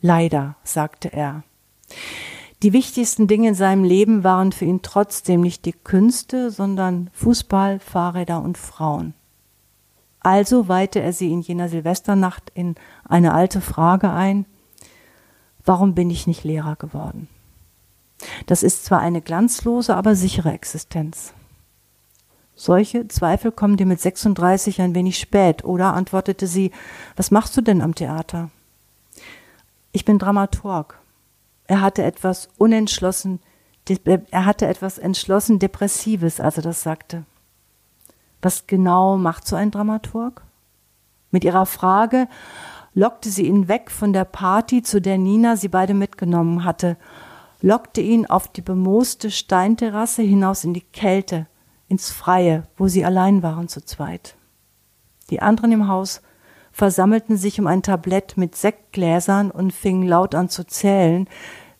Leider, 0.00 0.56
sagte 0.64 1.12
er. 1.12 1.42
Die 2.62 2.74
wichtigsten 2.74 3.26
Dinge 3.26 3.48
in 3.48 3.54
seinem 3.54 3.84
Leben 3.84 4.22
waren 4.22 4.52
für 4.52 4.66
ihn 4.66 4.82
trotzdem 4.82 5.40
nicht 5.40 5.64
die 5.64 5.72
Künste, 5.72 6.50
sondern 6.50 7.08
Fußball, 7.14 7.78
Fahrräder 7.78 8.42
und 8.42 8.58
Frauen. 8.58 9.14
Also 10.20 10.68
weihte 10.68 11.00
er 11.00 11.14
sie 11.14 11.32
in 11.32 11.40
jener 11.40 11.70
Silvesternacht 11.70 12.52
in 12.54 12.74
eine 13.08 13.32
alte 13.32 13.62
Frage 13.62 14.10
ein, 14.10 14.44
warum 15.64 15.94
bin 15.94 16.10
ich 16.10 16.26
nicht 16.26 16.44
Lehrer 16.44 16.76
geworden? 16.76 17.28
Das 18.44 18.62
ist 18.62 18.84
zwar 18.84 19.00
eine 19.00 19.22
glanzlose, 19.22 19.96
aber 19.96 20.14
sichere 20.14 20.52
Existenz. 20.52 21.32
Solche 22.54 23.08
Zweifel 23.08 23.52
kommen 23.52 23.78
dir 23.78 23.86
mit 23.86 24.02
36 24.02 24.82
ein 24.82 24.94
wenig 24.94 25.18
spät, 25.18 25.64
oder? 25.64 25.94
antwortete 25.94 26.46
sie. 26.46 26.72
Was 27.16 27.30
machst 27.30 27.56
du 27.56 27.62
denn 27.62 27.80
am 27.80 27.94
Theater? 27.94 28.50
Ich 29.92 30.04
bin 30.04 30.18
Dramaturg. 30.18 30.99
Er 31.70 31.82
hatte 31.82 32.02
etwas 32.02 32.48
unentschlossen, 32.58 33.38
er 34.32 34.44
hatte 34.44 34.66
etwas 34.66 34.98
entschlossen 34.98 35.60
Depressives, 35.60 36.40
als 36.40 36.56
er 36.56 36.64
das 36.64 36.82
sagte. 36.82 37.22
Was 38.42 38.66
genau 38.66 39.16
macht 39.16 39.46
so 39.46 39.54
ein 39.54 39.70
Dramaturg? 39.70 40.42
Mit 41.30 41.44
ihrer 41.44 41.66
Frage 41.66 42.26
lockte 42.92 43.30
sie 43.30 43.46
ihn 43.46 43.68
weg 43.68 43.92
von 43.92 44.12
der 44.12 44.24
Party, 44.24 44.82
zu 44.82 45.00
der 45.00 45.16
Nina 45.16 45.54
sie 45.54 45.68
beide 45.68 45.94
mitgenommen 45.94 46.64
hatte, 46.64 46.96
lockte 47.62 48.00
ihn 48.00 48.26
auf 48.26 48.48
die 48.48 48.62
bemooste 48.62 49.30
Steinterrasse 49.30 50.22
hinaus 50.22 50.64
in 50.64 50.74
die 50.74 50.80
Kälte, 50.80 51.46
ins 51.86 52.10
Freie, 52.10 52.64
wo 52.78 52.88
sie 52.88 53.04
allein 53.04 53.44
waren 53.44 53.68
zu 53.68 53.80
zweit. 53.84 54.34
Die 55.30 55.40
anderen 55.40 55.70
im 55.70 55.86
Haus 55.86 56.20
versammelten 56.72 57.36
sich 57.36 57.60
um 57.60 57.66
ein 57.66 57.82
Tablett 57.82 58.36
mit 58.36 58.56
Sektgläsern 58.56 59.50
und 59.50 59.72
fingen 59.72 60.06
laut 60.06 60.34
an 60.34 60.48
zu 60.48 60.64
zählen, 60.64 61.28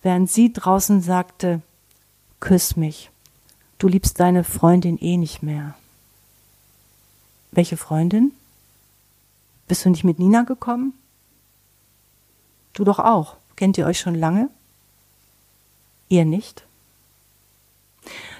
während 0.03 0.31
sie 0.31 0.53
draußen 0.53 1.01
sagte, 1.01 1.63
Küss 2.41 2.77
mich, 2.77 3.11
du 3.79 3.89
liebst 3.89 4.19
deine 4.19 4.45
Freundin 4.45 4.99
eh 4.99 5.17
nicht 5.17 5.43
mehr. 5.43 5.75
Welche 7.53 7.77
Freundin? 7.77 8.33
Bist 9.69 9.85
du 9.85 9.91
nicht 9.91 10.05
mit 10.05 10.19
Nina 10.19 10.43
gekommen? 10.43 10.95
Du 12.73 12.85
doch 12.85 12.99
auch. 12.99 13.37
Kennt 13.57 13.77
ihr 13.77 13.87
euch 13.87 14.01
schon 14.01 14.15
lange? 14.15 14.49
Ihr 16.09 16.25
nicht? 16.25 16.65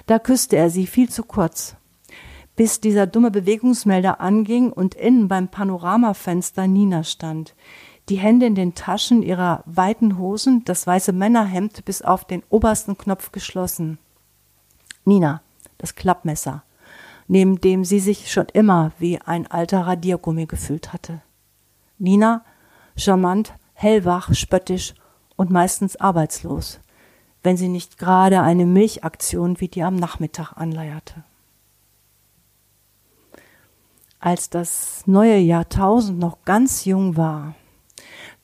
Da 0.07 0.17
küsste 0.17 0.55
er 0.55 0.69
sie 0.69 0.87
viel 0.87 1.09
zu 1.09 1.23
kurz, 1.23 1.75
bis 2.55 2.81
dieser 2.81 3.05
dumme 3.05 3.31
Bewegungsmelder 3.31 4.19
anging 4.19 4.71
und 4.71 4.95
innen 4.95 5.27
beim 5.27 5.47
Panoramafenster 5.47 6.67
Nina 6.67 7.03
stand, 7.03 7.53
die 8.11 8.17
Hände 8.17 8.45
in 8.45 8.55
den 8.55 8.75
Taschen 8.75 9.23
ihrer 9.23 9.63
weiten 9.65 10.17
Hosen, 10.17 10.65
das 10.65 10.85
weiße 10.85 11.13
Männerhemd 11.13 11.85
bis 11.85 12.01
auf 12.01 12.25
den 12.25 12.43
obersten 12.49 12.97
Knopf 12.97 13.31
geschlossen. 13.31 13.99
Nina, 15.05 15.41
das 15.77 15.95
Klappmesser, 15.95 16.63
neben 17.29 17.61
dem 17.61 17.85
sie 17.85 18.01
sich 18.01 18.29
schon 18.29 18.47
immer 18.51 18.91
wie 18.99 19.21
ein 19.21 19.47
alter 19.47 19.87
Radiergummi 19.87 20.45
gefühlt 20.45 20.91
hatte. 20.91 21.21
Nina, 21.99 22.43
charmant, 22.97 23.53
hellwach, 23.75 24.33
spöttisch 24.33 24.93
und 25.37 25.49
meistens 25.49 25.95
arbeitslos, 25.95 26.81
wenn 27.43 27.55
sie 27.55 27.69
nicht 27.69 27.97
gerade 27.97 28.41
eine 28.41 28.65
Milchaktion 28.65 29.61
wie 29.61 29.69
die 29.69 29.83
am 29.83 29.95
Nachmittag 29.95 30.51
anleierte. 30.57 31.23
Als 34.19 34.49
das 34.49 35.03
neue 35.05 35.37
Jahrtausend 35.37 36.19
noch 36.19 36.43
ganz 36.43 36.83
jung 36.83 37.15
war, 37.15 37.55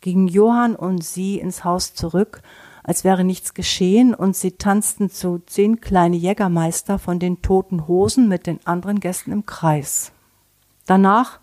gingen 0.08 0.30
Johann 0.30 0.74
und 0.74 1.04
sie 1.04 1.38
ins 1.38 1.66
Haus 1.66 1.94
zurück, 1.94 2.42
als 2.82 3.04
wäre 3.04 3.26
nichts 3.26 3.54
geschehen, 3.54 4.14
und 4.14 4.38
sie 4.38 4.52
tanzten 4.52 5.10
zu 5.10 5.40
zehn 5.40 5.82
kleine 5.82 6.16
Jägermeister 6.16 6.98
von 6.98 7.20
den 7.20 7.42
toten 7.42 7.90
Hosen 7.90 8.30
mit 8.30 8.48
den 8.48 8.66
anderen 8.66 9.02
Gästen 9.02 9.34
im 9.34 9.46
Kreis. 9.46 10.14
Danach 10.86 11.42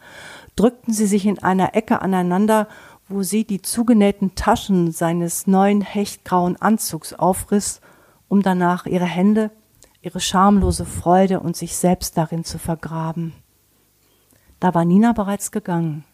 drückten 0.57 0.95
sie 0.95 1.05
sich 1.05 1.27
in 1.27 1.39
einer 1.41 1.75
Ecke 1.77 2.01
aneinander, 2.01 2.67
wo 3.07 3.23
sie 3.23 3.45
die 3.45 3.61
zugenähten 3.61 4.35
Taschen 4.35 4.93
seines 4.93 5.47
neuen 5.47 5.83
hechtgrauen 5.83 6.57
Anzugs 6.57 7.13
aufriss, 7.13 7.83
um 8.29 8.41
danach 8.41 8.87
ihre 8.87 9.05
Hände, 9.05 9.51
ihre 10.01 10.21
schamlose 10.21 10.87
Freude 10.87 11.41
und 11.41 11.55
sich 11.55 11.77
selbst 11.77 12.17
darin 12.17 12.45
zu 12.45 12.59
vergraben. 12.59 13.35
Da 14.59 14.73
war 14.73 14.87
Nina 14.87 15.13
bereits 15.13 15.53
gegangen. 15.53 16.07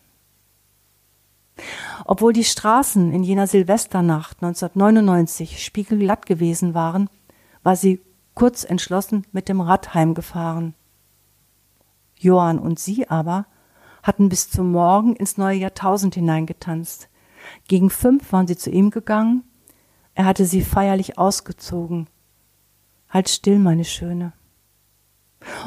Obwohl 2.11 2.33
die 2.33 2.43
Straßen 2.43 3.13
in 3.13 3.23
jener 3.23 3.47
Silvesternacht 3.47 4.43
1999 4.43 5.65
spiegelglatt 5.65 6.27
gewesen 6.27 6.75
waren, 6.75 7.09
war 7.63 7.77
sie 7.77 8.01
kurz 8.35 8.65
entschlossen 8.65 9.25
mit 9.31 9.49
dem 9.49 9.61
Rad 9.61 9.95
heimgefahren. 9.95 10.75
Johann 12.17 12.59
und 12.59 12.81
sie 12.81 13.09
aber 13.09 13.47
hatten 14.03 14.29
bis 14.29 14.51
zum 14.51 14.73
Morgen 14.73 15.15
ins 15.15 15.39
neue 15.39 15.59
Jahrtausend 15.59 16.17
hineingetanzt. 16.17 17.09
Gegen 17.69 17.91
fünf 17.91 18.33
waren 18.33 18.49
sie 18.49 18.57
zu 18.57 18.71
ihm 18.71 18.91
gegangen. 18.91 19.45
Er 20.15 20.25
hatte 20.25 20.47
sie 20.47 20.63
feierlich 20.63 21.17
ausgezogen. 21.17 22.09
Halt 23.09 23.29
still, 23.29 23.61
meine 23.61 23.85
Schöne. 23.85 24.33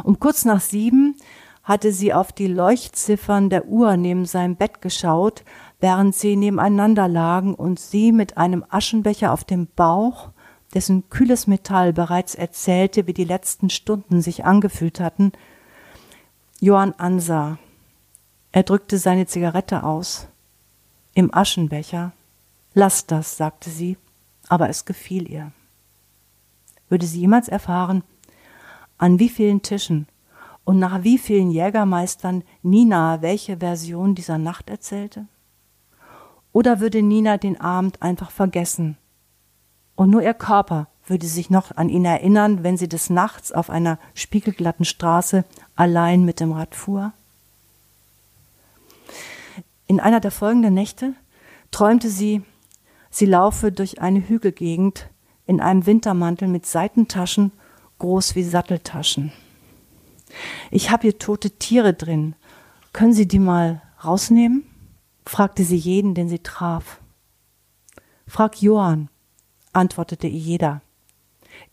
Um 0.03 0.19
kurz 0.19 0.43
nach 0.43 0.59
sieben 0.59 1.15
hatte 1.63 1.93
sie 1.93 2.13
auf 2.13 2.33
die 2.33 2.47
Leuchtziffern 2.47 3.49
der 3.49 3.65
Uhr 3.67 3.95
neben 3.95 4.25
seinem 4.25 4.57
Bett 4.57 4.81
geschaut, 4.81 5.43
während 5.83 6.15
sie 6.15 6.37
nebeneinander 6.37 7.09
lagen 7.09 7.55
und 7.55 7.77
sie 7.77 8.13
mit 8.13 8.37
einem 8.37 8.63
Aschenbecher 8.69 9.33
auf 9.33 9.43
dem 9.43 9.67
Bauch, 9.75 10.29
dessen 10.73 11.09
kühles 11.09 11.45
Metall 11.45 11.91
bereits 11.91 12.35
erzählte, 12.35 13.05
wie 13.05 13.13
die 13.13 13.25
letzten 13.25 13.69
Stunden 13.69 14.21
sich 14.21 14.45
angefühlt 14.45 15.01
hatten, 15.01 15.33
Johann 16.61 16.93
ansah. 16.93 17.57
Er 18.53 18.63
drückte 18.63 18.97
seine 18.97 19.25
Zigarette 19.25 19.83
aus. 19.83 20.29
Im 21.15 21.33
Aschenbecher. 21.33 22.13
Lass 22.73 23.05
das, 23.05 23.35
sagte 23.35 23.69
sie, 23.69 23.97
aber 24.47 24.69
es 24.69 24.85
gefiel 24.85 25.29
ihr. 25.29 25.51
Würde 26.87 27.05
sie 27.05 27.19
jemals 27.19 27.49
erfahren, 27.49 28.05
an 28.97 29.19
wie 29.19 29.27
vielen 29.27 29.61
Tischen 29.61 30.07
und 30.63 30.79
nach 30.79 31.03
wie 31.03 31.17
vielen 31.17 31.51
Jägermeistern 31.51 32.45
Nina 32.61 33.21
welche 33.21 33.57
Version 33.57 34.15
dieser 34.15 34.37
Nacht 34.37 34.69
erzählte? 34.69 35.27
Oder 36.53 36.79
würde 36.79 37.01
Nina 37.01 37.37
den 37.37 37.59
Abend 37.59 38.01
einfach 38.01 38.31
vergessen? 38.31 38.97
Und 39.95 40.11
nur 40.11 40.21
ihr 40.21 40.33
Körper 40.33 40.87
würde 41.05 41.27
sich 41.27 41.49
noch 41.49 41.75
an 41.75 41.89
ihn 41.89 42.05
erinnern, 42.05 42.63
wenn 42.63 42.77
sie 42.77 42.87
des 42.87 43.09
Nachts 43.09 43.51
auf 43.51 43.69
einer 43.69 43.99
spiegelglatten 44.13 44.85
Straße 44.85 45.43
allein 45.75 46.23
mit 46.23 46.39
dem 46.39 46.53
Rad 46.53 46.75
fuhr? 46.75 47.11
In 49.87 49.99
einer 49.99 50.21
der 50.21 50.31
folgenden 50.31 50.73
Nächte 50.73 51.13
träumte 51.71 52.09
sie, 52.09 52.43
sie 53.09 53.25
laufe 53.25 53.71
durch 53.71 53.99
eine 53.99 54.27
Hügelgegend 54.27 55.09
in 55.45 55.59
einem 55.59 55.85
Wintermantel 55.85 56.47
mit 56.47 56.65
Seitentaschen, 56.65 57.51
groß 57.99 58.35
wie 58.35 58.43
Satteltaschen. 58.43 59.33
Ich 60.71 60.89
habe 60.89 61.03
hier 61.03 61.19
tote 61.19 61.51
Tiere 61.51 61.93
drin. 61.93 62.35
Können 62.91 63.13
Sie 63.13 63.27
die 63.27 63.39
mal 63.39 63.81
rausnehmen? 64.03 64.63
Fragte 65.25 65.63
sie 65.63 65.77
jeden, 65.77 66.15
den 66.15 66.29
sie 66.29 66.39
traf. 66.39 66.99
Frag 68.27 68.61
Johann, 68.61 69.09
antwortete 69.71 70.27
ihr 70.27 70.39
jeder. 70.39 70.81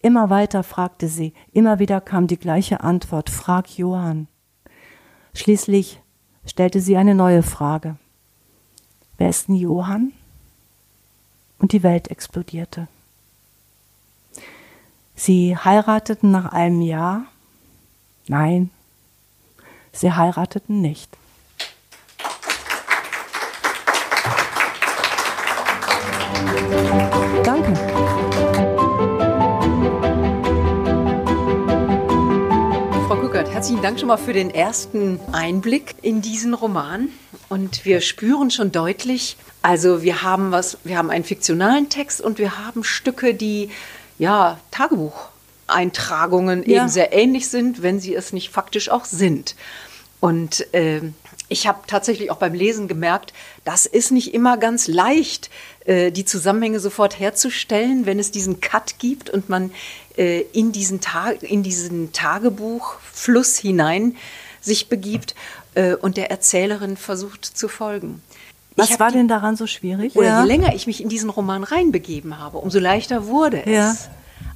Immer 0.01 0.30
weiter 0.30 0.62
fragte 0.62 1.09
sie, 1.09 1.32
immer 1.53 1.78
wieder 1.78 2.01
kam 2.01 2.26
die 2.26 2.38
gleiche 2.38 2.80
Antwort, 2.80 3.30
frag 3.30 3.78
Johann. 3.78 4.28
Schließlich 5.34 6.01
stellte 6.46 6.80
sie 6.80 6.96
eine 6.96 7.14
neue 7.14 7.42
Frage. 7.42 7.96
Wer 9.18 9.30
ist 9.30 9.48
denn 9.48 9.55
Johann? 9.55 10.12
Und 11.59 11.72
die 11.72 11.82
Welt 11.82 12.09
explodierte. 12.09 12.88
Sie 15.14 15.57
heirateten 15.57 16.30
nach 16.30 16.53
einem 16.53 16.80
Jahr 16.80 17.26
Nein, 18.30 18.70
sie 19.90 20.12
heirateten 20.12 20.80
nicht. 20.80 21.16
Danke. 27.44 27.74
Frau 33.06 33.16
Guckert, 33.16 33.50
herzlichen 33.50 33.82
Dank 33.82 33.98
schon 33.98 34.08
mal 34.08 34.16
für 34.16 34.32
den 34.32 34.50
ersten 34.50 35.20
Einblick 35.32 35.94
in 36.02 36.22
diesen 36.22 36.54
Roman. 36.54 37.08
Und 37.48 37.84
wir 37.84 38.00
spüren 38.00 38.50
schon 38.50 38.72
deutlich, 38.72 39.36
also 39.62 40.02
wir 40.02 40.22
haben 40.22 40.52
was, 40.52 40.78
wir 40.84 40.96
haben 40.98 41.11
einen 41.11 41.24
fiktionalen 41.24 41.88
Text 41.88 42.20
und 42.20 42.38
wir 42.38 42.64
haben 42.64 42.84
Stücke, 42.84 43.34
die 43.34 43.70
ja 44.18 44.58
Tagebuch 44.70 45.30
Eintragungen 45.66 46.68
ja. 46.68 46.82
eben 46.82 46.88
sehr 46.88 47.12
ähnlich 47.12 47.48
sind, 47.48 47.82
wenn 47.82 48.00
sie 48.00 48.14
es 48.14 48.32
nicht 48.32 48.50
faktisch 48.50 48.90
auch 48.90 49.04
sind. 49.04 49.56
Und 50.20 50.72
äh, 50.74 51.00
ich 51.51 51.66
habe 51.66 51.80
tatsächlich 51.86 52.30
auch 52.30 52.36
beim 52.36 52.55
Lesen 52.55 52.88
gemerkt, 52.88 53.34
das 53.64 53.84
ist 53.84 54.12
nicht 54.12 54.32
immer 54.32 54.57
ganz 54.57 54.86
leicht, 54.88 55.51
äh, 55.84 56.11
die 56.11 56.24
Zusammenhänge 56.24 56.80
sofort 56.80 57.18
herzustellen, 57.18 58.07
wenn 58.07 58.18
es 58.18 58.30
diesen 58.30 58.61
Cut 58.61 58.98
gibt 58.98 59.28
und 59.28 59.48
man 59.48 59.72
äh, 60.16 60.42
in, 60.53 60.72
diesen 60.72 61.01
Tag, 61.01 61.42
in 61.42 61.62
diesen 61.62 62.12
Tagebuchfluss 62.12 63.59
hinein 63.59 64.16
sich 64.61 64.88
begibt 64.88 65.34
äh, 65.74 65.94
und 65.94 66.16
der 66.16 66.30
Erzählerin 66.30 66.96
versucht 66.96 67.44
zu 67.44 67.68
folgen. 67.68 68.22
Was 68.76 69.01
war 69.01 69.11
denn 69.11 69.26
daran 69.28 69.57
so 69.57 69.66
schwierig? 69.66 70.16
Oder 70.16 70.28
ja. 70.28 70.42
je 70.42 70.46
länger 70.46 70.74
ich 70.74 70.86
mich 70.86 71.03
in 71.03 71.09
diesen 71.09 71.28
Roman 71.28 71.64
reinbegeben 71.64 72.38
habe, 72.38 72.59
umso 72.59 72.78
leichter 72.78 73.26
wurde 73.26 73.66
es. 73.66 73.72
Ja. 73.72 73.96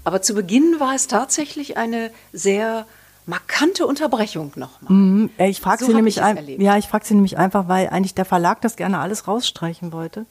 Aber 0.04 0.22
zu 0.22 0.34
Beginn 0.34 0.76
war 0.78 0.94
es 0.94 1.08
tatsächlich 1.08 1.76
eine 1.76 2.10
sehr 2.32 2.86
markante 3.26 3.86
Unterbrechung 3.86 4.52
nochmal. 4.56 4.92
Mhm. 4.92 5.30
Ich 5.38 5.60
frage 5.60 5.84
so 5.84 5.90
sie 5.90 5.94
nämlich 5.94 6.22
ein, 6.22 6.38
ja, 6.60 6.76
ich 6.76 6.86
frage 6.86 7.06
sie 7.06 7.14
nämlich 7.14 7.38
einfach, 7.38 7.68
weil 7.68 7.88
eigentlich 7.88 8.14
der 8.14 8.24
Verlag 8.24 8.60
das 8.60 8.76
gerne 8.76 8.98
alles 8.98 9.26
rausstreichen 9.26 9.92
wollte. 9.92 10.26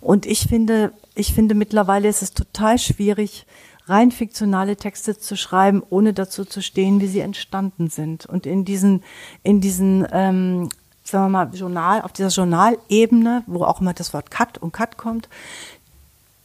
Und 0.00 0.26
ich 0.26 0.46
finde, 0.46 0.92
ich 1.14 1.32
finde 1.32 1.54
mittlerweile 1.54 2.08
ist 2.08 2.22
es 2.22 2.34
total 2.34 2.78
schwierig, 2.78 3.46
rein 3.86 4.10
fiktionale 4.10 4.76
Texte 4.76 5.18
zu 5.18 5.36
schreiben, 5.36 5.82
ohne 5.88 6.12
dazu 6.12 6.44
zu 6.44 6.62
stehen, 6.62 7.00
wie 7.00 7.06
sie 7.06 7.20
entstanden 7.20 7.88
sind. 7.88 8.26
Und 8.26 8.46
in 8.46 8.64
diesen, 8.64 9.02
in 9.42 9.60
diesen, 9.60 10.06
ähm, 10.12 10.68
sagen 11.04 11.24
wir 11.24 11.44
mal, 11.44 11.54
Journal, 11.54 12.02
auf 12.02 12.12
dieser 12.12 12.28
Journalebene, 12.28 13.44
wo 13.46 13.64
auch 13.64 13.80
immer 13.80 13.94
das 13.94 14.12
Wort 14.12 14.30
Cut 14.30 14.58
und 14.58 14.72
Cut 14.72 14.96
kommt, 14.96 15.28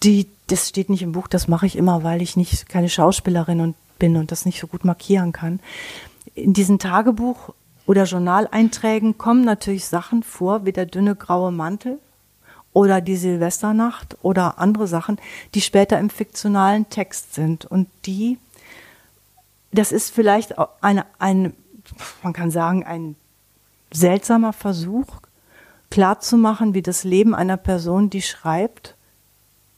die, 0.03 0.27
das 0.47 0.69
steht 0.69 0.89
nicht 0.89 1.01
im 1.01 1.11
Buch, 1.11 1.27
das 1.27 1.47
mache 1.47 1.65
ich 1.65 1.75
immer, 1.75 2.03
weil 2.03 2.21
ich 2.21 2.37
nicht 2.37 2.69
keine 2.69 2.89
Schauspielerin 2.89 3.59
und 3.61 3.75
bin 3.99 4.15
und 4.15 4.31
das 4.31 4.45
nicht 4.45 4.59
so 4.59 4.67
gut 4.67 4.85
markieren 4.85 5.31
kann. 5.31 5.59
In 6.35 6.53
diesen 6.53 6.79
Tagebuch- 6.79 7.53
oder 7.85 8.05
Journaleinträgen 8.05 9.17
kommen 9.17 9.43
natürlich 9.43 9.85
Sachen 9.85 10.23
vor, 10.23 10.65
wie 10.65 10.71
der 10.71 10.85
dünne 10.85 11.15
graue 11.15 11.51
Mantel 11.51 11.99
oder 12.73 13.01
die 13.01 13.15
Silvesternacht 13.15 14.17
oder 14.21 14.59
andere 14.59 14.87
Sachen, 14.87 15.17
die 15.53 15.61
später 15.61 15.99
im 15.99 16.09
fiktionalen 16.09 16.89
Text 16.89 17.33
sind. 17.33 17.65
Und 17.65 17.89
die, 18.05 18.37
das 19.71 19.91
ist 19.91 20.11
vielleicht 20.11 20.55
eine, 20.81 21.05
ein, 21.17 21.53
man 22.23 22.33
kann 22.33 22.51
sagen, 22.51 22.83
ein 22.83 23.15
seltsamer 23.91 24.53
Versuch, 24.53 25.07
klarzumachen, 25.89 26.73
wie 26.73 26.83
das 26.83 27.03
Leben 27.03 27.33
einer 27.33 27.57
Person, 27.57 28.09
die 28.09 28.21
schreibt, 28.21 28.95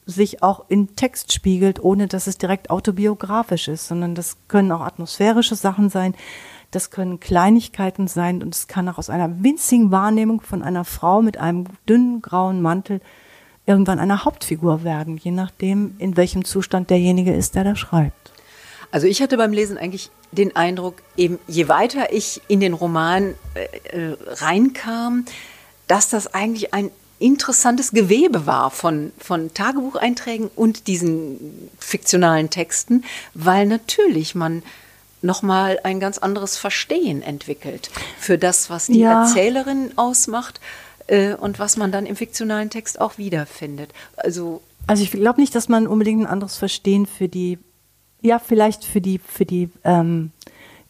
sich 0.06 0.44
auch 0.44 0.66
in 0.68 0.96
Text 0.96 1.34
spiegelt, 1.34 1.84
ohne 1.84 2.08
dass 2.08 2.28
es 2.28 2.38
direkt 2.38 2.70
autobiografisch 2.70 3.68
ist, 3.68 3.88
sondern 3.88 4.16
das 4.16 4.38
können 4.48 4.72
auch 4.72 4.82
atmosphärische 4.82 5.56
Sachen 5.56 5.90
sein, 5.90 6.16
das 6.72 6.90
können 6.90 7.20
Kleinigkeiten 7.20 8.08
sein 8.08 8.42
und 8.42 8.56
es 8.56 8.68
kann 8.68 8.88
auch 8.90 8.98
aus 8.98 9.10
einer 9.10 9.44
winzigen 9.44 9.92
Wahrnehmung 9.92 10.42
von 10.42 10.64
einer 10.64 10.86
Frau 10.86 11.22
mit 11.22 11.38
einem 11.38 11.66
dünnen 11.88 12.22
grauen 12.22 12.62
Mantel 12.62 13.02
irgendwann 13.66 14.00
eine 14.00 14.26
Hauptfigur 14.26 14.84
werden, 14.84 15.18
je 15.18 15.32
nachdem, 15.32 15.96
in 15.98 16.18
welchem 16.18 16.46
Zustand 16.46 16.90
derjenige 16.90 17.34
ist, 17.34 17.56
der 17.56 17.64
da 17.64 17.76
schreibt. 17.76 18.32
Also 18.90 19.08
ich 19.08 19.22
hatte 19.22 19.38
beim 19.38 19.54
Lesen 19.54 19.78
eigentlich 19.78 20.10
den 20.32 20.56
Eindruck, 20.56 20.96
eben 21.16 21.40
je 21.48 21.68
weiter 21.68 22.12
ich 22.12 22.42
in 22.48 22.60
den 22.60 22.74
Roman 22.74 23.36
äh, 23.54 24.10
äh 24.12 24.18
reinkam, 24.28 25.26
dass 25.88 26.10
das 26.10 26.34
eigentlich 26.34 26.74
ein 26.74 26.90
interessantes 27.22 27.92
Gewebe 27.92 28.46
war 28.46 28.72
von, 28.72 29.12
von 29.18 29.54
Tagebucheinträgen 29.54 30.50
und 30.56 30.88
diesen 30.88 31.70
fiktionalen 31.80 32.50
Texten, 32.50 33.04
weil 33.34 33.66
natürlich 33.66 34.36
man 34.36 34.64
nochmal 35.22 35.80
ein 35.84 36.00
ganz 36.00 36.18
anderes 36.18 36.58
Verstehen 36.58 37.22
entwickelt 37.22 37.92
für 38.18 38.38
das, 38.38 38.70
was 38.70 38.88
die 38.88 39.00
ja. 39.00 39.22
Erzählerin 39.24 39.92
ausmacht 39.96 40.60
äh, 41.08 41.34
und 41.36 41.60
was 41.60 41.78
man 41.78 41.92
dann 41.92 42.06
im 42.06 42.16
fiktionalen 42.16 42.70
Text 42.70 43.00
auch 43.00 43.18
wiederfindet. 43.18 43.92
Also, 44.18 44.62
also 44.88 45.04
ich 45.04 45.12
glaube 45.12 45.40
nicht, 45.40 45.54
dass 45.54 45.70
man 45.70 45.88
unbedingt 45.88 46.22
ein 46.22 46.28
anderes 46.28 46.58
Verstehen 46.58 47.06
für 47.06 47.28
die, 47.28 47.60
ja, 48.22 48.40
vielleicht 48.40 48.84
für 48.84 49.02
die, 49.02 49.20
für 49.20 49.46
die, 49.46 49.70
ähm, 49.84 50.32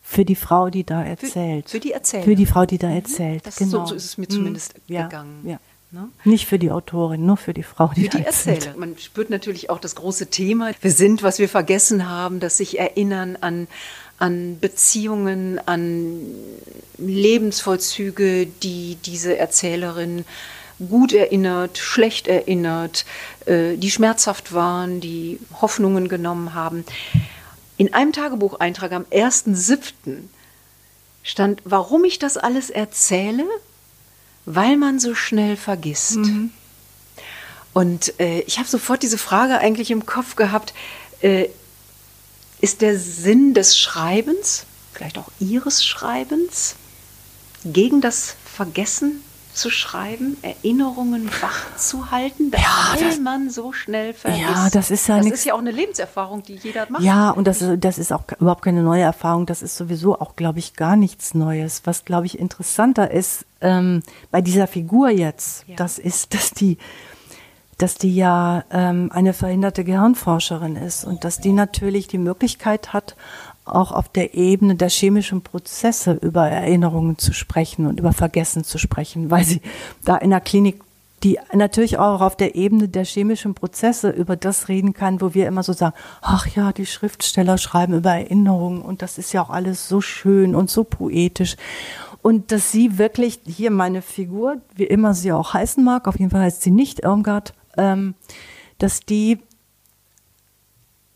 für 0.01 0.25
die 0.25 0.35
Frau, 0.35 0.69
die 0.69 0.83
da 0.83 1.03
erzählt. 1.03 1.65
Für, 1.65 1.77
für 1.77 1.79
die 1.79 1.91
Erzählerin. 1.91 2.29
Für 2.29 2.35
die 2.35 2.45
Frau, 2.45 2.65
die 2.65 2.77
da 2.77 2.87
mhm. 2.87 2.95
erzählt. 2.95 3.45
Das 3.45 3.57
genau. 3.57 3.71
so, 3.71 3.85
so 3.87 3.95
ist 3.95 4.05
es 4.05 4.17
mir 4.17 4.27
zumindest 4.27 4.75
mhm. 4.87 4.95
gegangen. 4.95 5.47
Ja. 5.47 5.59
Ne? 5.93 6.07
Nicht 6.23 6.47
für 6.47 6.57
die 6.57 6.71
Autorin, 6.71 7.25
nur 7.25 7.35
für 7.35 7.53
die 7.53 7.63
Frau, 7.63 7.91
die, 7.93 8.03
für 8.03 8.17
die 8.17 8.23
erzählt. 8.23 8.77
Man 8.77 8.97
spürt 8.97 9.29
natürlich 9.29 9.69
auch 9.69 9.79
das 9.79 9.95
große 9.95 10.27
Thema. 10.27 10.71
Wir 10.79 10.91
sind, 10.91 11.21
was 11.21 11.37
wir 11.37 11.49
vergessen 11.49 12.09
haben, 12.09 12.39
dass 12.39 12.57
sich 12.57 12.79
erinnern 12.79 13.37
an, 13.41 13.67
an 14.17 14.57
Beziehungen, 14.61 15.59
an 15.67 16.21
Lebensvollzüge, 16.97 18.45
die 18.45 18.99
diese 19.03 19.37
Erzählerin 19.37 20.23
gut 20.79 21.11
erinnert, 21.11 21.77
schlecht 21.77 22.29
erinnert, 22.29 23.05
äh, 23.45 23.75
die 23.75 23.91
schmerzhaft 23.91 24.53
waren, 24.53 25.01
die 25.01 25.39
Hoffnungen 25.61 26.07
genommen 26.07 26.53
haben. 26.53 26.85
In 27.75 27.93
einem 27.93 28.13
Tagebucheintrag 28.13 28.93
am 28.93 29.03
1.7. 29.11 30.29
stand, 31.23 31.61
warum 31.65 32.05
ich 32.05 32.17
das 32.17 32.37
alles 32.37 32.69
erzähle, 32.69 33.43
weil 34.45 34.77
man 34.77 34.99
so 34.99 35.15
schnell 35.15 35.57
vergisst. 35.57 36.17
Mhm. 36.17 36.51
Und 37.73 38.19
äh, 38.19 38.41
ich 38.41 38.57
habe 38.57 38.67
sofort 38.67 39.03
diese 39.03 39.17
Frage 39.17 39.57
eigentlich 39.59 39.91
im 39.91 40.05
Kopf 40.05 40.35
gehabt, 40.35 40.73
äh, 41.21 41.47
ist 42.59 42.81
der 42.81 42.99
Sinn 42.99 43.53
des 43.53 43.77
Schreibens, 43.77 44.65
vielleicht 44.93 45.17
auch 45.17 45.31
Ihres 45.39 45.85
Schreibens, 45.85 46.75
gegen 47.63 48.01
das 48.01 48.35
Vergessen 48.45 49.23
zu 49.53 49.69
schreiben, 49.69 50.37
Erinnerungen 50.41 51.29
wach 51.41 51.75
zu 51.77 52.11
halten, 52.11 52.51
ja, 52.51 52.93
weil 52.93 53.09
das, 53.09 53.19
man 53.19 53.49
so 53.49 53.73
schnell 53.73 54.13
vergisst. 54.13 54.43
Ja, 54.43 54.69
das 54.69 54.91
ist 54.91 55.07
ja 55.07 55.17
Das 55.17 55.27
ist 55.27 55.45
ja 55.45 55.53
auch 55.53 55.59
eine 55.59 55.71
Lebenserfahrung, 55.71 56.43
die 56.43 56.55
jeder 56.55 56.89
macht. 56.89 57.03
Ja, 57.03 57.31
und 57.31 57.47
das, 57.47 57.63
das 57.77 57.97
ist 57.97 58.11
auch 58.11 58.23
überhaupt 58.39 58.63
keine 58.63 58.83
neue 58.83 59.03
Erfahrung. 59.03 59.45
Das 59.45 59.61
ist 59.61 59.77
sowieso 59.77 60.19
auch, 60.19 60.35
glaube 60.35 60.59
ich, 60.59 60.75
gar 60.75 60.95
nichts 60.95 61.33
Neues. 61.33 61.81
Was, 61.85 62.05
glaube 62.05 62.25
ich, 62.25 62.39
interessanter 62.39 63.11
ist 63.11 63.45
ähm, 63.61 64.03
bei 64.31 64.41
dieser 64.41 64.67
Figur 64.67 65.09
jetzt, 65.09 65.65
ja. 65.67 65.75
das 65.75 65.99
ist, 65.99 66.33
dass 66.33 66.51
die 66.51 66.77
dass 67.77 67.95
die 67.95 68.15
ja 68.15 68.63
ähm, 68.69 69.09
eine 69.11 69.33
verhinderte 69.33 69.83
Gehirnforscherin 69.83 70.75
ist 70.75 71.03
und 71.03 71.23
dass 71.23 71.39
die 71.39 71.51
natürlich 71.51 72.07
die 72.07 72.19
Möglichkeit 72.19 72.93
hat, 72.93 73.15
auch 73.71 73.91
auf 73.91 74.09
der 74.09 74.33
Ebene 74.33 74.75
der 74.75 74.89
chemischen 74.89 75.41
Prozesse 75.41 76.13
über 76.13 76.47
Erinnerungen 76.47 77.17
zu 77.17 77.33
sprechen 77.33 77.85
und 77.85 77.99
über 77.99 78.13
Vergessen 78.13 78.63
zu 78.63 78.77
sprechen, 78.77 79.31
weil 79.31 79.43
sie 79.43 79.61
da 80.03 80.17
in 80.17 80.29
der 80.29 80.41
Klinik 80.41 80.81
die 81.23 81.37
natürlich 81.53 81.99
auch 81.99 82.21
auf 82.21 82.35
der 82.35 82.55
Ebene 82.55 82.87
der 82.87 83.05
chemischen 83.05 83.53
Prozesse 83.53 84.09
über 84.09 84.35
das 84.35 84.69
reden 84.69 84.93
kann, 84.93 85.21
wo 85.21 85.33
wir 85.33 85.47
immer 85.47 85.63
so 85.63 85.73
sagen, 85.73 85.95
ach 86.21 86.47
ja, 86.47 86.71
die 86.71 86.85
Schriftsteller 86.85 87.57
schreiben 87.57 87.93
über 87.93 88.11
Erinnerungen 88.11 88.81
und 88.81 89.01
das 89.01 89.17
ist 89.17 89.31
ja 89.31 89.43
auch 89.43 89.49
alles 89.49 89.87
so 89.87 90.01
schön 90.01 90.55
und 90.55 90.69
so 90.69 90.83
poetisch. 90.83 91.57
Und 92.23 92.51
dass 92.51 92.71
sie 92.71 92.97
wirklich, 92.97 93.39
hier 93.45 93.71
meine 93.71 94.01
Figur, 94.01 94.57
wie 94.75 94.83
immer 94.83 95.13
sie 95.13 95.31
auch 95.31 95.53
heißen 95.53 95.83
mag, 95.83 96.07
auf 96.07 96.19
jeden 96.19 96.31
Fall 96.31 96.41
heißt 96.41 96.61
sie 96.61 96.71
nicht 96.71 97.01
Irmgard, 97.01 97.53
ähm, 97.77 98.15
dass 98.77 99.01
die 99.01 99.39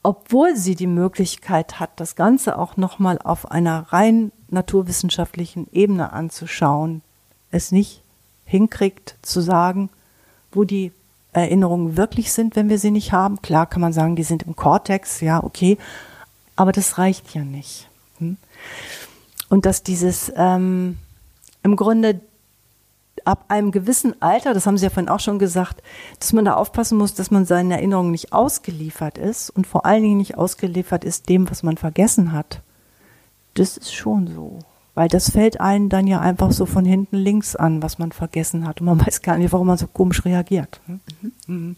obwohl 0.05 0.55
sie 0.55 0.75
die 0.75 0.85
Möglichkeit 0.85 1.79
hat, 1.79 1.99
das 1.99 2.15
Ganze 2.15 2.59
auch 2.59 2.77
nochmal 2.77 3.17
auf 3.23 3.49
einer 3.49 3.91
rein 3.91 4.31
naturwissenschaftlichen 4.49 5.67
Ebene 5.71 6.13
anzuschauen, 6.13 7.01
es 7.49 7.71
nicht 7.71 8.03
hinkriegt 8.45 9.17
zu 9.23 9.41
sagen, 9.41 9.89
wo 10.51 10.63
die 10.63 10.91
Erinnerungen 11.33 11.97
wirklich 11.97 12.31
sind, 12.33 12.55
wenn 12.55 12.69
wir 12.69 12.77
sie 12.77 12.91
nicht 12.91 13.13
haben. 13.13 13.41
Klar 13.41 13.65
kann 13.65 13.81
man 13.81 13.93
sagen, 13.93 14.15
die 14.15 14.21
sind 14.21 14.43
im 14.43 14.55
Kortex, 14.55 15.21
ja, 15.21 15.43
okay, 15.43 15.79
aber 16.55 16.71
das 16.71 16.99
reicht 16.99 17.33
ja 17.33 17.43
nicht. 17.43 17.89
Hm? 18.19 18.37
Und 19.49 19.65
dass 19.65 19.81
dieses 19.81 20.31
ähm, 20.35 20.99
im 21.63 21.75
Grunde 21.75 22.21
ab 23.25 23.45
einem 23.49 23.71
gewissen 23.71 24.21
Alter, 24.21 24.53
das 24.53 24.65
haben 24.65 24.77
Sie 24.77 24.85
ja 24.85 24.89
vorhin 24.89 25.09
auch 25.09 25.19
schon 25.19 25.39
gesagt, 25.39 25.81
dass 26.19 26.33
man 26.33 26.45
da 26.45 26.53
aufpassen 26.53 26.97
muss, 26.97 27.13
dass 27.13 27.31
man 27.31 27.45
seinen 27.45 27.71
Erinnerungen 27.71 28.11
nicht 28.11 28.31
ausgeliefert 28.33 29.17
ist 29.17 29.49
und 29.49 29.67
vor 29.67 29.85
allen 29.85 30.03
Dingen 30.03 30.17
nicht 30.17 30.37
ausgeliefert 30.37 31.03
ist 31.03 31.27
dem, 31.27 31.49
was 31.49 31.63
man 31.63 31.77
vergessen 31.77 32.31
hat. 32.31 32.61
Das 33.55 33.77
ist 33.77 33.93
schon 33.93 34.27
so. 34.27 34.59
Weil 34.93 35.09
das 35.09 35.31
fällt 35.31 35.59
einen 35.59 35.89
dann 35.89 36.07
ja 36.07 36.21
einfach 36.21 36.51
so 36.51 36.65
von 36.65 36.85
hinten 36.85 37.17
links 37.17 37.55
an, 37.55 37.83
was 37.83 37.99
man 37.99 38.13
vergessen 38.13 38.65
hat. 38.65 38.79
Und 38.79 38.87
man 38.87 38.99
weiß 39.05 39.21
gar 39.21 39.37
nicht, 39.37 39.51
warum 39.51 39.67
man 39.67 39.77
so 39.77 39.87
komisch 39.87 40.23
reagiert. 40.23 40.79
Mhm. 40.87 41.01
Mhm. 41.47 41.75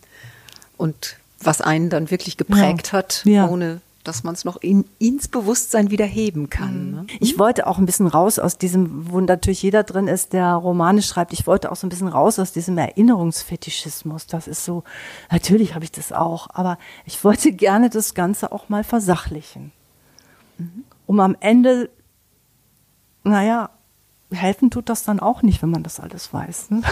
Und 0.78 1.18
was 1.39 1.62
einen 1.62 1.89
dann 1.89 2.12
wirklich 2.12 2.38
geprägt 2.38 2.88
ja. 2.88 2.93
hat, 2.93 3.22
ja. 3.26 3.48
ohne 3.48 3.82
dass 4.08 4.24
man 4.24 4.34
es 4.34 4.45
noch 4.45 4.58
in, 4.58 4.86
ins 4.99 5.28
Bewusstsein 5.28 5.91
wieder 5.91 6.05
heben 6.05 6.49
kann. 6.49 6.88
Mhm. 6.88 6.91
Ne? 6.95 7.08
Ich 7.20 7.38
wollte 7.38 7.68
auch 7.68 7.78
ein 7.78 7.86
bisschen 7.86 8.08
raus 8.08 8.39
aus 8.39 8.58
diesem, 8.58 9.12
wo 9.12 9.20
natürlich 9.20 9.62
jeder 9.62 9.84
drin 9.84 10.08
ist, 10.08 10.34
der 10.34 10.53
Romane 10.53 11.01
schreibt. 11.01 11.34
Ich 11.34 11.45
wollte 11.45 11.72
auch 11.72 11.76
so 11.76 11.86
ein 11.86 11.89
bisschen 11.89 12.08
raus 12.08 12.39
aus 12.39 12.53
diesem 12.53 12.78
Erinnerungsfetischismus. 12.78 14.28
Das 14.28 14.47
ist 14.47 14.64
so, 14.64 14.84
natürlich 15.32 15.76
habe 15.76 15.84
ich 15.84 15.91
das 15.91 16.12
auch, 16.12 16.47
aber 16.51 16.78
ich 17.05 17.24
wollte 17.24 17.51
gerne 17.51 17.89
das 17.89 18.14
Ganze 18.14 18.51
auch 18.51 18.70
mal 18.70 18.84
versachlichen. 18.84 19.72
Mhm. 20.58 20.84
Um 21.05 21.20
am 21.20 21.36
Ende, 21.39 21.89
naja, 23.24 23.70
helfen 24.32 24.72
tut 24.72 24.89
das 24.89 25.03
dann 25.03 25.20
auch 25.20 25.41
nicht, 25.41 25.62
wenn 25.62 25.70
man 25.70 25.84
das 25.84 25.99
alles 25.99 26.34
weiß. 26.34 26.72
Ne? 26.72 26.82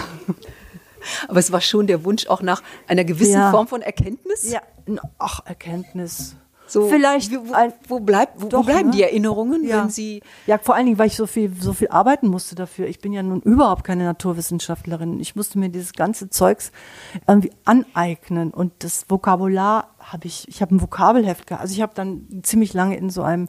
Aber 1.28 1.38
es 1.38 1.52
war 1.52 1.60
schon 1.60 1.86
der 1.86 2.04
Wunsch 2.04 2.26
auch 2.26 2.42
nach 2.42 2.62
einer 2.88 3.04
gewissen 3.04 3.34
ja. 3.34 3.50
Form 3.52 3.68
von 3.68 3.80
Erkenntnis? 3.82 4.50
Ja, 4.50 4.60
ach, 5.18 5.40
Erkenntnis. 5.44 6.34
So, 6.66 6.88
Vielleicht, 6.88 7.32
wo, 7.32 7.54
wo, 7.88 8.00
bleibt, 8.00 8.42
wo, 8.42 8.48
doch, 8.48 8.60
wo 8.60 8.62
bleiben 8.64 8.90
ne? 8.90 8.96
die 8.96 9.02
Erinnerungen, 9.02 9.64
ja. 9.64 9.82
wenn 9.82 9.90
sie. 9.90 10.22
Ja, 10.46 10.58
vor 10.58 10.74
allen 10.74 10.86
Dingen, 10.86 10.98
weil 10.98 11.06
ich 11.06 11.16
so 11.16 11.26
viel, 11.26 11.52
so 11.60 11.72
viel 11.72 11.88
arbeiten 11.88 12.28
musste 12.28 12.54
dafür. 12.54 12.88
Ich 12.88 13.00
bin 13.00 13.12
ja 13.12 13.22
nun 13.22 13.40
überhaupt 13.40 13.84
keine 13.84 14.04
Naturwissenschaftlerin. 14.04 15.20
Ich 15.20 15.36
musste 15.36 15.58
mir 15.58 15.68
dieses 15.68 15.92
ganze 15.92 16.28
Zeugs 16.28 16.72
irgendwie 17.26 17.52
aneignen. 17.64 18.50
Und 18.50 18.72
das 18.80 19.06
Vokabular 19.08 19.94
habe 20.00 20.26
ich, 20.26 20.48
ich 20.48 20.62
habe 20.62 20.74
ein 20.74 20.80
Vokabelheft 20.80 21.46
gehabt. 21.46 21.62
Also 21.62 21.74
ich 21.74 21.82
habe 21.82 21.92
dann 21.94 22.26
ziemlich 22.42 22.74
lange 22.74 22.96
in 22.96 23.10
so 23.10 23.22
einem 23.22 23.48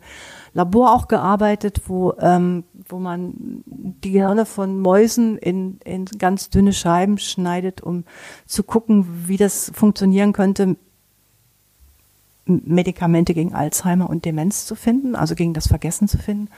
Labor 0.54 0.94
auch 0.94 1.08
gearbeitet, 1.08 1.82
wo, 1.88 2.14
ähm, 2.20 2.64
wo 2.90 3.00
man 3.00 3.64
die 3.66 4.12
Gehirne 4.12 4.46
von 4.46 4.80
Mäusen 4.80 5.38
in, 5.38 5.80
in 5.84 6.06
ganz 6.06 6.50
dünne 6.50 6.74
Scheiben 6.74 7.18
schneidet, 7.18 7.82
um 7.82 8.06
zu 8.46 8.64
gucken, 8.64 9.28
wie 9.28 9.38
das 9.38 9.72
funktionieren 9.74 10.34
könnte 10.34 10.78
Medikamente 12.48 13.34
gegen 13.34 13.54
Alzheimer 13.54 14.10
und 14.10 14.26
Demenz 14.26 14.66
zu 14.66 14.76
finden, 14.76 15.16
also 15.16 15.36
gegen 15.36 15.54
das 15.54 15.68
Vergessen 15.68 16.08
zu 16.08 16.18
finden. 16.18 16.50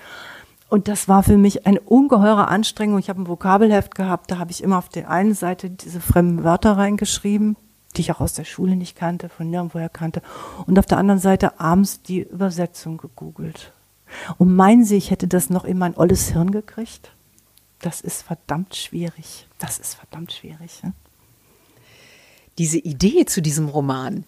Und 0.69 0.87
das 0.87 1.07
war 1.07 1.23
für 1.23 1.37
mich 1.37 1.65
eine 1.65 1.81
ungeheure 1.81 2.47
Anstrengung. 2.47 2.99
Ich 2.99 3.09
habe 3.09 3.21
ein 3.21 3.27
Vokabelheft 3.27 3.95
gehabt, 3.95 4.29
da 4.29 4.37
habe 4.37 4.51
ich 4.51 4.63
immer 4.63 4.77
auf 4.77 4.89
der 4.89 5.09
einen 5.09 5.33
Seite 5.33 5.69
diese 5.69 5.99
fremden 5.99 6.43
Wörter 6.43 6.77
reingeschrieben, 6.77 7.57
die 7.95 8.01
ich 8.01 8.11
auch 8.11 8.19
aus 8.19 8.33
der 8.33 8.43
Schule 8.45 8.75
nicht 8.75 8.95
kannte, 8.95 9.29
von 9.29 9.49
nirgendwoher 9.49 9.89
kannte. 9.89 10.21
Und 10.67 10.77
auf 10.77 10.85
der 10.85 10.99
anderen 10.99 11.19
Seite 11.19 11.59
abends 11.59 12.03
die 12.03 12.21
Übersetzung 12.21 12.97
gegoogelt. 12.97 13.73
Und 14.37 14.55
meinen 14.55 14.85
Sie, 14.85 14.95
ich 14.95 15.09
hätte 15.09 15.27
das 15.27 15.49
noch 15.49 15.65
in 15.65 15.77
mein 15.77 15.97
olles 15.97 16.29
Hirn 16.29 16.51
gekriegt? 16.51 17.13
Das 17.79 18.01
ist 18.01 18.21
verdammt 18.21 18.75
schwierig. 18.75 19.47
Das 19.57 19.79
ist 19.79 19.95
verdammt 19.95 20.33
schwierig. 20.33 20.81
Ja? 20.83 20.91
Diese 22.57 22.77
Idee 22.77 23.25
zu 23.25 23.41
diesem 23.41 23.69
Roman, 23.69 24.25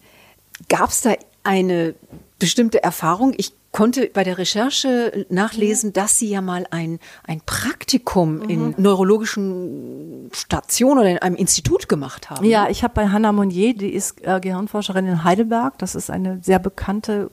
gab 0.68 0.90
es 0.90 1.02
da 1.02 1.14
eine 1.44 1.94
bestimmte 2.38 2.82
Erfahrung. 2.82 3.34
Ich 3.36 3.52
konnte 3.72 4.10
bei 4.12 4.22
der 4.22 4.38
Recherche 4.38 5.26
nachlesen, 5.30 5.92
dass 5.92 6.18
Sie 6.18 6.28
ja 6.28 6.40
mal 6.40 6.66
ein, 6.70 6.98
ein 7.24 7.40
Praktikum 7.44 8.36
mhm. 8.36 8.50
in 8.50 8.74
neurologischen 8.76 10.30
Station 10.32 10.98
oder 10.98 11.08
in 11.08 11.18
einem 11.18 11.36
Institut 11.36 11.88
gemacht 11.88 12.30
haben. 12.30 12.44
Ja, 12.44 12.68
ich 12.68 12.84
habe 12.84 12.94
bei 12.94 13.08
Hannah 13.08 13.32
Monnier, 13.32 13.74
die 13.74 13.88
ist 13.88 14.24
äh, 14.26 14.40
Gehirnforscherin 14.40 15.06
in 15.06 15.24
Heidelberg. 15.24 15.78
Das 15.78 15.94
ist 15.94 16.10
eine 16.10 16.40
sehr 16.42 16.58
bekannte, 16.58 17.30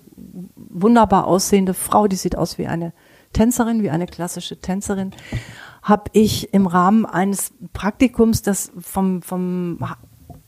wunderbar 0.56 1.28
aussehende 1.28 1.74
Frau. 1.74 2.08
Die 2.08 2.16
sieht 2.16 2.38
aus 2.38 2.58
wie 2.58 2.68
eine 2.68 2.94
Tänzerin, 3.34 3.84
wie 3.84 3.90
eine 3.90 4.06
klassische 4.06 4.60
Tänzerin. 4.60 5.12
Habe 5.84 6.10
ich 6.14 6.54
im 6.54 6.68
Rahmen 6.68 7.06
eines 7.06 7.52
Praktikums, 7.74 8.42
das 8.42 8.72
vom, 8.80 9.22
vom 9.22 9.80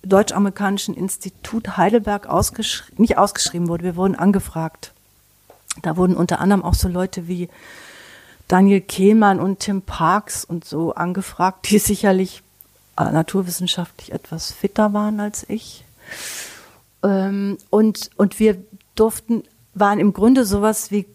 Deutsch-Amerikanischen 0.04 0.96
Institut 0.96 1.78
Heidelberg 1.78 2.28
ausgeschrieben, 2.28 3.02
nicht 3.02 3.18
ausgeschrieben 3.18 3.68
wurde, 3.68 3.84
wir 3.84 3.96
wurden 3.96 4.16
angefragt. 4.16 4.94
Da 5.84 5.96
wurden 5.96 6.16
unter 6.16 6.40
anderem 6.40 6.64
auch 6.64 6.74
so 6.74 6.88
Leute 6.88 7.28
wie 7.28 7.50
Daniel 8.48 8.82
Kehlmann 8.82 9.40
und 9.40 9.60
Tim 9.60 9.82
Parks 9.82 10.44
und 10.44 10.66
so 10.66 10.94
angefragt, 10.94 11.70
die 11.70 11.78
sicherlich 11.80 12.42
äh, 12.98 13.12
naturwissenschaftlich 13.12 14.12
etwas 14.12 14.52
fitter 14.52 14.94
waren 14.94 15.20
als 15.20 15.46
ich. 15.48 15.86
Ähm, 17.04 17.58
und, 17.70 18.10
und 18.18 18.40
wir 18.40 18.58
durften, 18.96 19.44
waren 19.74 20.00
im 20.00 20.14
Grunde 20.14 20.46
sowas 20.46 20.92
wie 20.92 21.06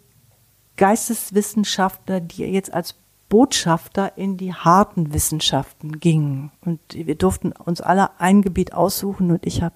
Geisteswissenschaftler, 0.77 2.21
die 2.21 2.45
jetzt 2.45 2.73
als 2.73 2.95
Botschafter 3.29 4.17
in 4.17 4.37
die 4.37 4.55
harten 4.55 5.13
Wissenschaften 5.13 6.01
gingen. 6.01 6.53
Und 6.65 6.81
wir 6.93 7.15
durften 7.15 7.53
uns 7.53 7.81
alle 7.81 8.21
ein 8.21 8.43
Gebiet 8.43 8.73
aussuchen 8.73 9.31
und 9.31 9.47
ich 9.47 9.63
habe 9.63 9.75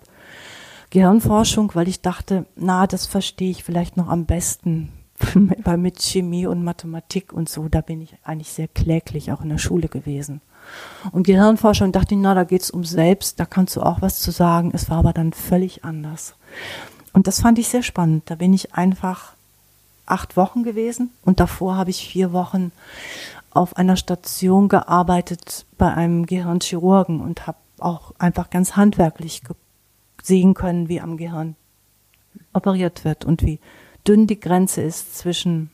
Gehirnforschung, 0.91 1.71
weil 1.75 1.89
ich 1.89 2.01
dachte, 2.01 2.47
na, 2.57 2.87
das 2.87 3.07
verstehe 3.07 3.51
ich 3.51 3.65
vielleicht 3.65 3.97
noch 3.97 4.09
am 4.09 4.27
besten. 4.27 4.93
weil 5.35 5.77
mit 5.77 6.01
Chemie 6.01 6.47
und 6.47 6.65
Mathematik 6.65 7.33
und 7.33 7.49
so, 7.49 7.69
da 7.69 7.83
bin 7.83 8.01
ich 8.01 8.15
eigentlich 8.25 8.53
sehr 8.53 8.69
kläglich 8.69 9.33
auch 9.33 9.43
in 9.43 9.51
der 9.51 9.59
Schule 9.59 9.89
gewesen. 9.89 10.41
Und 11.13 11.27
Gehirnforschung 11.27 11.93
dachte 11.93 12.15
ich, 12.15 12.21
na, 12.21 12.35
da 12.35 12.45
geht's 12.45 12.71
um 12.71 12.85
Selbst, 12.85 13.39
da 13.41 13.45
kannst 13.45 13.77
du 13.77 13.83
auch 13.83 14.01
was 14.03 14.21
zu 14.21 14.31
sagen. 14.31 14.71
Es 14.73 14.89
war 14.89 14.99
aber 14.99 15.13
dann 15.13 15.33
völlig 15.33 15.85
anders. 15.85 16.35
Und 17.13 17.27
das 17.27 17.41
fand 17.41 17.59
ich 17.59 17.69
sehr 17.69 17.83
spannend. 17.83 18.25
Da 18.27 18.37
bin 18.37 18.53
ich 18.53 18.75
einfach 18.75 19.35
acht 20.07 20.37
Wochen 20.37 20.65
gewesen 20.65 21.11
und 21.25 21.41
davor 21.41 21.77
habe 21.77 21.91
ich 21.91 22.07
vier 22.07 22.33
Wochen 22.33 22.73
auf 23.51 23.77
einer 23.77 23.97
Station 23.97 24.69
gearbeitet 24.69 25.67
bei 25.77 25.93
einem 25.93 26.27
Gehirnchirurgen 26.27 27.21
und 27.21 27.47
habe 27.47 27.59
auch 27.79 28.13
einfach 28.19 28.51
ganz 28.51 28.77
handwerklich 28.77 29.43
sehen 30.23 30.55
können, 30.55 30.89
wie 30.89 31.01
am 31.01 31.17
Gehirn 31.17 31.57
operiert 32.53 33.05
wird 33.05 33.25
und 33.25 33.43
wie 33.43 33.59
dünn 34.07 34.27
die 34.27 34.39
Grenze 34.39 34.83
ist 34.83 35.17
zwischen 35.17 35.71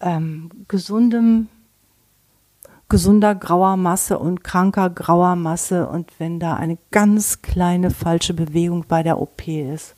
ähm, 0.00 0.50
gesundem, 0.68 1.48
gesunder 2.88 3.34
grauer 3.34 3.76
Masse 3.76 4.18
und 4.18 4.44
kranker 4.44 4.90
grauer 4.90 5.36
Masse 5.36 5.88
und 5.88 6.10
wenn 6.18 6.40
da 6.40 6.54
eine 6.54 6.78
ganz 6.90 7.42
kleine 7.42 7.90
falsche 7.90 8.34
Bewegung 8.34 8.84
bei 8.86 9.02
der 9.02 9.20
OP 9.20 9.46
ist, 9.48 9.94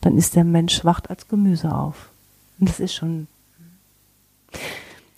dann 0.00 0.16
ist 0.16 0.36
der 0.36 0.44
Mensch 0.44 0.84
wacht 0.84 1.10
als 1.10 1.28
Gemüse 1.28 1.74
auf. 1.74 2.10
Und 2.58 2.68
das 2.68 2.80
ist 2.80 2.94
schon 2.94 3.26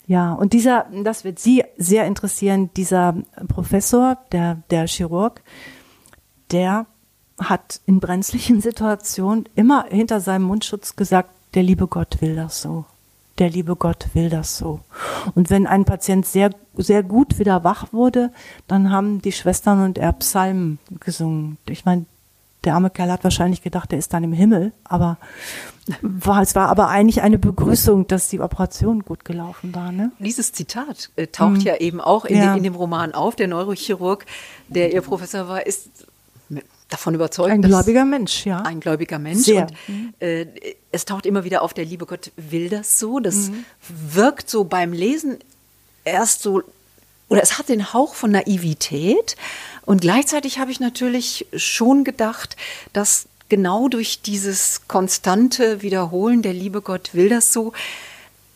ja, 0.07 0.33
und 0.33 0.53
dieser, 0.53 0.85
das 1.03 1.25
wird 1.25 1.37
Sie 1.37 1.63
sehr 1.77 2.05
interessieren, 2.05 2.69
dieser 2.77 3.15
Professor, 3.49 4.17
der, 4.31 4.63
der 4.69 4.87
Chirurg, 4.87 5.41
der 6.51 6.85
hat 7.39 7.81
in 7.85 7.99
brenzlichen 7.99 8.61
Situationen 8.61 9.49
immer 9.55 9.85
hinter 9.89 10.21
seinem 10.21 10.43
Mundschutz 10.43 10.95
gesagt, 10.95 11.31
der 11.53 11.63
liebe 11.63 11.87
Gott 11.87 12.21
will 12.21 12.35
das 12.35 12.61
so. 12.61 12.85
Der 13.37 13.49
liebe 13.49 13.75
Gott 13.75 14.07
will 14.13 14.29
das 14.29 14.57
so. 14.57 14.79
Und 15.35 15.49
wenn 15.49 15.67
ein 15.67 15.85
Patient 15.85 16.25
sehr, 16.25 16.49
sehr 16.75 17.03
gut 17.03 17.37
wieder 17.37 17.63
wach 17.63 17.93
wurde, 17.93 18.31
dann 18.67 18.91
haben 18.91 19.21
die 19.21 19.31
Schwestern 19.31 19.83
und 19.83 19.97
er 19.97 20.13
Psalmen 20.13 20.79
gesungen. 20.99 21.57
Ich 21.67 21.85
meine, 21.85 22.05
der 22.67 22.75
arme 22.75 22.89
Kerl 22.89 23.11
hat 23.11 23.23
wahrscheinlich 23.23 23.61
gedacht, 23.61 23.93
er 23.93 23.99
ist 23.99 24.13
dann 24.13 24.25
im 24.25 24.33
Himmel, 24.33 24.73
aber 24.83 25.17
war, 26.01 26.41
es 26.41 26.53
war 26.53 26.67
aber 26.67 26.89
eigentlich 26.89 27.21
eine 27.21 27.39
Begrüßung, 27.39 28.07
dass 28.07 28.27
die 28.27 28.41
Operation 28.41 29.03
gut 29.03 29.23
gelaufen 29.23 29.73
war. 29.73 29.93
Ne? 29.93 30.11
Dieses 30.19 30.51
Zitat 30.51 31.09
äh, 31.15 31.27
taucht 31.27 31.59
mhm. 31.59 31.61
ja 31.61 31.77
eben 31.77 32.01
auch 32.01 32.25
in, 32.25 32.37
ja. 32.37 32.47
De, 32.47 32.57
in, 32.57 32.63
dem 32.63 32.75
Roman 32.75 33.13
auf. 33.13 33.37
Der 33.37 33.47
Neurochirurg, 33.47 34.25
der 34.67 34.93
ihr 34.93 35.01
Professor 35.01 35.47
war, 35.47 35.65
ist 35.65 35.89
davon 36.89 37.15
überzeugt. 37.15 37.51
Ein 37.51 37.61
gläubiger 37.61 38.03
Mensch, 38.03 38.45
ja. 38.45 38.63
Ein 38.63 38.81
gläubiger 38.81 39.17
Mensch. 39.17 39.45
Sehr. 39.45 39.67
Und 39.87 40.13
äh, 40.19 40.47
es 40.91 41.05
taucht 41.05 41.25
immer 41.25 41.45
wieder 41.45 41.61
auf, 41.61 41.73
der 41.73 41.85
liebe 41.85 42.05
Gott 42.05 42.33
will 42.35 42.67
das 42.67 42.99
so. 42.99 43.21
Das 43.21 43.49
mhm. 43.49 43.63
wirkt 43.87 44.49
so 44.49 44.65
beim 44.65 44.91
Lesen 44.91 45.37
erst 46.03 46.41
so, 46.41 46.63
oder 47.29 47.41
es 47.41 47.57
hat 47.57 47.69
den 47.69 47.93
Hauch 47.93 48.13
von 48.13 48.31
Naivität. 48.31 49.37
Und 49.87 50.01
gleichzeitig 50.01 50.59
habe 50.59 50.69
ich 50.69 50.81
natürlich 50.81 51.47
schon 51.55 52.03
gedacht, 52.03 52.57
dass 52.91 53.25
genau 53.47 53.87
durch 53.87 54.21
dieses 54.21 54.81
konstante 54.89 55.81
Wiederholen, 55.81 56.41
der 56.41 56.51
liebe 56.51 56.81
Gott 56.81 57.11
will 57.13 57.29
das 57.29 57.53
so, 57.53 57.71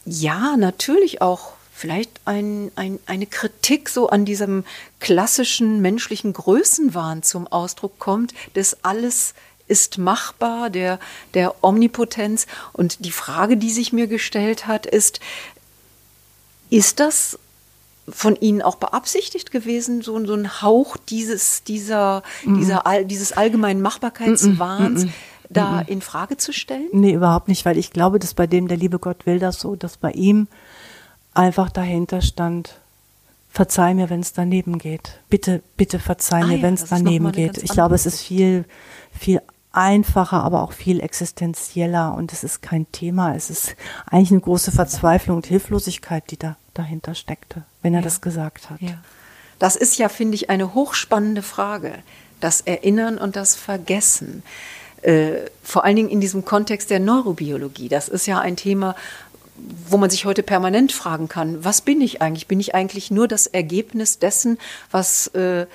ja, 0.03 0.57
natürlich 0.57 1.21
auch 1.21 1.53
vielleicht 1.73 2.11
ein, 2.25 2.69
ein, 2.75 2.99
eine 3.05 3.27
Kritik 3.27 3.87
so 3.87 4.09
an 4.09 4.25
diesem 4.25 4.65
klassischen 4.99 5.79
menschlichen 5.81 6.33
Größenwahn 6.33 7.23
zum 7.23 7.47
Ausdruck 7.47 7.97
kommt, 7.97 8.33
dass 8.55 8.83
alles 8.83 9.33
ist 9.69 9.97
machbar, 9.99 10.69
der, 10.69 10.99
der 11.33 11.63
Omnipotenz. 11.63 12.45
Und 12.73 13.05
die 13.05 13.11
Frage, 13.11 13.55
die 13.55 13.71
sich 13.71 13.93
mir 13.93 14.07
gestellt 14.07 14.67
hat, 14.67 14.85
ist, 14.85 15.21
ist 16.69 16.99
das 16.99 17.39
von 18.09 18.35
Ihnen 18.35 18.61
auch 18.61 18.75
beabsichtigt 18.75 19.51
gewesen, 19.51 20.01
so, 20.01 20.23
so 20.25 20.33
ein 20.33 20.61
Hauch 20.61 20.97
dieses, 20.97 21.63
dieser, 21.63 22.23
mm 22.43 22.59
dieser, 22.59 22.83
dieses 23.03 23.31
allgemeinen 23.33 23.81
Machbarkeitswahns? 23.81 25.05
Mm 25.05 25.07
-mm 25.07 25.13
da 25.53 25.81
in 25.81 26.01
Frage 26.01 26.37
zu 26.37 26.53
stellen? 26.53 26.87
Nee, 26.93 27.13
überhaupt 27.13 27.47
nicht, 27.47 27.65
weil 27.65 27.77
ich 27.77 27.91
glaube, 27.91 28.19
dass 28.19 28.33
bei 28.33 28.47
dem 28.47 28.67
der 28.67 28.77
liebe 28.77 28.99
Gott 28.99 29.25
will 29.25 29.39
das 29.39 29.59
so, 29.59 29.75
dass 29.75 29.97
bei 29.97 30.11
ihm 30.11 30.47
einfach 31.33 31.69
dahinter 31.69 32.21
stand, 32.21 32.79
verzeih 33.49 33.93
mir, 33.93 34.09
wenn 34.09 34.21
es 34.21 34.33
daneben 34.33 34.77
geht. 34.77 35.19
Bitte, 35.29 35.61
bitte 35.77 35.99
verzeih 35.99 36.43
ah, 36.43 36.47
mir, 36.47 36.57
ja, 36.57 36.63
wenn 36.63 36.73
es 36.75 36.85
daneben 36.85 37.31
geht. 37.31 37.57
Ich 37.57 37.71
glaube, 37.71 37.95
es 37.95 38.05
ist 38.05 38.21
viel, 38.21 38.65
viel 39.11 39.41
einfacher, 39.73 40.43
aber 40.43 40.63
auch 40.63 40.71
viel 40.73 40.99
existenzieller 40.99 42.15
und 42.15 42.33
es 42.33 42.43
ist 42.43 42.61
kein 42.61 42.89
Thema. 42.91 43.35
Es 43.35 43.49
ist 43.49 43.75
eigentlich 44.05 44.31
eine 44.31 44.41
große 44.41 44.71
Verzweiflung 44.71 45.37
und 45.37 45.45
Hilflosigkeit, 45.45 46.29
die 46.31 46.37
da 46.37 46.55
dahinter 46.73 47.15
steckte, 47.15 47.63
wenn 47.81 47.93
er 47.93 47.99
ja. 47.99 48.03
das 48.03 48.21
gesagt 48.21 48.69
hat. 48.69 48.81
Ja. 48.81 48.99
Das 49.59 49.75
ist 49.75 49.97
ja, 49.97 50.09
finde 50.09 50.35
ich, 50.35 50.49
eine 50.49 50.73
hochspannende 50.73 51.41
Frage. 51.41 51.93
Das 52.39 52.61
Erinnern 52.61 53.17
und 53.17 53.35
das 53.35 53.55
Vergessen. 53.55 54.43
Äh, 55.03 55.49
vor 55.63 55.83
allen 55.83 55.95
Dingen 55.95 56.09
in 56.09 56.21
diesem 56.21 56.45
Kontext 56.45 56.89
der 56.89 56.99
Neurobiologie. 56.99 57.87
Das 57.87 58.07
ist 58.07 58.25
ja 58.25 58.39
ein 58.39 58.55
Thema, 58.55 58.95
wo 59.87 59.97
man 59.97 60.09
sich 60.09 60.25
heute 60.25 60.43
permanent 60.43 60.91
fragen 60.91 61.27
kann, 61.27 61.63
was 61.63 61.81
bin 61.81 62.01
ich 62.01 62.21
eigentlich? 62.21 62.47
Bin 62.47 62.59
ich 62.59 62.73
eigentlich 62.73 63.11
nur 63.11 63.27
das 63.27 63.47
Ergebnis 63.47 64.19
dessen, 64.19 64.57
was 64.89 65.27
äh, 65.27 65.67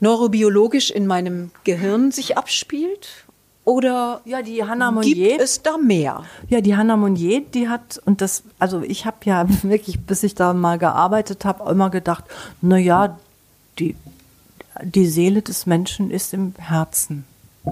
neurobiologisch 0.00 0.90
in 0.90 1.06
meinem 1.06 1.50
Gehirn 1.64 2.10
sich 2.12 2.38
abspielt? 2.38 3.25
Oder 3.66 4.20
ja, 4.24 4.42
die 4.42 4.62
Hannah 4.62 4.92
Monnier, 4.92 5.30
gibt 5.30 5.40
es 5.40 5.60
da 5.60 5.76
mehr? 5.76 6.22
Ja, 6.48 6.60
die 6.60 6.76
Hannah 6.76 6.96
Monnier, 6.96 7.40
die 7.44 7.68
hat, 7.68 8.00
und 8.04 8.20
das, 8.20 8.44
also 8.60 8.80
ich 8.82 9.06
habe 9.06 9.16
ja 9.24 9.44
wirklich, 9.62 10.00
bis 10.06 10.22
ich 10.22 10.36
da 10.36 10.54
mal 10.54 10.78
gearbeitet 10.78 11.44
habe, 11.44 11.68
immer 11.68 11.90
gedacht, 11.90 12.24
na 12.62 12.78
ja, 12.78 13.18
die, 13.80 13.96
die 14.82 15.08
Seele 15.08 15.42
des 15.42 15.66
Menschen 15.66 16.12
ist 16.12 16.32
im 16.32 16.54
Herzen. 16.56 17.24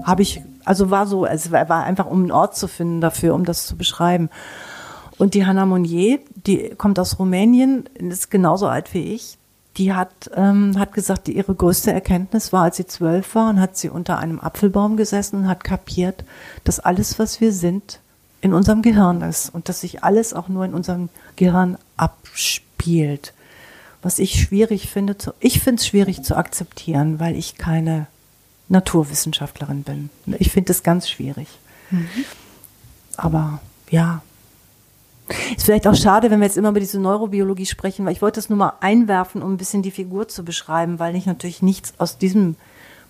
Habe 0.03 0.21
ich, 0.21 0.41
also 0.65 0.91
war 0.91 1.07
so, 1.07 1.25
es 1.25 1.49
war 1.53 1.85
einfach, 1.85 2.07
um 2.07 2.23
einen 2.23 2.31
Ort 2.31 2.57
zu 2.57 2.67
finden 2.67 2.99
dafür, 2.99 3.33
um 3.33 3.45
das 3.45 3.65
zu 3.65 3.77
beschreiben. 3.77 4.29
Und 5.17 5.33
die 5.33 5.45
Hannah 5.45 5.65
Monnier, 5.65 6.19
die 6.45 6.71
kommt 6.77 6.99
aus 6.99 7.19
Rumänien, 7.19 7.85
ist 7.93 8.29
genauso 8.29 8.67
alt 8.67 8.93
wie 8.93 9.13
ich. 9.13 9.37
Die 9.77 9.93
hat, 9.93 10.31
ähm, 10.35 10.79
hat 10.79 10.93
gesagt, 10.93 11.27
ihre 11.27 11.53
größte 11.53 11.91
Erkenntnis 11.91 12.53
war, 12.53 12.63
als 12.63 12.77
sie 12.77 12.85
zwölf 12.85 13.35
war 13.35 13.49
und 13.49 13.59
hat 13.59 13.77
sie 13.77 13.89
unter 13.89 14.19
einem 14.19 14.39
Apfelbaum 14.39 14.95
gesessen 14.95 15.37
und 15.37 15.47
hat 15.47 15.63
kapiert, 15.63 16.23
dass 16.63 16.79
alles, 16.79 17.19
was 17.19 17.41
wir 17.41 17.51
sind, 17.51 17.99
in 18.41 18.53
unserem 18.53 18.81
Gehirn 18.81 19.21
ist 19.21 19.49
und 19.49 19.69
dass 19.69 19.81
sich 19.81 20.03
alles 20.03 20.33
auch 20.33 20.47
nur 20.47 20.65
in 20.65 20.73
unserem 20.73 21.09
Gehirn 21.35 21.77
abspielt. 21.97 23.33
Was 24.01 24.19
ich 24.19 24.39
schwierig 24.39 24.89
finde, 24.89 25.17
zu, 25.17 25.33
ich 25.39 25.59
finde 25.59 25.81
es 25.81 25.87
schwierig 25.87 26.23
zu 26.23 26.37
akzeptieren, 26.37 27.19
weil 27.19 27.35
ich 27.35 27.57
keine 27.57 28.07
Naturwissenschaftlerin 28.69 29.83
bin. 29.83 30.09
Ich 30.37 30.51
finde 30.51 30.71
es 30.71 30.83
ganz 30.83 31.09
schwierig. 31.09 31.47
Mhm. 31.89 32.07
Aber 33.17 33.61
ja, 33.89 34.21
ist 35.55 35.65
vielleicht 35.65 35.87
auch 35.87 35.95
schade, 35.95 36.29
wenn 36.31 36.39
wir 36.39 36.45
jetzt 36.47 36.57
immer 36.57 36.69
über 36.69 36.79
diese 36.79 36.99
Neurobiologie 36.99 37.65
sprechen, 37.65 38.05
weil 38.05 38.13
ich 38.13 38.21
wollte 38.21 38.39
das 38.39 38.49
nur 38.49 38.57
mal 38.57 38.73
einwerfen, 38.81 39.41
um 39.41 39.53
ein 39.53 39.57
bisschen 39.57 39.81
die 39.81 39.91
Figur 39.91 40.27
zu 40.27 40.43
beschreiben, 40.43 40.99
weil 40.99 41.15
ich 41.15 41.25
natürlich 41.25 41.61
nichts 41.61 41.93
aus 41.97 42.17
diesem 42.17 42.55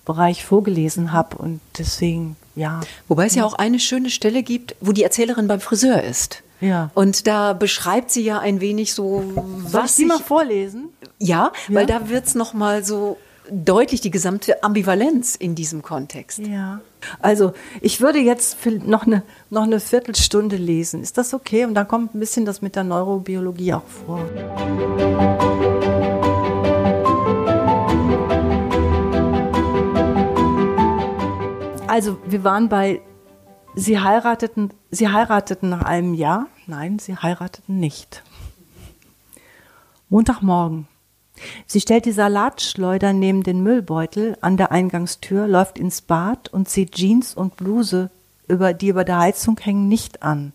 Bereich 0.05 0.45
vorgelesen 0.45 1.11
habe 1.11 1.37
und 1.37 1.59
deswegen, 1.77 2.35
ja. 2.55 2.79
Wobei 3.07 3.25
es 3.25 3.35
ja 3.35 3.43
auch 3.43 3.55
eine 3.55 3.79
schöne 3.79 4.09
Stelle 4.09 4.43
gibt, 4.43 4.75
wo 4.79 4.91
die 4.91 5.03
Erzählerin 5.03 5.47
beim 5.47 5.59
Friseur 5.59 6.03
ist. 6.03 6.43
Ja. 6.61 6.89
Und 6.93 7.27
da 7.27 7.53
beschreibt 7.53 8.11
sie 8.11 8.23
ja 8.23 8.39
ein 8.39 8.61
wenig 8.61 8.93
so, 8.93 9.21
Soll 9.35 9.43
ich 9.67 9.73
was 9.73 9.95
die 9.95 10.05
mal 10.05 10.19
vorlesen? 10.19 10.89
ja, 11.19 11.51
Ja? 11.67 11.75
weil 11.75 11.85
da 11.85 12.07
wird's 12.09 12.35
noch 12.35 12.53
mal 12.53 12.85
so 12.85 13.17
deutlich 13.51 14.01
die 14.01 14.11
gesamte 14.11 14.63
Ambivalenz 14.63 15.35
in 15.35 15.53
diesem 15.55 15.81
Kontext. 15.81 16.39
Ja. 16.39 16.79
Also, 17.19 17.53
ich 17.81 18.01
würde 18.01 18.19
jetzt 18.19 18.57
noch 18.85 19.05
eine, 19.05 19.23
noch 19.49 19.63
eine 19.63 19.79
Viertelstunde 19.79 20.55
lesen. 20.55 21.01
Ist 21.01 21.17
das 21.17 21.33
okay? 21.33 21.65
Und 21.65 21.73
dann 21.75 21.87
kommt 21.87 22.15
ein 22.15 22.19
bisschen 22.19 22.45
das 22.45 22.61
mit 22.61 22.75
der 22.75 22.83
Neurobiologie 22.83 23.73
auch 23.73 23.87
vor. 23.87 24.19
Also, 31.87 32.17
wir 32.27 32.43
waren 32.43 32.67
bei, 32.67 33.01
sie 33.75 33.99
heirateten, 33.99 34.73
sie 34.91 35.07
heirateten 35.07 35.69
nach 35.69 35.83
einem 35.83 36.13
Jahr. 36.13 36.47
Nein, 36.67 36.99
sie 36.99 37.15
heirateten 37.15 37.79
nicht. 37.79 38.23
Montagmorgen. 40.09 40.87
Sie 41.65 41.81
stellt 41.81 42.05
die 42.05 42.11
Salatschleuder 42.11 43.13
neben 43.13 43.43
den 43.43 43.61
Müllbeutel 43.61 44.37
an 44.41 44.57
der 44.57 44.71
Eingangstür, 44.71 45.47
läuft 45.47 45.77
ins 45.77 46.01
Bad 46.01 46.49
und 46.49 46.69
zieht 46.69 46.93
Jeans 46.93 47.33
und 47.33 47.57
Bluse, 47.57 48.09
über 48.47 48.73
die 48.73 48.89
über 48.89 49.03
der 49.03 49.19
Heizung 49.19 49.59
hängen, 49.59 49.87
nicht 49.87 50.23
an. 50.23 50.53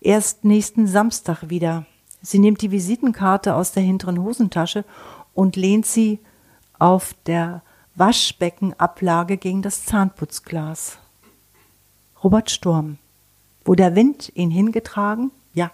Erst 0.00 0.44
nächsten 0.44 0.86
Samstag 0.86 1.48
wieder. 1.48 1.86
Sie 2.20 2.38
nimmt 2.38 2.62
die 2.62 2.70
Visitenkarte 2.70 3.54
aus 3.54 3.72
der 3.72 3.82
hinteren 3.82 4.22
Hosentasche 4.22 4.84
und 5.34 5.56
lehnt 5.56 5.86
sie 5.86 6.18
auf 6.78 7.14
der 7.26 7.62
Waschbeckenablage 7.94 9.36
gegen 9.36 9.62
das 9.62 9.84
Zahnputzglas. 9.84 10.98
Robert 12.22 12.50
Sturm. 12.50 12.98
Wo 13.64 13.74
der 13.74 13.94
Wind 13.94 14.32
ihn 14.34 14.50
hingetragen? 14.50 15.30
Ja, 15.54 15.70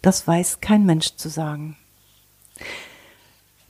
das 0.00 0.26
weiß 0.26 0.60
kein 0.60 0.84
Mensch 0.84 1.16
zu 1.16 1.28
sagen. 1.28 1.76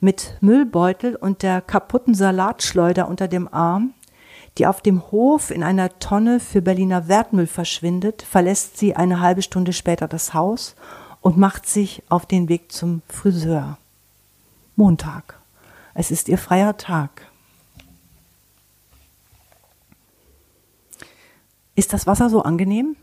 Mit 0.04 0.36
Müllbeutel 0.40 1.14
und 1.14 1.44
der 1.44 1.60
kaputten 1.60 2.12
Salatschleuder 2.12 3.06
unter 3.06 3.28
dem 3.28 3.46
Arm, 3.46 3.94
die 4.58 4.66
auf 4.66 4.80
dem 4.80 5.12
Hof 5.12 5.52
in 5.52 5.62
einer 5.62 5.96
Tonne 6.00 6.40
für 6.40 6.60
Berliner 6.60 7.06
Wertmüll 7.06 7.46
verschwindet, 7.46 8.22
verlässt 8.22 8.78
sie 8.78 8.96
eine 8.96 9.20
halbe 9.20 9.42
Stunde 9.42 9.72
später 9.72 10.08
das 10.08 10.34
Haus 10.34 10.74
und 11.20 11.38
macht 11.38 11.68
sich 11.68 12.02
auf 12.08 12.26
den 12.26 12.48
Weg 12.48 12.72
zum 12.72 13.02
Friseur. 13.06 13.78
Montag. 14.74 15.38
Es 15.94 16.10
ist 16.10 16.28
ihr 16.28 16.38
freier 16.38 16.76
Tag. 16.76 17.30
Ist 21.76 21.92
das 21.92 22.08
Wasser 22.08 22.28
so 22.28 22.42
angenehm? 22.42 22.96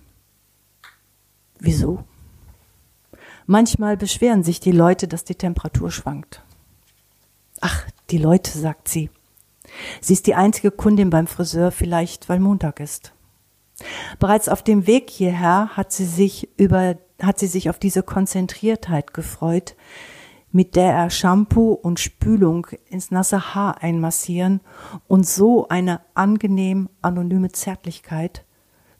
Wieso? 1.60 2.04
Manchmal 3.46 3.96
beschweren 3.96 4.44
sich 4.44 4.60
die 4.60 4.74
Leute, 4.74 5.08
dass 5.08 5.24
die 5.24 5.36
Temperatur 5.36 5.92
schwankt. 5.92 6.44
Ach, 7.62 7.86
die 8.10 8.18
Leute, 8.18 8.58
sagt 8.58 8.88
sie. 8.88 9.10
Sie 10.02 10.14
ist 10.14 10.28
die 10.28 10.36
einzige 10.36 10.72
Kundin 10.72 11.10
beim 11.10 11.28
Friseur, 11.28 11.72
vielleicht 11.72 12.30
weil 12.30 12.40
Montag 12.40 12.80
ist. 12.80 13.14
Bereits 14.20 14.50
auf 14.50 14.64
dem 14.64 14.88
Weg 14.88 15.10
hierher 15.10 15.70
hat 15.78 15.92
sie 15.92 16.06
sich 16.06 16.50
über, 16.58 16.96
hat 17.22 17.40
sie 17.40 17.48
sich 17.48 17.70
auf 17.70 17.80
diese 17.80 18.04
Konzentriertheit 18.04 19.14
gefreut, 19.14 19.76
mit 20.52 20.76
der 20.76 20.94
er 20.94 21.10
Shampoo 21.10 21.74
und 21.74 22.00
Spülung 22.00 22.68
ins 22.90 23.12
nasse 23.12 23.54
Haar 23.54 23.82
einmassieren 23.84 24.62
und 25.08 25.28
so 25.28 25.68
eine 25.68 26.02
angenehm 26.16 26.90
anonyme 27.02 27.52
Zärtlichkeit 27.52 28.44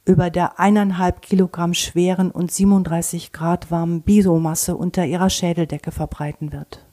über 0.06 0.30
der 0.30 0.60
eineinhalb 0.60 1.22
Kilogramm 1.22 1.74
schweren 1.74 2.32
und 2.32 2.52
37 2.52 3.32
Grad 3.32 3.70
warmen 3.70 4.02
Bisomasse 4.02 4.76
unter 4.76 5.06
ihrer 5.06 5.30
Schädeldecke 5.30 5.92
verbreiten 5.92 6.52
wird. 6.52 6.89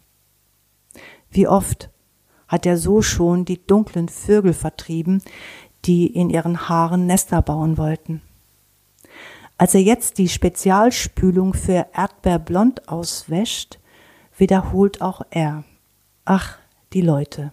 Wie 1.37 1.47
oft 1.47 1.91
hat 2.49 2.65
er 2.65 2.79
so 2.79 3.03
schon 3.03 3.45
die 3.45 3.61
dunklen 3.67 4.09
Vögel 4.09 4.55
vertrieben, 4.55 5.21
die 5.85 6.07
in 6.07 6.31
ihren 6.31 6.71
Haaren 6.71 7.05
Nester 7.05 7.43
bauen 7.43 7.77
wollten. 7.77 8.23
Als 9.59 9.75
er 9.75 9.83
jetzt 9.83 10.17
die 10.17 10.31
Spezialspülung 10.31 11.53
für 11.53 11.89
Erdbeerblond 11.93 12.89
auswäscht, 12.89 13.79
wiederholt 14.39 15.03
auch 15.03 15.21
er. 15.29 15.65
Ach, 16.25 16.57
die 16.95 17.03
Leute. 17.03 17.53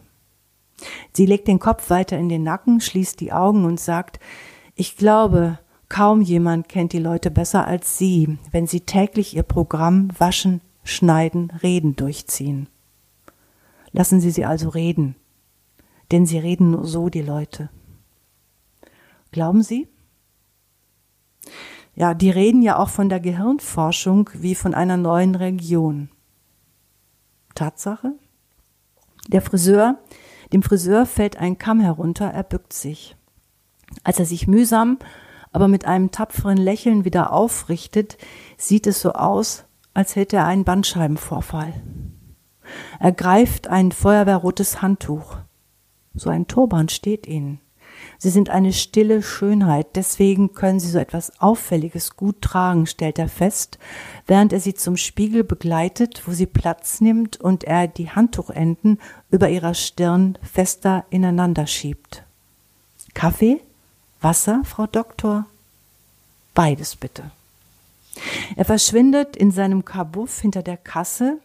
Sie 1.12 1.26
legt 1.26 1.50
den 1.50 1.60
Kopf 1.60 1.90
weiter 1.90 2.18
in 2.18 2.30
den 2.30 2.44
Nacken, 2.44 2.80
schließt 2.80 3.20
die 3.20 3.34
Augen 3.34 3.66
und 3.66 3.82
sagt, 3.82 4.22
ich 4.76 4.96
glaube, 4.96 5.60
kaum 5.90 6.22
jemand 6.22 6.70
kennt 6.70 6.94
die 6.94 7.00
Leute 7.00 7.32
besser 7.32 7.68
als 7.68 7.98
Sie, 7.98 8.38
wenn 8.52 8.66
Sie 8.66 8.80
täglich 8.80 9.36
Ihr 9.36 9.44
Programm 9.44 10.08
Waschen, 10.18 10.62
Schneiden, 10.86 11.52
Reden 11.62 11.98
durchziehen. 11.98 12.70
Lassen 13.94 14.20
Sie 14.20 14.32
sie 14.32 14.44
also 14.44 14.70
reden, 14.70 15.16
denn 16.12 16.26
sie 16.26 16.39
reden 16.39 16.72
nur 16.72 16.86
so, 16.86 17.10
die 17.10 17.22
Leute. 17.22 17.70
Glauben 19.32 19.64
Sie? 19.64 19.88
Ja, 21.96 22.16
die 22.16 22.32
reden 22.32 22.64
ja 22.64 22.78
auch 22.78 22.89
von 22.89 23.08
der 23.08 23.20
Gehirnforschung 23.20 24.32
wie 24.34 24.56
von 24.56 24.74
einer 24.74 24.98
neuen 24.98 25.36
Religion. 25.36 26.10
Tatsache? 27.54 28.14
Der 29.28 29.44
Friseur, 29.44 30.00
dem 30.52 30.64
Friseur 30.64 31.06
fällt 31.06 31.38
ein 31.38 31.60
Kamm 31.60 31.80
herunter, 31.80 32.26
er 32.26 32.44
bückt 32.44 32.74
sich. 32.74 33.16
Als 34.04 34.18
er 34.18 34.26
sich 34.26 34.48
mühsam, 34.48 34.98
aber 35.52 35.68
mit 35.68 35.86
einem 35.86 36.10
tapferen 36.10 36.58
Lächeln 36.58 37.06
wieder 37.06 37.32
aufrichtet, 37.32 38.18
sieht 38.58 38.88
es 38.88 39.02
so 39.02 39.14
aus, 39.14 39.66
als 39.94 40.16
hätte 40.16 40.38
er 40.38 40.46
einen 40.46 40.64
Bandscheibenvorfall. 40.64 41.74
Er 42.99 43.11
greift 43.11 43.67
ein 43.67 43.91
feuerwehrrotes 43.91 44.82
Handtuch. 44.82 45.38
So 46.15 46.30
ein 46.30 46.47
Turban 46.47 46.89
steht 46.89 47.28
ihnen. 47.28 47.59
Sie 48.17 48.30
sind 48.30 48.49
eine 48.49 48.74
stille 48.74 49.21
Schönheit, 49.21 49.95
deswegen 49.95 50.53
können 50.53 50.80
sie 50.80 50.89
so 50.89 50.97
etwas 50.99 51.41
Auffälliges 51.41 52.15
gut 52.15 52.41
tragen, 52.41 52.86
stellt 52.86 53.19
er 53.19 53.28
fest, 53.28 53.80
während 54.28 54.53
er 54.53 54.59
sie 54.59 54.74
zum 54.74 54.97
Spiegel 54.97 55.43
begleitet, 55.43 56.24
wo 56.26 56.32
sie 56.32 56.45
Platz 56.45 57.01
nimmt 57.01 57.39
und 57.39 57.63
er 57.63 57.88
die 57.88 58.09
Handtuchenden 58.09 58.99
über 59.30 59.49
ihrer 59.49 59.74
Stirn 59.74 60.38
fester 60.41 61.05
ineinander 61.09 61.67
schiebt. 61.67 62.24
Kaffee? 63.13 63.61
Wasser, 64.21 64.61
Frau 64.63 64.88
Doktor? 64.88 65.45
Beides 66.53 66.95
bitte. 66.95 67.32
Er 68.55 68.65
verschwindet 68.65 69.36
in 69.36 69.51
seinem 69.51 69.86
Kabuff 69.86 70.39
hinter 70.39 70.61
der 70.61 70.78
Kasse, 70.78 71.39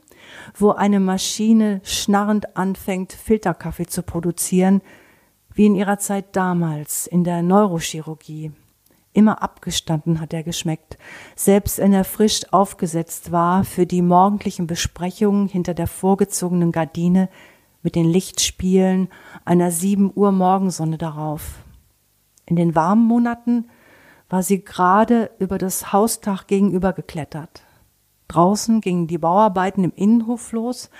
wo 0.54 0.70
eine 0.70 1.00
Maschine 1.00 1.80
schnarrend 1.84 2.56
anfängt, 2.56 3.12
Filterkaffee 3.12 3.86
zu 3.86 4.02
produzieren, 4.02 4.82
wie 5.52 5.66
in 5.66 5.74
ihrer 5.74 5.98
Zeit 5.98 6.36
damals 6.36 7.06
in 7.06 7.24
der 7.24 7.42
Neurochirurgie. 7.42 8.52
Immer 9.12 9.42
abgestanden 9.42 10.20
hat 10.20 10.32
er 10.32 10.44
geschmeckt, 10.44 10.98
selbst 11.34 11.78
wenn 11.78 11.92
er 11.92 12.04
frisch 12.04 12.42
aufgesetzt 12.52 13.32
war 13.32 13.64
für 13.64 13.84
die 13.84 14.02
morgendlichen 14.02 14.66
Besprechungen 14.66 15.48
hinter 15.48 15.74
der 15.74 15.88
vorgezogenen 15.88 16.70
Gardine 16.70 17.28
mit 17.82 17.94
den 17.94 18.06
Lichtspielen 18.06 19.08
einer 19.44 19.70
sieben 19.70 20.12
Uhr 20.14 20.30
Morgensonne 20.30 20.98
darauf. 20.98 21.54
In 22.46 22.56
den 22.56 22.74
warmen 22.74 23.04
Monaten 23.04 23.68
war 24.28 24.42
sie 24.42 24.64
gerade 24.64 25.30
über 25.38 25.58
das 25.58 25.92
Hausdach 25.92 26.46
gegenüber 26.46 26.92
geklettert. 26.92 27.62
Draußen 28.28 28.80
gingen 28.80 29.06
die 29.06 29.18
Bauarbeiten 29.18 29.84
im 29.84 29.92
Innenhof 29.94 30.52
los, 30.52 30.90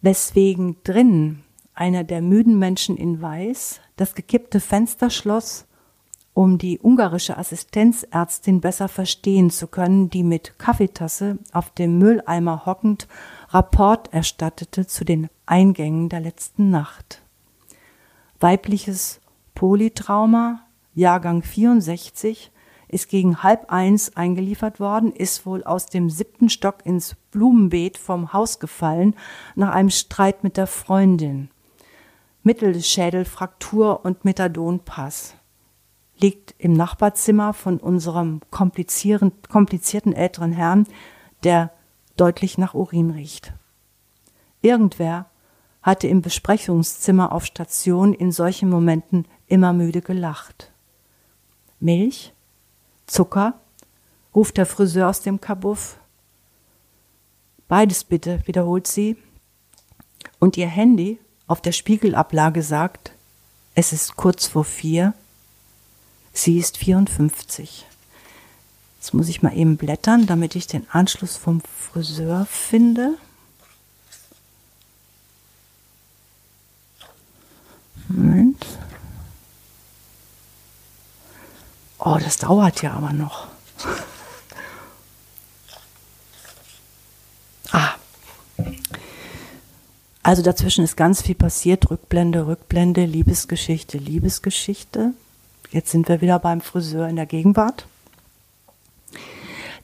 weswegen 0.00 0.76
drinnen 0.84 1.44
einer 1.74 2.04
der 2.04 2.22
müden 2.22 2.58
Menschen 2.58 2.96
in 2.96 3.20
Weiß 3.20 3.80
das 3.96 4.14
gekippte 4.14 4.60
Fenster 4.60 5.10
schloss, 5.10 5.66
um 6.34 6.56
die 6.58 6.78
ungarische 6.80 7.36
Assistenzärztin 7.36 8.60
besser 8.60 8.88
verstehen 8.88 9.50
zu 9.50 9.66
können, 9.66 10.08
die 10.08 10.22
mit 10.22 10.58
Kaffeetasse 10.58 11.38
auf 11.52 11.70
dem 11.70 11.98
Mülleimer 11.98 12.64
hockend 12.64 13.06
Rapport 13.50 14.12
erstattete 14.12 14.86
zu 14.86 15.04
den 15.04 15.28
Eingängen 15.44 16.08
der 16.08 16.20
letzten 16.20 16.70
Nacht. 16.70 17.22
Weibliches 18.40 19.20
Polytrauma, 19.54 20.60
Jahrgang 20.94 21.42
64, 21.42 22.50
ist 22.92 23.08
gegen 23.08 23.42
halb 23.42 23.72
eins 23.72 24.16
eingeliefert 24.16 24.78
worden, 24.78 25.12
ist 25.12 25.46
wohl 25.46 25.64
aus 25.64 25.86
dem 25.86 26.10
siebten 26.10 26.48
Stock 26.48 26.84
ins 26.84 27.16
Blumenbeet 27.30 27.96
vom 27.96 28.32
Haus 28.32 28.60
gefallen 28.60 29.16
nach 29.54 29.72
einem 29.72 29.90
Streit 29.90 30.44
mit 30.44 30.56
der 30.56 30.66
Freundin. 30.66 31.48
Mittelschädelfraktur 32.42 34.04
und 34.04 34.24
Methadonpass. 34.24 35.34
Liegt 36.18 36.54
im 36.58 36.74
Nachbarzimmer 36.74 37.54
von 37.54 37.78
unserem 37.78 38.40
komplizierten 38.50 40.12
älteren 40.12 40.52
Herrn, 40.52 40.86
der 41.44 41.72
deutlich 42.16 42.58
nach 42.58 42.74
Urin 42.74 43.10
riecht. 43.10 43.54
Irgendwer 44.60 45.26
hatte 45.82 46.06
im 46.08 46.20
Besprechungszimmer 46.20 47.32
auf 47.32 47.46
Station 47.46 48.12
in 48.12 48.30
solchen 48.32 48.68
Momenten 48.68 49.26
immer 49.46 49.72
müde 49.72 50.02
gelacht. 50.02 50.72
Milch, 51.80 52.32
Zucker 53.12 53.60
ruft 54.34 54.56
der 54.56 54.64
Friseur 54.64 55.10
aus 55.10 55.20
dem 55.20 55.38
Kabuff. 55.38 55.98
Beides 57.68 58.04
bitte, 58.04 58.40
wiederholt 58.46 58.86
sie. 58.86 59.18
Und 60.38 60.56
ihr 60.56 60.66
Handy 60.66 61.18
auf 61.46 61.60
der 61.60 61.72
Spiegelablage 61.72 62.62
sagt, 62.62 63.12
es 63.74 63.92
ist 63.92 64.16
kurz 64.16 64.46
vor 64.46 64.64
vier, 64.64 65.12
sie 66.32 66.58
ist 66.58 66.78
54. 66.78 67.86
Jetzt 68.98 69.12
muss 69.12 69.28
ich 69.28 69.42
mal 69.42 69.54
eben 69.54 69.76
blättern, 69.76 70.26
damit 70.26 70.56
ich 70.56 70.66
den 70.66 70.88
Anschluss 70.88 71.36
vom 71.36 71.60
Friseur 71.60 72.46
finde. 72.46 73.18
Moment. 78.08 78.64
Oh, 82.04 82.18
das 82.20 82.38
dauert 82.38 82.82
ja 82.82 82.94
aber 82.94 83.12
noch. 83.12 83.46
ah. 87.70 87.94
Also 90.24 90.42
dazwischen 90.42 90.82
ist 90.82 90.96
ganz 90.96 91.22
viel 91.22 91.36
passiert. 91.36 91.88
Rückblende, 91.92 92.48
Rückblende, 92.48 93.04
Liebesgeschichte, 93.04 93.98
Liebesgeschichte. 93.98 95.12
Jetzt 95.70 95.92
sind 95.92 96.08
wir 96.08 96.20
wieder 96.20 96.40
beim 96.40 96.60
Friseur 96.60 97.06
in 97.06 97.14
der 97.14 97.26
Gegenwart. 97.26 97.86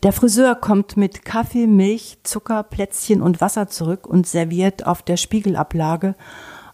Der 0.02 0.12
Friseur 0.12 0.56
kommt 0.56 0.96
mit 0.96 1.24
Kaffee, 1.24 1.68
Milch, 1.68 2.18
Zucker, 2.24 2.64
Plätzchen 2.64 3.22
und 3.22 3.40
Wasser 3.40 3.68
zurück 3.68 4.08
und 4.08 4.26
serviert 4.26 4.86
auf 4.86 5.02
der 5.02 5.18
Spiegelablage, 5.18 6.16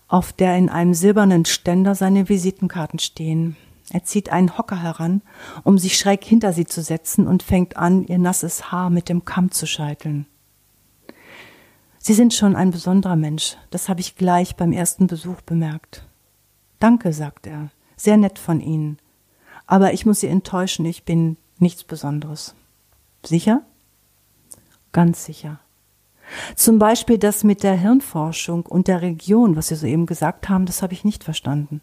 auf 0.09 0.33
der 0.33 0.57
in 0.57 0.71
einem 0.71 0.95
silbernen 0.95 1.45
Ständer 1.45 1.95
seine 1.95 2.31
Visitenkarten 2.31 2.99
stehen. 2.99 3.59
Er 3.95 4.03
zieht 4.03 4.31
einen 4.31 4.59
Hocker 4.59 4.83
heran, 4.83 5.23
um 5.63 5.79
sich 5.79 5.97
schräg 5.97 6.25
hinter 6.25 6.53
sie 6.53 6.67
zu 6.67 6.83
setzen 6.83 7.29
und 7.29 7.45
fängt 7.45 7.77
an, 7.77 8.03
ihr 8.03 8.19
nasses 8.19 8.73
Haar 8.73 8.91
mit 8.91 9.09
dem 9.09 9.25
Kamm 9.25 9.53
zu 9.53 9.69
scheiteln. 9.69 10.27
Sie 11.99 12.13
sind 12.13 12.35
schon 12.35 12.57
ein 12.57 12.73
besonderer 12.73 13.15
Mensch, 13.15 13.57
das 13.71 13.89
habe 13.89 14.01
ich 14.01 14.17
gleich 14.17 14.57
beim 14.57 14.73
ersten 14.73 15.07
Besuch 15.07 15.43
bemerkt. 15.43 16.09
Danke, 16.81 17.13
sagt 17.13 17.47
er, 17.47 17.71
sehr 17.97 18.17
nett 18.17 18.41
von 18.41 18.61
Ihnen. 18.61 18.99
Aber 19.65 19.93
ich 19.93 20.05
muss 20.05 20.19
Sie 20.19 20.27
enttäuschen, 20.27 20.85
ich 20.87 21.05
bin 21.05 21.37
nichts 21.61 21.85
Besonderes. 21.85 22.57
Sicher? 23.25 23.63
Ganz 24.91 25.25
sicher. 25.25 25.61
Zum 26.57 26.81
Beispiel 26.81 27.19
das 27.19 27.45
mit 27.45 27.63
der 27.63 27.77
Hirnforschung 27.77 28.67
und 28.67 28.89
der 28.89 29.03
Region, 29.03 29.55
was 29.55 29.69
Sie 29.69 29.77
soeben 29.77 30.07
gesagt 30.07 30.49
haben, 30.49 30.67
das 30.67 30.83
habe 30.83 30.95
ich 30.95 31.05
nicht 31.05 31.23
verstanden. 31.23 31.81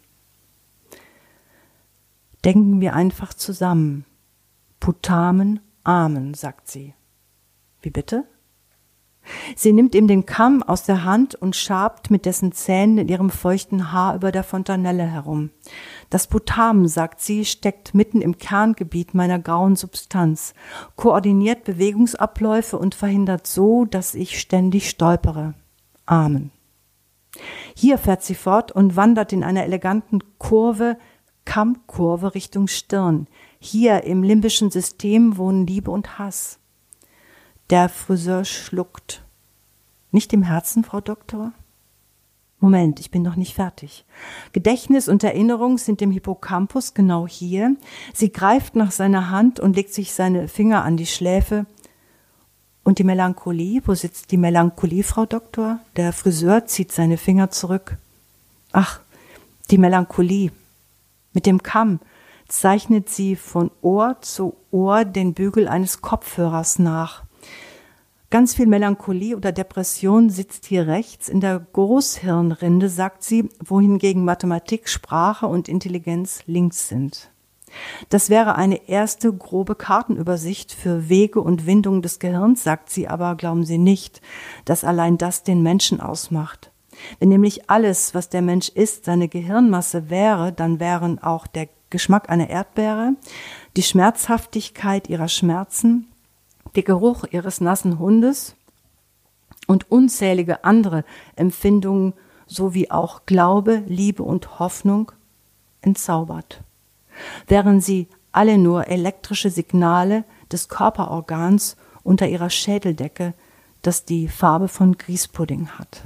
Denken 2.44 2.80
wir 2.80 2.94
einfach 2.94 3.34
zusammen. 3.34 4.04
Putamen, 4.80 5.60
Amen, 5.84 6.34
sagt 6.34 6.68
sie. 6.68 6.94
Wie 7.80 7.90
bitte? 7.90 8.24
Sie 9.54 9.72
nimmt 9.72 9.94
ihm 9.94 10.08
den 10.08 10.26
Kamm 10.26 10.62
aus 10.62 10.82
der 10.82 11.04
Hand 11.04 11.36
und 11.36 11.54
schabt 11.54 12.10
mit 12.10 12.26
dessen 12.26 12.52
Zähnen 12.52 12.98
in 12.98 13.08
ihrem 13.08 13.30
feuchten 13.30 13.92
Haar 13.92 14.16
über 14.16 14.32
der 14.32 14.42
Fontanelle 14.42 15.04
herum. 15.06 15.50
Das 16.10 16.26
Putamen, 16.26 16.88
sagt 16.88 17.20
sie, 17.20 17.44
steckt 17.44 17.94
mitten 17.94 18.20
im 18.20 18.38
Kerngebiet 18.38 19.14
meiner 19.14 19.38
grauen 19.38 19.76
Substanz, 19.76 20.54
koordiniert 20.96 21.64
Bewegungsabläufe 21.64 22.76
und 22.78 22.94
verhindert 22.94 23.46
so, 23.46 23.84
dass 23.84 24.14
ich 24.14 24.40
ständig 24.40 24.90
stolpere. 24.90 25.54
Amen. 26.04 26.50
Hier 27.74 27.98
fährt 27.98 28.22
sie 28.22 28.34
fort 28.34 28.72
und 28.72 28.96
wandert 28.96 29.32
in 29.32 29.44
einer 29.44 29.64
eleganten 29.64 30.20
Kurve, 30.38 30.98
Kammkurve 31.44 32.34
Richtung 32.34 32.68
Stirn. 32.68 33.26
Hier 33.58 34.04
im 34.04 34.22
limbischen 34.22 34.70
System 34.70 35.36
wohnen 35.36 35.66
Liebe 35.66 35.90
und 35.90 36.18
Hass. 36.18 36.58
Der 37.70 37.88
Friseur 37.88 38.44
schluckt. 38.44 39.24
Nicht 40.10 40.32
im 40.32 40.42
Herzen, 40.42 40.84
Frau 40.84 41.00
Doktor? 41.00 41.52
Moment, 42.62 43.00
ich 43.00 43.10
bin 43.10 43.22
noch 43.22 43.34
nicht 43.34 43.54
fertig. 43.54 44.04
Gedächtnis 44.52 45.08
und 45.08 45.24
Erinnerung 45.24 45.78
sind 45.78 46.00
im 46.00 46.12
Hippocampus 46.12 46.94
genau 46.94 47.26
hier. 47.26 47.76
Sie 48.14 48.30
greift 48.30 48.76
nach 48.76 48.92
seiner 48.92 49.30
Hand 49.30 49.58
und 49.58 49.74
legt 49.74 49.92
sich 49.92 50.12
seine 50.12 50.46
Finger 50.46 50.84
an 50.84 50.96
die 50.96 51.06
Schläfe. 51.06 51.66
Und 52.84 52.98
die 52.98 53.04
Melancholie, 53.04 53.82
wo 53.84 53.94
sitzt 53.94 54.30
die 54.30 54.36
Melancholie, 54.36 55.02
Frau 55.02 55.26
Doktor? 55.26 55.80
Der 55.96 56.12
Friseur 56.12 56.66
zieht 56.66 56.92
seine 56.92 57.16
Finger 57.16 57.50
zurück. 57.50 57.96
Ach, 58.70 59.00
die 59.70 59.78
Melancholie. 59.78 60.52
Mit 61.32 61.46
dem 61.46 61.62
Kamm 61.62 62.00
zeichnet 62.48 63.08
sie 63.08 63.36
von 63.36 63.70
Ohr 63.80 64.18
zu 64.20 64.56
Ohr 64.70 65.04
den 65.04 65.34
Bügel 65.34 65.68
eines 65.68 66.02
Kopfhörers 66.02 66.78
nach. 66.78 67.24
Ganz 68.30 68.54
viel 68.54 68.66
Melancholie 68.66 69.36
oder 69.36 69.52
Depression 69.52 70.30
sitzt 70.30 70.64
hier 70.64 70.86
rechts 70.86 71.28
in 71.28 71.40
der 71.40 71.60
Großhirnrinde, 71.60 72.88
sagt 72.88 73.22
sie, 73.22 73.48
wohingegen 73.62 74.24
Mathematik, 74.24 74.88
Sprache 74.88 75.46
und 75.46 75.68
Intelligenz 75.68 76.40
links 76.46 76.88
sind. 76.88 77.30
Das 78.08 78.30
wäre 78.30 78.54
eine 78.54 78.88
erste 78.88 79.32
grobe 79.32 79.74
Kartenübersicht 79.74 80.72
für 80.72 81.08
Wege 81.08 81.40
und 81.40 81.66
Windungen 81.66 82.02
des 82.02 82.18
Gehirns, 82.18 82.64
sagt 82.64 82.90
sie, 82.90 83.08
aber 83.08 83.34
glauben 83.34 83.64
Sie 83.64 83.78
nicht, 83.78 84.20
dass 84.64 84.84
allein 84.84 85.18
das 85.18 85.42
den 85.42 85.62
Menschen 85.62 86.00
ausmacht. 86.00 86.71
Wenn 87.18 87.28
nämlich 87.28 87.70
alles, 87.70 88.14
was 88.14 88.28
der 88.28 88.42
Mensch 88.42 88.68
ist, 88.68 89.04
seine 89.04 89.28
Gehirnmasse 89.28 90.10
wäre, 90.10 90.52
dann 90.52 90.80
wären 90.80 91.18
auch 91.18 91.46
der 91.46 91.68
Geschmack 91.90 92.30
einer 92.30 92.48
Erdbeere, 92.48 93.14
die 93.76 93.82
Schmerzhaftigkeit 93.82 95.08
ihrer 95.08 95.28
Schmerzen, 95.28 96.08
der 96.74 96.82
Geruch 96.82 97.24
ihres 97.30 97.60
nassen 97.60 97.98
Hundes 97.98 98.56
und 99.66 99.90
unzählige 99.90 100.64
andere 100.64 101.04
Empfindungen 101.36 102.14
sowie 102.46 102.90
auch 102.90 103.26
Glaube, 103.26 103.82
Liebe 103.86 104.22
und 104.22 104.58
Hoffnung 104.58 105.12
entzaubert. 105.82 106.62
Wären 107.46 107.80
sie 107.80 108.08
alle 108.32 108.56
nur 108.58 108.88
elektrische 108.88 109.50
Signale 109.50 110.24
des 110.50 110.68
Körperorgans 110.68 111.76
unter 112.02 112.28
ihrer 112.28 112.50
Schädeldecke, 112.50 113.34
das 113.82 114.04
die 114.04 114.28
Farbe 114.28 114.68
von 114.68 114.96
Grießpudding 114.96 115.68
hat. 115.78 116.04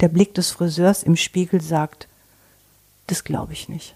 Der 0.00 0.08
Blick 0.08 0.34
des 0.34 0.50
Friseurs 0.50 1.02
im 1.02 1.16
Spiegel 1.16 1.60
sagt, 1.60 2.08
das 3.06 3.24
glaube 3.24 3.52
ich 3.52 3.68
nicht. 3.68 3.94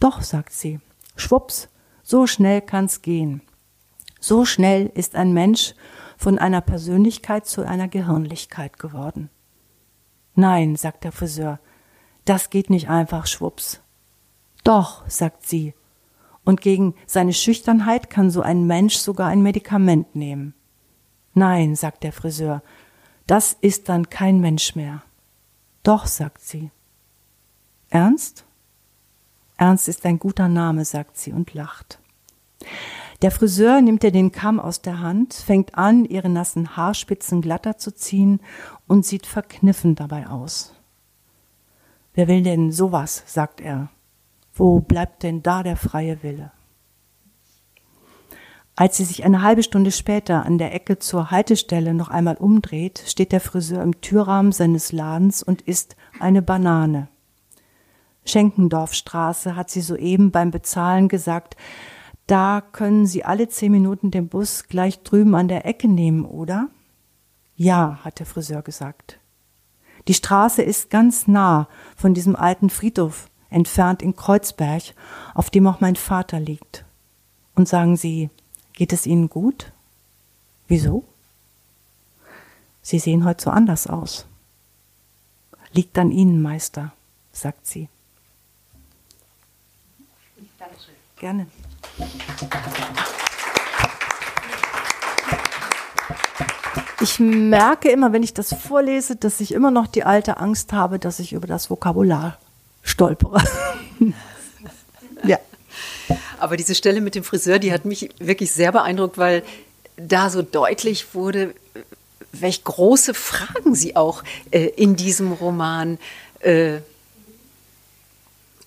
Doch, 0.00 0.22
sagt 0.22 0.52
sie, 0.52 0.80
schwupps, 1.16 1.68
so 2.02 2.26
schnell 2.26 2.60
kann's 2.60 3.02
gehen. 3.02 3.42
So 4.20 4.44
schnell 4.44 4.90
ist 4.94 5.14
ein 5.14 5.32
Mensch 5.32 5.74
von 6.16 6.38
einer 6.38 6.60
Persönlichkeit 6.60 7.46
zu 7.46 7.62
einer 7.66 7.88
Gehirnlichkeit 7.88 8.78
geworden. 8.78 9.30
Nein, 10.34 10.76
sagt 10.76 11.04
der 11.04 11.12
Friseur, 11.12 11.58
das 12.24 12.50
geht 12.50 12.70
nicht 12.70 12.88
einfach 12.88 13.26
schwupps. 13.26 13.80
Doch, 14.64 15.08
sagt 15.08 15.46
sie, 15.46 15.74
und 16.44 16.60
gegen 16.60 16.94
seine 17.06 17.32
Schüchternheit 17.32 18.10
kann 18.10 18.30
so 18.30 18.40
ein 18.40 18.66
Mensch 18.66 18.96
sogar 18.96 19.28
ein 19.28 19.42
Medikament 19.42 20.16
nehmen. 20.16 20.54
Nein, 21.34 21.76
sagt 21.76 22.04
der 22.04 22.12
Friseur, 22.12 22.62
das 23.28 23.56
ist 23.60 23.88
dann 23.88 24.10
kein 24.10 24.40
Mensch 24.40 24.74
mehr. 24.74 25.02
Doch, 25.84 26.06
sagt 26.06 26.42
sie. 26.42 26.70
Ernst? 27.90 28.44
Ernst 29.58 29.86
ist 29.86 30.04
ein 30.06 30.18
guter 30.18 30.48
Name, 30.48 30.84
sagt 30.84 31.16
sie 31.16 31.32
und 31.32 31.54
lacht. 31.54 32.00
Der 33.20 33.30
Friseur 33.30 33.80
nimmt 33.80 34.02
ihr 34.02 34.12
den 34.12 34.32
Kamm 34.32 34.58
aus 34.58 34.80
der 34.80 35.00
Hand, 35.00 35.34
fängt 35.34 35.76
an, 35.76 36.04
ihre 36.04 36.28
nassen 36.28 36.76
Haarspitzen 36.76 37.42
glatter 37.42 37.76
zu 37.76 37.94
ziehen 37.94 38.40
und 38.86 39.04
sieht 39.04 39.26
verkniffen 39.26 39.94
dabei 39.94 40.28
aus. 40.28 40.72
Wer 42.14 42.28
will 42.28 42.42
denn 42.42 42.72
sowas, 42.72 43.24
sagt 43.26 43.60
er. 43.60 43.90
Wo 44.54 44.80
bleibt 44.80 45.22
denn 45.22 45.42
da 45.42 45.62
der 45.62 45.76
freie 45.76 46.22
Wille? 46.22 46.50
Als 48.80 48.96
sie 48.96 49.04
sich 49.04 49.24
eine 49.24 49.42
halbe 49.42 49.64
Stunde 49.64 49.90
später 49.90 50.46
an 50.46 50.56
der 50.56 50.72
Ecke 50.72 51.00
zur 51.00 51.32
Haltestelle 51.32 51.94
noch 51.94 52.10
einmal 52.10 52.36
umdreht, 52.36 53.02
steht 53.08 53.32
der 53.32 53.40
Friseur 53.40 53.82
im 53.82 54.00
Türrahmen 54.00 54.52
seines 54.52 54.92
Ladens 54.92 55.42
und 55.42 55.62
isst 55.62 55.96
eine 56.20 56.42
Banane. 56.42 57.08
Schenkendorfstraße 58.24 59.56
hat 59.56 59.68
sie 59.68 59.80
soeben 59.80 60.30
beim 60.30 60.52
Bezahlen 60.52 61.08
gesagt, 61.08 61.56
da 62.28 62.60
können 62.60 63.04
Sie 63.04 63.24
alle 63.24 63.48
zehn 63.48 63.72
Minuten 63.72 64.12
den 64.12 64.28
Bus 64.28 64.68
gleich 64.68 65.02
drüben 65.02 65.34
an 65.34 65.48
der 65.48 65.66
Ecke 65.66 65.88
nehmen, 65.88 66.24
oder? 66.24 66.68
Ja, 67.56 67.98
hat 68.04 68.20
der 68.20 68.26
Friseur 68.26 68.62
gesagt. 68.62 69.18
Die 70.06 70.14
Straße 70.14 70.62
ist 70.62 70.88
ganz 70.88 71.26
nah 71.26 71.66
von 71.96 72.14
diesem 72.14 72.36
alten 72.36 72.70
Friedhof 72.70 73.28
entfernt 73.50 74.02
in 74.02 74.14
Kreuzberg, 74.14 74.94
auf 75.34 75.50
dem 75.50 75.66
auch 75.66 75.80
mein 75.80 75.96
Vater 75.96 76.38
liegt. 76.38 76.84
Und 77.56 77.66
sagen 77.66 77.96
Sie, 77.96 78.30
geht 78.78 78.92
es 78.92 79.06
Ihnen 79.06 79.28
gut? 79.28 79.72
Wieso? 80.68 81.02
Sie 82.80 83.00
sehen 83.00 83.24
heute 83.24 83.42
so 83.42 83.50
anders 83.50 83.88
aus. 83.88 84.24
Liegt 85.72 85.98
an 85.98 86.12
Ihnen, 86.12 86.40
Meister, 86.40 86.92
sagt 87.32 87.66
sie. 87.66 87.88
Dankeschön. 90.60 90.94
Gerne. 91.16 91.48
Ich 97.00 97.18
merke 97.18 97.90
immer, 97.90 98.12
wenn 98.12 98.22
ich 98.22 98.32
das 98.32 98.54
vorlese, 98.54 99.16
dass 99.16 99.40
ich 99.40 99.50
immer 99.50 99.72
noch 99.72 99.88
die 99.88 100.04
alte 100.04 100.36
Angst 100.36 100.72
habe, 100.72 101.00
dass 101.00 101.18
ich 101.18 101.32
über 101.32 101.48
das 101.48 101.68
Vokabular 101.68 102.38
stolpere. 102.82 103.42
ja. 105.24 105.38
Aber 106.38 106.56
diese 106.56 106.74
Stelle 106.74 107.00
mit 107.00 107.14
dem 107.14 107.24
Friseur, 107.24 107.58
die 107.58 107.72
hat 107.72 107.84
mich 107.84 108.10
wirklich 108.18 108.52
sehr 108.52 108.72
beeindruckt, 108.72 109.18
weil 109.18 109.42
da 109.96 110.30
so 110.30 110.42
deutlich 110.42 111.14
wurde, 111.14 111.54
welch 112.32 112.64
große 112.64 113.14
Fragen 113.14 113.74
sie 113.74 113.96
auch 113.96 114.22
äh, 114.50 114.66
in 114.66 114.96
diesem 114.96 115.32
Roman 115.32 115.98
äh, 116.40 116.78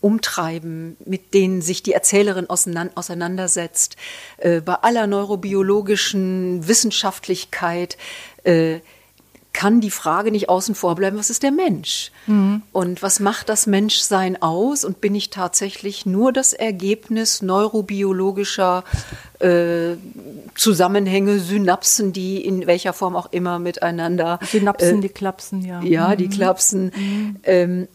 umtreiben, 0.02 0.98
mit 1.06 1.34
denen 1.34 1.61
sich 1.61 1.84
die 1.84 1.93
Erzählerin 1.93 2.49
auseinandersetzt. 2.49 3.95
Äh, 4.38 4.61
bei 4.61 4.73
aller 4.73 5.07
neurobiologischen 5.07 6.68
Wissenschaftlichkeit 6.68 7.98
äh, 8.43 8.80
kann 9.53 9.82
die 9.82 9.91
Frage 9.91 10.32
nicht 10.32 10.49
außen 10.49 10.76
vor 10.76 10.95
bleiben, 10.95 11.18
was 11.18 11.30
ist 11.30 11.44
der 11.44 11.52
Mensch? 11.52 12.11
Mhm. 12.28 12.61
Und 12.72 13.03
was 13.03 13.19
macht 13.19 13.49
das 13.49 13.68
Menschsein 13.68 14.41
aus? 14.41 14.86
Und 14.86 15.02
bin 15.02 15.14
ich 15.14 15.30
tatsächlich 15.30 16.06
nur 16.06 16.32
das 16.32 16.53
Ergebnis 16.53 17.41
neurobiologischer 17.41 18.84
äh, 19.40 19.95
Zusammenhänge, 20.56 21.40
Synapsen, 21.40 22.14
die 22.14 22.45
in 22.45 22.65
welcher 22.65 22.94
Form 22.94 23.15
auch 23.15 23.32
immer 23.32 23.60
miteinander. 23.60 24.40
Synapsen, 24.44 24.99
äh, 24.99 25.02
die 25.02 25.10
klapsen, 25.10 25.65
ja. 25.65 25.82
Ja, 25.82 26.10
mhm. 26.10 26.18
die 26.18 26.30
klapsen. 26.30 26.91
Mhm. 26.95 27.36
Ähm, 27.44 27.88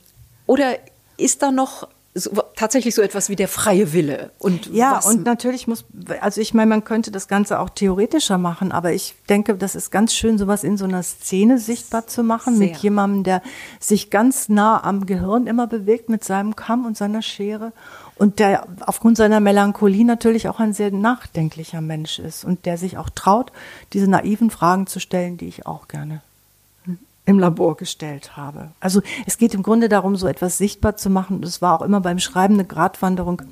oder 0.47 0.77
ist 1.16 1.43
da 1.43 1.51
noch 1.51 1.89
so, 2.16 2.30
tatsächlich 2.56 2.94
so 2.94 3.02
etwas 3.02 3.28
wie 3.28 3.36
der 3.36 3.47
freie 3.47 3.93
Wille. 3.93 4.30
Und 4.38 4.72
ja, 4.72 4.97
was? 4.97 5.06
und 5.06 5.24
natürlich 5.24 5.68
muss, 5.68 5.84
also 6.20 6.40
ich 6.40 6.55
meine, 6.55 6.68
man 6.70 6.82
könnte 6.82 7.10
das 7.10 7.28
Ganze 7.28 7.60
auch 7.60 7.68
theoretischer 7.68 8.38
machen, 8.38 8.72
aber 8.72 8.93
ich 8.93 9.14
denke, 9.28 9.55
das 9.55 9.74
ist 9.74 9.90
ganz 9.90 10.14
schön, 10.14 10.38
sowas 10.38 10.64
in 10.64 10.78
so 10.78 10.86
einer 10.86 11.02
Szene 11.02 11.59
sichtbar 11.59 12.06
zu 12.06 12.22
machen 12.22 12.56
Sehr. 12.56 12.68
mit 12.68 12.76
jemandem, 12.78 13.22
der 13.22 13.43
sich 13.80 14.10
ganz 14.10 14.48
nah 14.48 14.82
am 14.82 15.05
Gehirn 15.05 15.47
immer 15.47 15.66
bewegt 15.66 16.09
mit 16.09 16.24
seinem 16.24 16.56
Kamm 16.56 16.86
und 16.86 16.97
seiner 16.97 17.20
Schere 17.20 17.72
und 18.14 18.38
der 18.38 18.66
aufgrund 18.80 19.18
seiner 19.18 19.40
Melancholie 19.40 20.06
natürlich 20.06 20.48
auch 20.48 20.59
ein 20.59 20.72
sehr 20.72 20.90
nachdenklicher 20.90 21.82
Mensch 21.82 22.18
ist 22.18 22.44
und 22.44 22.64
der 22.64 22.78
sich 22.78 22.97
auch 22.97 23.10
traut, 23.10 23.52
diese 23.93 24.09
naiven 24.09 24.48
Fragen 24.51 24.86
zu 24.86 25.01
stellen, 25.01 25.36
die 25.36 25.48
ich 25.48 25.66
auch 25.66 25.86
gerne 25.86 26.22
im 27.27 27.39
Labor 27.39 27.77
gestellt 27.77 28.36
habe. 28.36 28.70
Also 28.81 29.03
es 29.27 29.36
geht 29.36 29.53
im 29.53 29.62
Grunde 29.62 29.89
darum, 29.89 30.16
so 30.16 30.28
etwas 30.28 30.59
sichtbar 30.59 30.97
zu 30.97 31.11
machen. 31.11 31.43
Das 31.43 31.61
war 31.61 31.78
auch 31.78 31.85
immer 31.85 32.01
beim 32.01 32.20
Schreiben 32.20 32.55
eine 32.55 32.65
Gratwanderung. 32.65 33.43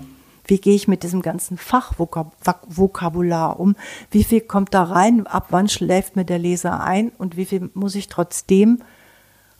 Wie 0.47 0.59
gehe 0.59 0.75
ich 0.75 0.89
mit 0.89 1.03
diesem 1.03 1.23
ganzen 1.23 1.59
Fachvokabular 1.59 3.59
um? 3.59 3.77
Wie 4.11 4.25
viel 4.25 4.43
kommt 4.43 4.75
da 4.75 4.85
rein? 4.85 5.27
Ab 5.27 5.47
wann 5.51 5.69
schläft 5.69 6.17
mir 6.17 6.25
der 6.25 6.39
Leser 6.39 6.83
ein? 6.83 7.11
Und 7.19 7.37
wie 7.37 7.47
viel 7.47 7.69
muss 7.75 7.97
ich 7.97 8.09
trotzdem 8.09 8.83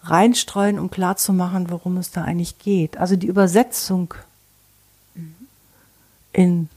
reinstreuen, 0.03 0.79
um 0.79 0.91
klarzumachen, 0.91 1.71
worum 1.71 1.97
es 1.97 2.11
da 2.11 2.23
eigentlich 2.23 2.59
geht? 2.59 2.99
Also 2.99 3.17
die 3.17 3.27
Übersetzung 3.27 4.15
in 6.33 6.69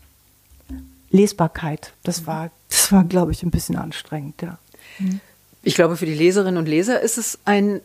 Lesbarkeit, 1.10 1.94
das 2.04 2.26
war, 2.26 2.50
das 2.70 2.92
war, 2.92 3.04
glaube 3.04 3.32
ich, 3.32 3.44
ein 3.44 3.52
bisschen 3.52 3.76
anstrengend, 3.76 4.42
ja. 4.42 4.58
Mhm. 5.00 5.20
Ich 5.64 5.76
glaube, 5.76 5.98
für 5.98 6.06
die 6.06 6.14
Leserinnen 6.14 6.58
und 6.58 6.68
Leser 6.68 7.02
ist 7.02 7.18
es 7.18 7.40
ein 7.46 7.82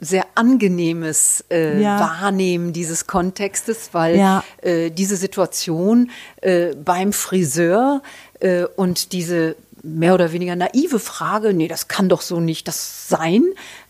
sehr 0.00 0.26
angenehmes 0.34 1.44
äh, 1.50 1.80
ja. 1.80 2.00
Wahrnehmen 2.00 2.72
dieses 2.72 3.06
Kontextes, 3.06 3.90
weil 3.92 4.18
ja. 4.18 4.44
äh, 4.60 4.90
diese 4.90 5.16
Situation 5.16 6.10
äh, 6.40 6.74
beim 6.74 7.12
Friseur 7.12 8.02
äh, 8.40 8.64
und 8.76 9.12
diese 9.12 9.54
mehr 9.84 10.14
oder 10.14 10.32
weniger 10.32 10.56
naive 10.56 10.98
Frage, 10.98 11.52
nee, 11.52 11.68
das 11.68 11.88
kann 11.88 12.08
doch 12.08 12.20
so 12.20 12.40
nicht 12.40 12.68
das 12.68 13.08
sein, 13.08 13.44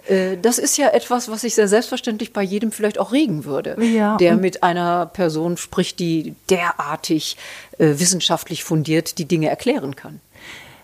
äh, 0.06 0.36
das 0.40 0.58
ist 0.58 0.76
ja 0.76 0.88
etwas, 0.88 1.30
was 1.30 1.42
sich 1.42 1.54
sehr 1.54 1.68
selbstverständlich 1.68 2.32
bei 2.32 2.42
jedem 2.42 2.72
vielleicht 2.72 2.98
auch 2.98 3.12
regen 3.12 3.44
würde, 3.44 3.76
ja. 3.82 4.16
der 4.16 4.36
mit 4.36 4.62
einer 4.62 5.06
Person 5.06 5.56
spricht, 5.56 5.98
die 5.98 6.34
derartig 6.50 7.36
äh, 7.78 7.94
wissenschaftlich 7.98 8.64
fundiert 8.64 9.18
die 9.18 9.26
Dinge 9.26 9.48
erklären 9.48 9.96
kann. 9.96 10.20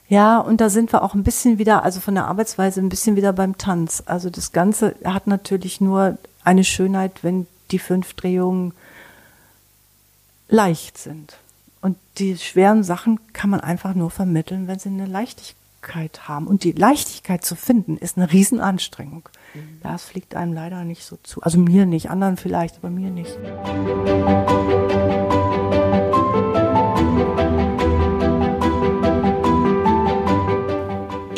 Ja, 0.08 0.38
und 0.38 0.60
da 0.60 0.70
sind 0.70 0.92
wir 0.92 1.02
auch 1.02 1.14
ein 1.14 1.22
bisschen 1.22 1.58
wieder, 1.58 1.84
also 1.84 2.00
von 2.00 2.14
der 2.14 2.26
Arbeitsweise 2.26 2.80
ein 2.80 2.88
bisschen 2.88 3.14
wieder 3.14 3.32
beim 3.34 3.58
Tanz. 3.58 4.02
Also 4.06 4.30
das 4.30 4.52
Ganze 4.52 4.94
hat 5.04 5.26
natürlich 5.26 5.80
nur 5.80 6.16
eine 6.44 6.64
Schönheit, 6.64 7.22
wenn 7.22 7.46
die 7.70 7.78
fünf 7.78 8.14
Drehungen 8.14 8.72
leicht 10.48 10.96
sind. 10.96 11.36
Und 11.82 11.96
die 12.16 12.38
schweren 12.38 12.82
Sachen 12.82 13.20
kann 13.34 13.50
man 13.50 13.60
einfach 13.60 13.94
nur 13.94 14.10
vermitteln, 14.10 14.66
wenn 14.66 14.78
sie 14.78 14.88
eine 14.88 15.06
Leichtigkeit 15.06 16.26
haben. 16.26 16.46
Und 16.46 16.64
die 16.64 16.72
Leichtigkeit 16.72 17.44
zu 17.44 17.54
finden, 17.54 17.98
ist 17.98 18.16
eine 18.16 18.32
Riesenanstrengung. 18.32 19.28
Mhm. 19.52 19.80
Das 19.82 20.04
fliegt 20.04 20.34
einem 20.34 20.54
leider 20.54 20.84
nicht 20.84 21.04
so 21.04 21.18
zu. 21.22 21.42
Also 21.42 21.58
mir 21.58 21.84
nicht, 21.84 22.10
anderen 22.10 22.38
vielleicht, 22.38 22.78
aber 22.78 22.88
mir 22.88 23.10
nicht. 23.10 23.38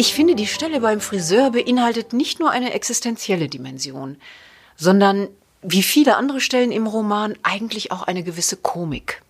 Ich 0.00 0.14
finde, 0.14 0.34
die 0.34 0.46
Stelle 0.46 0.80
beim 0.80 0.98
Friseur 0.98 1.50
beinhaltet 1.50 2.14
nicht 2.14 2.40
nur 2.40 2.50
eine 2.50 2.72
existenzielle 2.72 3.50
Dimension, 3.50 4.16
sondern 4.74 5.28
wie 5.60 5.82
viele 5.82 6.16
andere 6.16 6.40
Stellen 6.40 6.72
im 6.72 6.86
Roman 6.86 7.34
eigentlich 7.42 7.92
auch 7.92 8.04
eine 8.04 8.22
gewisse 8.22 8.56
Komik. 8.56 9.20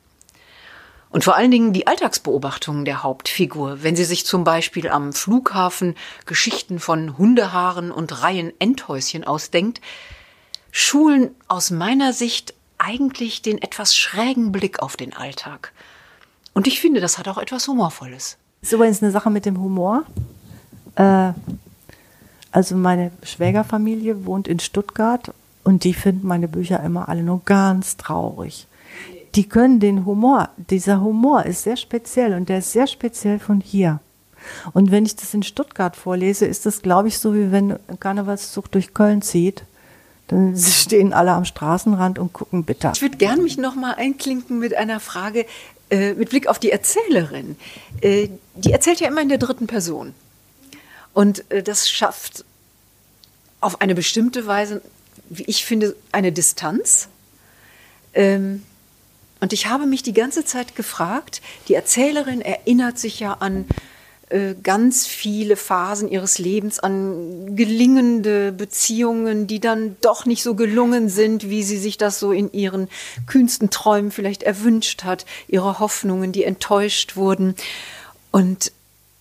Und 1.09 1.25
vor 1.25 1.35
allen 1.35 1.51
Dingen 1.51 1.73
die 1.73 1.89
Alltagsbeobachtungen 1.89 2.85
der 2.85 3.03
Hauptfigur, 3.03 3.83
wenn 3.83 3.97
sie 3.97 4.05
sich 4.05 4.25
zum 4.25 4.45
Beispiel 4.45 4.89
am 4.89 5.13
Flughafen 5.13 5.97
Geschichten 6.25 6.79
von 6.79 7.19
Hundehaaren 7.19 7.91
und 7.91 8.23
Reihen 8.23 8.53
Endhäuschen 8.61 9.25
ausdenkt, 9.25 9.81
schulen 10.71 11.35
aus 11.49 11.73
meiner 11.73 12.13
Sicht 12.13 12.55
eigentlich 12.79 13.43
den 13.43 13.61
etwas 13.61 13.97
schrägen 13.97 14.53
Blick 14.53 14.79
auf 14.79 14.97
den 14.97 15.15
Alltag. 15.15 15.73
Und 16.55 16.69
ich 16.69 16.79
finde, 16.79 17.01
das 17.01 17.19
hat 17.19 17.27
auch 17.27 17.39
etwas 17.39 17.67
Humorvolles. 17.67 18.39
Ist 18.63 18.73
übrigens 18.73 19.03
eine 19.03 19.11
Sache 19.11 19.31
mit 19.31 19.47
dem 19.47 19.61
Humor. 19.61 20.05
Äh, 21.01 21.33
also 22.53 22.77
meine 22.77 23.13
Schwägerfamilie 23.23 24.27
wohnt 24.27 24.49
in 24.49 24.59
Stuttgart 24.59 25.33
und 25.65 25.85
die 25.85 25.95
finden 25.95 26.27
meine 26.27 26.49
Bücher 26.49 26.83
immer 26.83 27.09
alle 27.09 27.23
nur 27.23 27.43
ganz 27.45 27.97
traurig. 27.97 28.67
Die 29.37 29.49
können 29.49 29.79
den 29.79 30.05
Humor, 30.05 30.49
dieser 30.57 31.01
Humor 31.01 31.47
ist 31.47 31.63
sehr 31.63 31.77
speziell 31.77 32.35
und 32.35 32.49
der 32.49 32.59
ist 32.59 32.73
sehr 32.73 32.89
speziell 32.89 33.39
von 33.39 33.61
hier. 33.61 34.01
Und 34.73 34.91
wenn 34.91 35.07
ich 35.07 35.15
das 35.15 35.33
in 35.33 35.43
Stuttgart 35.43 35.95
vorlese, 35.95 36.47
ist 36.47 36.67
das, 36.67 36.83
glaube 36.83 37.09
ich, 37.09 37.19
so 37.19 37.35
wie 37.35 37.53
wenn 37.53 37.79
Karnevalszug 38.01 38.71
durch 38.73 38.93
Köln 38.93 39.23
zieht. 39.23 39.63
Dann 40.27 40.57
stehen 40.59 41.13
alle 41.13 41.33
am 41.33 41.45
Straßenrand 41.45 42.19
und 42.19 42.33
gucken 42.33 42.65
bitter. 42.65 42.93
Ich 42.95 43.03
würde 43.03 43.17
gerne 43.17 43.43
mich 43.43 43.59
noch 43.59 43.77
mal 43.77 43.95
einklinken 43.95 44.59
mit 44.59 44.75
einer 44.75 44.99
Frage 44.99 45.47
äh, 45.91 46.15
mit 46.15 46.31
Blick 46.31 46.49
auf 46.49 46.59
die 46.59 46.73
Erzählerin. 46.73 47.57
Äh, 48.01 48.29
die 48.57 48.73
erzählt 48.73 49.01
ja 49.01 49.09
immer 49.09 49.23
in 49.23 49.29
der 49.29 49.39
dritten 49.39 49.69
Person. 49.69 50.15
Und 51.15 51.51
äh, 51.51 51.63
das 51.63 51.91
schafft 51.91 52.45
auf 53.61 53.81
eine 53.81 53.95
bestimmte 53.95 54.47
Weise, 54.47 54.81
wie 55.29 55.45
ich 55.45 55.65
finde, 55.65 55.95
eine 56.13 56.33
Distanz. 56.33 57.09
Ähm, 58.15 58.63
und 59.41 59.53
ich 59.53 59.67
habe 59.67 59.87
mich 59.87 60.03
die 60.03 60.13
ganze 60.13 60.45
Zeit 60.45 60.77
gefragt, 60.77 61.41
die 61.69 61.75
Erzählerin 61.75 62.43
erinnert 62.43 62.99
sich 62.99 63.21
ja 63.21 63.35
an 63.35 63.67
äh, 64.31 64.55
ganz 64.63 65.07
viele 65.07 65.57
Phasen 65.57 66.09
ihres 66.09 66.39
Lebens, 66.39 66.79
an 66.79 67.57
gelingende 67.57 68.53
Beziehungen, 68.53 69.47
die 69.47 69.61
dann 69.61 69.97
doch 70.03 70.25
nicht 70.25 70.43
so 70.43 70.55
gelungen 70.55 71.09
sind, 71.09 71.49
wie 71.51 71.63
sie 71.63 71.79
sich 71.79 71.99
das 71.99 72.21
so 72.21 72.31
in 72.31 72.53
ihren 72.53 72.89
kühnsten 73.27 73.71
Träumen 73.71 74.11
vielleicht 74.11 74.43
erwünscht 74.43 75.05
hat, 75.05 75.27
ihre 75.49 75.81
Hoffnungen, 75.81 76.33
die 76.33 76.45
enttäuscht 76.45 77.17
wurden. 77.17 77.57
Und 78.31 78.73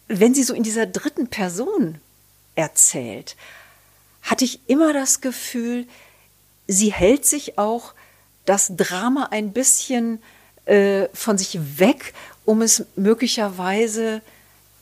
wenn 0.10 0.34
sie 0.34 0.44
so 0.44 0.54
in 0.54 0.64
dieser 0.64 0.86
dritten 0.86 1.28
Person 1.28 2.00
erzählt, 2.56 3.38
hatte 4.22 4.44
ich 4.44 4.60
immer 4.68 4.92
das 4.92 5.22
Gefühl, 5.22 5.88
sie 6.68 6.92
hält 6.92 7.26
sich 7.26 7.58
auch 7.58 7.94
das 8.46 8.74
Drama 8.76 9.30
ein 9.32 9.54
bisschen 9.54 10.22
äh, 10.66 11.08
von 11.14 11.38
sich 11.38 11.60
weg, 11.80 12.14
um 12.44 12.62
es 12.62 12.86
möglicherweise 12.96 14.22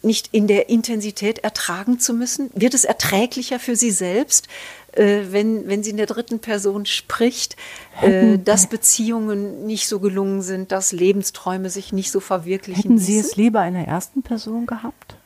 nicht 0.01 0.29
in 0.31 0.47
der 0.47 0.69
Intensität 0.69 1.39
ertragen 1.39 1.99
zu 1.99 2.13
müssen? 2.13 2.49
Wird 2.53 2.73
es 2.73 2.85
erträglicher 2.85 3.59
für 3.59 3.75
sie 3.75 3.91
selbst, 3.91 4.47
äh, 4.93 5.23
wenn, 5.31 5.67
wenn 5.67 5.83
sie 5.83 5.91
in 5.91 5.97
der 5.97 6.05
dritten 6.05 6.39
Person 6.39 6.85
spricht, 6.85 7.55
äh, 8.01 8.37
dass 8.37 8.67
Beziehungen 8.67 9.65
nicht 9.65 9.87
so 9.87 9.99
gelungen 9.99 10.41
sind, 10.41 10.71
dass 10.71 10.91
Lebensträume 10.91 11.69
sich 11.69 11.91
nicht 11.93 12.11
so 12.11 12.19
verwirklichen? 12.19 12.81
Hätten 12.81 12.97
Sie 12.97 13.19
es 13.19 13.35
lieber 13.35 13.65
in 13.65 13.73
der 13.73 13.87
ersten 13.87 14.23
Person 14.23 14.65
gehabt? 14.65 15.16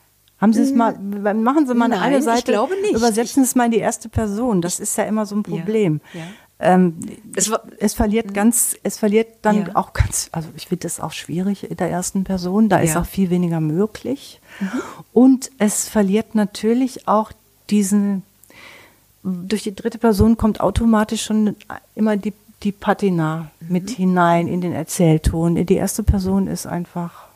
Haben 0.42 0.54
Sie 0.54 0.64
es 0.64 0.74
mal, 0.74 0.98
machen 0.98 1.68
Sie 1.68 1.76
mal 1.76 1.88
Nein, 1.88 2.00
eine 2.00 2.22
Seite, 2.24 2.40
ich 2.40 2.46
glaube 2.46 2.74
nicht. 2.82 2.96
übersetzen 2.96 3.44
Sie 3.44 3.50
es 3.50 3.56
mal 3.56 3.66
in 3.66 3.72
die 3.72 3.78
erste 3.78 4.10
Person. 4.10 4.62
Das 4.62 4.80
ist 4.80 4.98
ja 4.98 5.04
immer 5.04 5.28
so 5.28 5.36
ein 5.36 5.44
Problem. 5.44 6.02
Ja, 6.16 6.22
Ähm, 6.60 6.98
es, 7.36 7.52
es, 7.78 7.94
verliert 7.94 8.28
mhm. 8.28 8.34
ganz, 8.34 8.76
es 8.82 8.98
verliert 8.98 9.28
dann 9.44 9.68
ja. 9.68 9.76
auch 9.76 9.94
ganz, 9.94 10.30
also 10.32 10.50
ich 10.58 10.68
finde 10.68 10.84
das 10.84 11.00
auch 11.00 11.12
schwierig 11.12 11.70
in 11.70 11.78
der 11.78 11.92
ersten 11.92 12.24
Person, 12.24 12.70
da 12.70 12.78
ja. 12.78 12.84
ist 12.84 12.98
auch 12.98 13.06
viel 13.06 13.30
weniger 13.30 13.60
möglich. 13.60 14.42
Mhm. 14.60 14.82
Und 15.14 15.52
es 15.60 15.88
verliert 15.88 16.34
natürlich 16.34 17.08
auch 17.08 17.32
diesen, 17.70 18.24
durch 19.24 19.62
die 19.62 19.76
dritte 19.76 20.00
Person 20.00 20.38
kommt 20.38 20.60
automatisch 20.60 21.24
schon 21.24 21.56
immer 21.94 22.18
die, 22.18 22.34
die 22.64 22.72
Patina 22.72 23.52
mhm. 23.60 23.74
mit 23.74 23.90
hinein 23.92 24.48
in 24.48 24.62
den 24.62 24.74
Erzählton. 24.74 25.64
Die 25.68 25.76
erste 25.76 26.02
Person 26.02 26.48
ist 26.48 26.66
einfach 26.66 27.31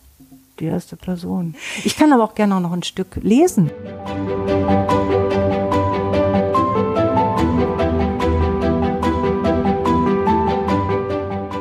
die 0.59 0.65
erste 0.65 0.95
Person. 0.95 1.55
Ich 1.83 1.97
kann 1.97 2.13
aber 2.13 2.23
auch 2.23 2.35
gerne 2.35 2.59
noch 2.59 2.71
ein 2.71 2.83
Stück 2.83 3.15
lesen. 3.21 3.71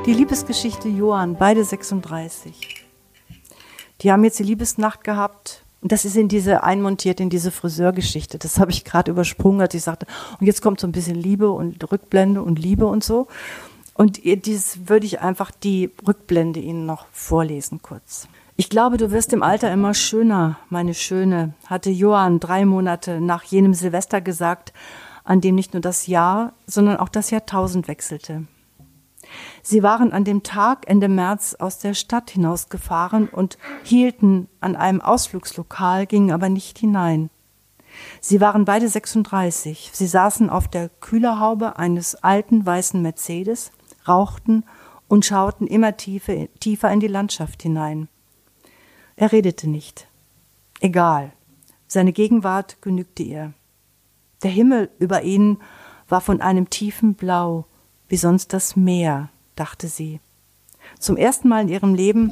Die 0.07 0.13
Liebesgeschichte 0.13 0.89
Johann, 0.89 1.37
beide 1.37 1.65
36. 1.65 2.85
Die 4.03 4.13
haben 4.13 4.23
jetzt 4.23 4.39
die 4.39 4.45
Liebesnacht 4.45 5.03
gehabt. 5.03 5.63
Und 5.81 5.93
das 5.93 6.05
ist 6.07 6.17
in 6.17 6.29
diese 6.29 6.63
einmontiert 6.63 7.21
in 7.21 7.29
diese 7.29 7.51
Friseurgeschichte. 7.51 8.39
Das 8.39 8.59
habe 8.59 8.71
ich 8.71 8.85
gerade 8.85 9.11
übersprungen, 9.11 9.61
als 9.61 9.75
ich 9.75 9.83
sagte, 9.83 10.07
und 10.41 10.47
jetzt 10.47 10.63
kommt 10.63 10.81
so 10.81 10.87
ein 10.87 10.93
bisschen 10.93 11.15
Liebe 11.15 11.51
und 11.51 11.91
Rückblende 11.93 12.43
und 12.43 12.59
Liebe 12.59 12.87
und 12.87 13.05
so. 13.05 13.29
Und 13.93 14.25
dieses 14.25 14.89
würde 14.89 15.07
ich 15.07 15.21
einfach 15.21 15.51
die 15.51 15.91
Rückblende 16.07 16.59
Ihnen 16.59 16.87
noch 16.87 17.07
vorlesen 17.13 17.81
kurz. 17.83 18.29
Ich 18.57 18.69
glaube, 18.69 18.99
du 18.99 19.11
wirst 19.11 19.33
im 19.33 19.43
Alter 19.43 19.73
immer 19.73 19.95
schöner, 19.95 20.59
meine 20.71 20.95
Schöne, 20.95 21.55
hatte 21.67 21.91
Johann 21.91 22.39
drei 22.39 22.65
Monate 22.65 23.21
nach 23.21 23.43
jenem 23.43 23.75
Silvester 23.75 24.21
gesagt, 24.21 24.73
an 25.25 25.41
dem 25.41 25.57
nicht 25.57 25.73
nur 25.73 25.81
das 25.81 26.07
Jahr, 26.07 26.53
sondern 26.65 26.99
auch 26.99 27.09
das 27.09 27.31
Jahrtausend 27.31 27.89
wechselte. 27.89 28.45
Sie 29.63 29.83
waren 29.83 30.13
an 30.13 30.23
dem 30.23 30.45
Tag 30.45 30.85
Ende 30.89 31.09
März 31.09 31.57
aus 31.59 31.79
der 31.79 31.95
Stadt 31.95 32.31
hinausgefahren 32.31 33.29
und 33.29 33.59
hielten 33.83 34.49
an 34.61 34.77
einem 34.77 35.01
Ausflugslokal, 35.01 36.07
gingen 36.07 36.31
aber 36.31 36.49
nicht 36.49 36.79
hinein. 36.79 37.31
Sie 38.21 38.41
waren 38.41 38.65
beide 38.65 38.89
36. 38.89 39.91
Sie 39.93 40.07
saßen 40.07 40.49
auf 40.49 40.69
der 40.69 40.91
Kühlerhaube 41.01 41.77
eines 41.77 42.15
alten 42.17 42.65
weißen 42.65 43.03
Mercedes, 43.03 43.73
rauchten 44.07 44.65
und 45.09 45.25
schauten 45.25 45.67
immer 45.67 45.97
tiefer, 45.97 46.47
tiefer 46.61 46.93
in 46.93 47.01
die 47.01 47.09
Landschaft 47.09 47.63
hinein. 47.63 48.09
Er 49.17 49.33
redete 49.33 49.69
nicht. 49.69 50.07
Egal. 50.81 51.33
Seine 51.87 52.13
Gegenwart 52.13 52.83
genügte 52.83 53.23
ihr. 53.23 53.53
Der 54.43 54.51
Himmel 54.51 54.91
über 54.99 55.23
ihnen 55.23 55.61
war 56.09 56.21
von 56.21 56.41
einem 56.41 56.69
tiefen 56.71 57.15
Blau, 57.15 57.67
wie 58.09 58.17
sonst 58.17 58.53
das 58.53 58.77
Meer, 58.77 59.31
dachte 59.57 59.89
sie. 59.89 60.21
Zum 60.99 61.17
ersten 61.17 61.49
Mal 61.49 61.63
in 61.63 61.69
ihrem 61.69 61.95
Leben 61.95 62.31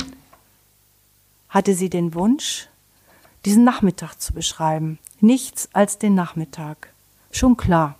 hatte 1.48 1.74
sie 1.74 1.90
den 1.90 2.14
Wunsch, 2.14 2.68
diesen 3.44 3.64
Nachmittag 3.64 4.16
zu 4.20 4.32
beschreiben. 4.32 4.98
Nichts 5.20 5.68
als 5.72 5.98
den 5.98 6.14
Nachmittag. 6.14 6.92
Schon 7.30 7.56
klar. 7.56 7.98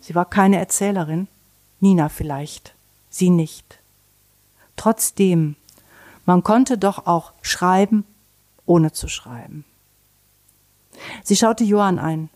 Sie 0.00 0.14
war 0.14 0.24
keine 0.24 0.58
Erzählerin. 0.58 1.28
Nina 1.80 2.08
vielleicht. 2.08 2.74
Sie 3.10 3.30
nicht. 3.30 3.78
Trotzdem, 4.76 5.56
man 6.26 6.42
konnte 6.42 6.78
doch 6.78 7.06
auch 7.06 7.32
schreiben, 7.42 8.04
ohne 8.68 8.92
zu 8.92 9.08
schreiben. 9.08 9.64
Sie 11.24 11.36
schaute 11.36 11.64
Johann 11.64 11.98
ein. 11.98 12.28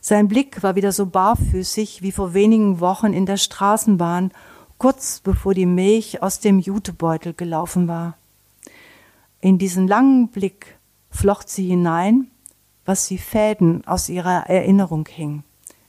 Sein 0.00 0.28
Blick 0.28 0.62
war 0.62 0.76
wieder 0.76 0.92
so 0.92 1.06
barfüßig 1.06 2.02
wie 2.02 2.12
vor 2.12 2.34
wenigen 2.34 2.80
Wochen 2.80 3.12
in 3.12 3.26
der 3.26 3.38
Straßenbahn, 3.38 4.32
kurz 4.78 5.20
bevor 5.20 5.54
die 5.54 5.66
Milch 5.66 6.22
aus 6.22 6.40
dem 6.40 6.58
Jutebeutel 6.58 7.32
gelaufen 7.32 7.88
war. 7.88 8.16
In 9.40 9.58
diesen 9.58 9.88
langen 9.88 10.28
Blick 10.28 10.78
flocht 11.10 11.48
sie 11.48 11.66
hinein, 11.66 12.30
was 12.84 13.08
wie 13.10 13.18
Fäden 13.18 13.86
aus 13.86 14.08
ihrer 14.08 14.48
Erinnerung 14.48 15.08
hing. 15.08 15.42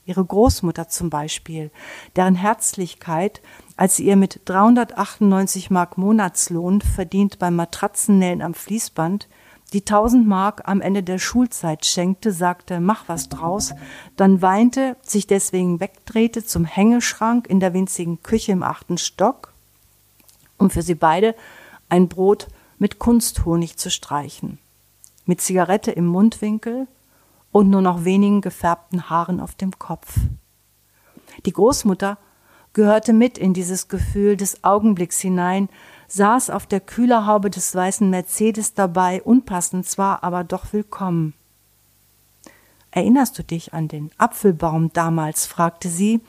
Ihre 0.06 0.24
Großmutter 0.24 0.88
zum 0.88 1.10
Beispiel, 1.10 1.70
deren 2.14 2.36
Herzlichkeit, 2.36 3.42
als 3.76 3.96
sie 3.96 4.04
ihr 4.04 4.16
mit 4.16 4.40
398 4.44 5.70
Mark 5.70 5.98
Monatslohn 5.98 6.80
verdient 6.80 7.38
beim 7.38 7.56
Matratzennähen 7.56 8.40
am 8.40 8.54
Fließband 8.54 9.28
die 9.76 9.84
tausend 9.84 10.26
Mark 10.26 10.62
am 10.64 10.80
Ende 10.80 11.02
der 11.02 11.18
Schulzeit 11.18 11.84
schenkte, 11.84 12.32
sagte, 12.32 12.80
mach 12.80 13.10
was 13.10 13.28
draus, 13.28 13.74
dann 14.16 14.40
weinte, 14.40 14.96
sich 15.02 15.26
deswegen 15.26 15.80
wegdrehte 15.80 16.42
zum 16.42 16.64
Hängeschrank 16.64 17.46
in 17.46 17.60
der 17.60 17.74
winzigen 17.74 18.22
Küche 18.22 18.52
im 18.52 18.62
achten 18.62 18.96
Stock, 18.96 19.52
um 20.56 20.70
für 20.70 20.80
sie 20.80 20.94
beide 20.94 21.34
ein 21.90 22.08
Brot 22.08 22.48
mit 22.78 22.98
Kunsthonig 22.98 23.76
zu 23.76 23.90
streichen, 23.90 24.58
mit 25.26 25.42
Zigarette 25.42 25.90
im 25.90 26.06
Mundwinkel 26.06 26.88
und 27.52 27.68
nur 27.68 27.82
noch 27.82 28.06
wenigen 28.06 28.40
gefärbten 28.40 29.10
Haaren 29.10 29.40
auf 29.40 29.56
dem 29.56 29.78
Kopf. 29.78 30.16
Die 31.44 31.52
Großmutter 31.52 32.16
gehörte 32.72 33.12
mit 33.12 33.36
in 33.36 33.52
dieses 33.52 33.88
Gefühl 33.88 34.38
des 34.38 34.64
Augenblicks 34.64 35.20
hinein, 35.20 35.68
saß 36.08 36.50
auf 36.50 36.66
der 36.66 36.80
Kühlerhaube 36.80 37.50
des 37.50 37.74
weißen 37.74 38.08
Mercedes 38.08 38.74
dabei, 38.74 39.22
unpassend 39.22 39.86
zwar, 39.86 40.22
aber 40.22 40.44
doch 40.44 40.72
willkommen. 40.72 41.34
Erinnerst 42.90 43.38
du 43.38 43.44
dich 43.44 43.74
an 43.74 43.88
den 43.88 44.10
Apfelbaum 44.16 44.92
damals? 44.92 45.46
fragte 45.46 45.88
sie. 45.88 46.20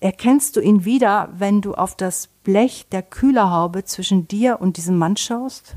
Erkennst 0.00 0.56
du 0.56 0.60
ihn 0.60 0.84
wieder, 0.84 1.30
wenn 1.32 1.60
du 1.60 1.74
auf 1.74 1.96
das 1.96 2.28
Blech 2.42 2.86
der 2.90 3.02
Kühlerhaube 3.02 3.84
zwischen 3.84 4.28
dir 4.28 4.60
und 4.60 4.76
diesem 4.76 4.98
Mann 4.98 5.16
schaust? 5.16 5.76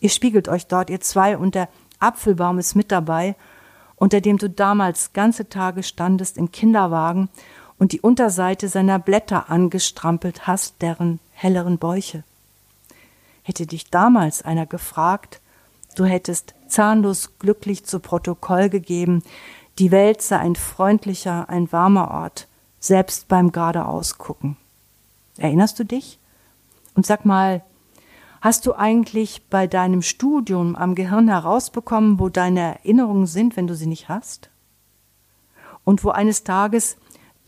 Ihr 0.00 0.10
spiegelt 0.10 0.48
euch 0.48 0.68
dort, 0.68 0.90
ihr 0.90 1.00
zwei, 1.00 1.36
und 1.36 1.54
der 1.54 1.68
Apfelbaum 1.98 2.58
ist 2.58 2.74
mit 2.74 2.90
dabei, 2.90 3.36
unter 3.96 4.20
dem 4.20 4.38
du 4.38 4.48
damals 4.48 5.12
ganze 5.12 5.48
Tage 5.48 5.82
standest 5.82 6.38
im 6.38 6.50
Kinderwagen 6.50 7.28
und 7.78 7.92
die 7.92 8.00
Unterseite 8.00 8.68
seiner 8.68 8.98
Blätter 8.98 9.50
angestrampelt 9.50 10.46
hast, 10.46 10.80
deren 10.80 11.20
helleren 11.32 11.78
Bäuche. 11.78 12.24
Hätte 13.42 13.66
dich 13.66 13.90
damals 13.90 14.42
einer 14.42 14.66
gefragt, 14.66 15.40
du 15.96 16.04
hättest 16.04 16.54
zahnlos 16.68 17.38
glücklich 17.38 17.84
zu 17.84 18.00
Protokoll 18.00 18.68
gegeben, 18.68 19.22
die 19.78 19.90
Welt 19.90 20.22
sei 20.22 20.38
ein 20.38 20.56
freundlicher, 20.56 21.48
ein 21.48 21.72
warmer 21.72 22.10
Ort, 22.10 22.46
selbst 22.78 23.28
beim 23.28 23.52
geradeausgucken. 23.52 24.56
Erinnerst 25.38 25.78
du 25.78 25.84
dich? 25.84 26.18
Und 26.94 27.06
sag 27.06 27.24
mal, 27.24 27.62
hast 28.40 28.66
du 28.66 28.74
eigentlich 28.74 29.48
bei 29.48 29.66
deinem 29.66 30.02
Studium 30.02 30.76
am 30.76 30.94
Gehirn 30.94 31.28
herausbekommen, 31.28 32.18
wo 32.18 32.28
deine 32.28 32.60
Erinnerungen 32.60 33.26
sind, 33.26 33.56
wenn 33.56 33.66
du 33.66 33.74
sie 33.74 33.86
nicht 33.86 34.08
hast? 34.08 34.50
Und 35.84 36.04
wo 36.04 36.10
eines 36.10 36.44
Tages 36.44 36.96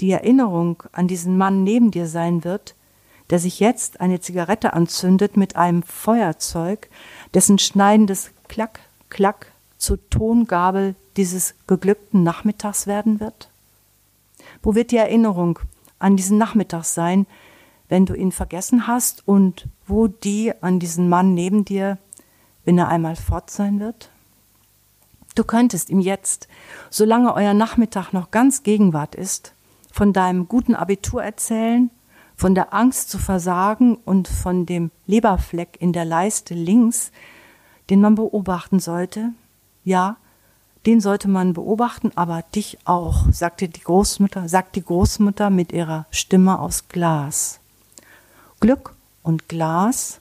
die 0.00 0.10
Erinnerung 0.10 0.82
an 0.92 1.06
diesen 1.06 1.36
Mann 1.36 1.62
neben 1.62 1.90
dir 1.90 2.08
sein 2.08 2.42
wird, 2.42 2.74
der 3.30 3.38
sich 3.38 3.60
jetzt 3.60 4.00
eine 4.00 4.20
Zigarette 4.20 4.74
anzündet 4.74 5.36
mit 5.36 5.56
einem 5.56 5.82
Feuerzeug, 5.82 6.88
dessen 7.32 7.58
schneidendes 7.58 8.30
Klack, 8.48 8.80
Klack 9.08 9.52
zur 9.78 9.98
Tongabel 10.10 10.94
dieses 11.16 11.54
geglückten 11.66 12.22
Nachmittags 12.22 12.86
werden 12.86 13.20
wird? 13.20 13.48
Wo 14.62 14.74
wird 14.74 14.90
die 14.90 14.96
Erinnerung 14.96 15.58
an 15.98 16.16
diesen 16.16 16.38
Nachmittag 16.38 16.84
sein, 16.84 17.26
wenn 17.88 18.06
du 18.06 18.14
ihn 18.14 18.32
vergessen 18.32 18.86
hast 18.86 19.26
und 19.26 19.68
wo 19.86 20.06
die 20.06 20.52
an 20.62 20.78
diesen 20.78 21.08
Mann 21.08 21.34
neben 21.34 21.64
dir, 21.64 21.98
wenn 22.64 22.78
er 22.78 22.88
einmal 22.88 23.16
fort 23.16 23.50
sein 23.50 23.80
wird? 23.80 24.10
Du 25.34 25.44
könntest 25.44 25.90
ihm 25.90 26.00
jetzt, 26.00 26.48
solange 26.90 27.34
euer 27.34 27.54
Nachmittag 27.54 28.12
noch 28.12 28.30
ganz 28.30 28.62
Gegenwart 28.62 29.14
ist, 29.14 29.52
von 29.90 30.12
deinem 30.12 30.46
guten 30.48 30.74
Abitur 30.74 31.22
erzählen 31.22 31.90
von 32.44 32.54
der 32.54 32.74
Angst 32.74 33.08
zu 33.08 33.16
versagen 33.16 33.96
und 34.04 34.28
von 34.28 34.66
dem 34.66 34.90
Leberfleck 35.06 35.78
in 35.80 35.94
der 35.94 36.04
Leiste 36.04 36.52
links, 36.52 37.10
den 37.88 38.02
man 38.02 38.16
beobachten 38.16 38.80
sollte. 38.80 39.30
Ja, 39.82 40.18
den 40.84 41.00
sollte 41.00 41.26
man 41.26 41.54
beobachten, 41.54 42.12
aber 42.16 42.42
dich 42.54 42.76
auch, 42.84 43.24
sagte 43.32 43.70
die 43.70 43.80
Großmutter, 43.80 44.46
sagt 44.46 44.76
die 44.76 44.84
Großmutter 44.84 45.48
mit 45.48 45.72
ihrer 45.72 46.04
Stimme 46.10 46.58
aus 46.58 46.88
Glas. 46.88 47.60
Glück 48.60 48.94
und 49.22 49.48
Glas, 49.48 50.20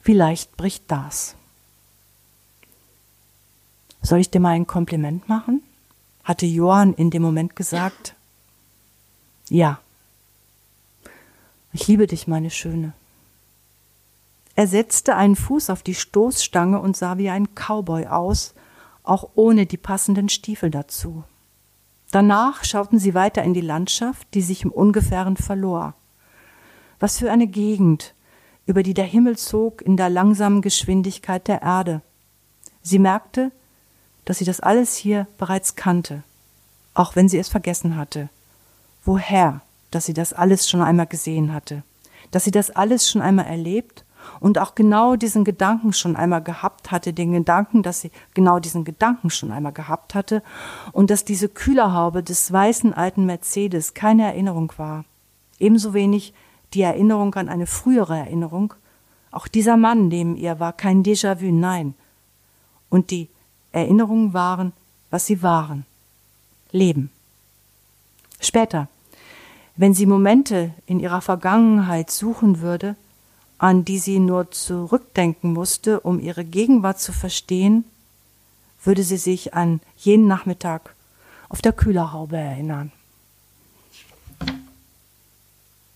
vielleicht 0.00 0.56
bricht 0.56 0.82
das. 0.88 1.36
Soll 4.02 4.18
ich 4.18 4.30
dir 4.32 4.40
mal 4.40 4.56
ein 4.56 4.66
Kompliment 4.66 5.28
machen? 5.28 5.62
hatte 6.24 6.46
Johann 6.46 6.94
in 6.94 7.10
dem 7.10 7.22
Moment 7.22 7.54
gesagt. 7.54 8.16
Ja, 9.48 9.78
ich 11.72 11.86
liebe 11.86 12.06
dich, 12.06 12.26
meine 12.26 12.50
Schöne. 12.50 12.92
Er 14.54 14.66
setzte 14.66 15.16
einen 15.16 15.36
Fuß 15.36 15.70
auf 15.70 15.82
die 15.82 15.94
Stoßstange 15.94 16.80
und 16.80 16.96
sah 16.96 17.18
wie 17.18 17.30
ein 17.30 17.54
Cowboy 17.54 18.06
aus, 18.06 18.54
auch 19.04 19.30
ohne 19.34 19.66
die 19.66 19.76
passenden 19.76 20.28
Stiefel 20.28 20.70
dazu. 20.70 21.24
Danach 22.10 22.64
schauten 22.64 22.98
sie 22.98 23.14
weiter 23.14 23.42
in 23.42 23.54
die 23.54 23.60
Landschaft, 23.60 24.26
die 24.34 24.42
sich 24.42 24.64
im 24.64 24.72
Ungefähren 24.72 25.36
verlor. 25.36 25.94
Was 26.98 27.18
für 27.18 27.30
eine 27.30 27.46
Gegend, 27.46 28.14
über 28.66 28.82
die 28.82 28.94
der 28.94 29.04
Himmel 29.04 29.38
zog 29.38 29.82
in 29.82 29.96
der 29.96 30.10
langsamen 30.10 30.60
Geschwindigkeit 30.60 31.48
der 31.48 31.62
Erde. 31.62 32.02
Sie 32.82 32.98
merkte, 32.98 33.52
dass 34.24 34.38
sie 34.38 34.44
das 34.44 34.60
alles 34.60 34.96
hier 34.96 35.26
bereits 35.38 35.76
kannte, 35.76 36.22
auch 36.94 37.16
wenn 37.16 37.28
sie 37.28 37.38
es 37.38 37.48
vergessen 37.48 37.96
hatte. 37.96 38.28
Woher, 39.04 39.62
dass 39.90 40.06
sie 40.06 40.14
das 40.14 40.32
alles 40.32 40.68
schon 40.68 40.82
einmal 40.82 41.06
gesehen 41.06 41.52
hatte, 41.52 41.82
dass 42.30 42.44
sie 42.44 42.50
das 42.50 42.70
alles 42.70 43.10
schon 43.10 43.22
einmal 43.22 43.46
erlebt 43.46 44.04
und 44.38 44.58
auch 44.58 44.74
genau 44.74 45.16
diesen 45.16 45.44
Gedanken 45.44 45.92
schon 45.92 46.16
einmal 46.16 46.42
gehabt 46.42 46.90
hatte, 46.90 47.12
den 47.12 47.32
Gedanken, 47.32 47.82
dass 47.82 48.00
sie 48.00 48.10
genau 48.34 48.58
diesen 48.58 48.84
Gedanken 48.84 49.30
schon 49.30 49.50
einmal 49.50 49.72
gehabt 49.72 50.14
hatte 50.14 50.42
und 50.92 51.10
dass 51.10 51.24
diese 51.24 51.48
Kühlerhaube 51.48 52.22
des 52.22 52.50
weißen 52.50 52.94
alten 52.94 53.26
Mercedes 53.26 53.94
keine 53.94 54.24
Erinnerung 54.24 54.72
war. 54.76 55.04
Ebenso 55.58 55.94
wenig 55.94 56.32
die 56.74 56.82
Erinnerung 56.82 57.34
an 57.34 57.48
eine 57.48 57.66
frühere 57.66 58.16
Erinnerung. 58.16 58.74
Auch 59.30 59.48
dieser 59.48 59.76
Mann 59.76 60.08
neben 60.08 60.36
ihr 60.36 60.60
war 60.60 60.72
kein 60.72 61.02
Déjà-vu, 61.02 61.52
nein. 61.52 61.94
Und 62.88 63.10
die 63.10 63.28
Erinnerungen 63.72 64.32
waren, 64.32 64.72
was 65.10 65.26
sie 65.26 65.42
waren. 65.42 65.84
Leben. 66.72 67.10
Später, 68.40 68.88
wenn 69.76 69.94
sie 69.94 70.06
Momente 70.06 70.72
in 70.86 71.00
ihrer 71.00 71.20
Vergangenheit 71.20 72.10
suchen 72.10 72.60
würde, 72.60 72.96
an 73.58 73.84
die 73.84 73.98
sie 73.98 74.18
nur 74.18 74.50
zurückdenken 74.50 75.52
musste, 75.52 76.00
um 76.00 76.18
ihre 76.18 76.44
Gegenwart 76.44 77.00
zu 77.00 77.12
verstehen, 77.12 77.84
würde 78.82 79.02
sie 79.02 79.18
sich 79.18 79.54
an 79.54 79.80
jenen 79.96 80.26
Nachmittag 80.26 80.94
auf 81.48 81.60
der 81.60 81.72
Kühlerhaube 81.72 82.36
erinnern. 82.36 82.92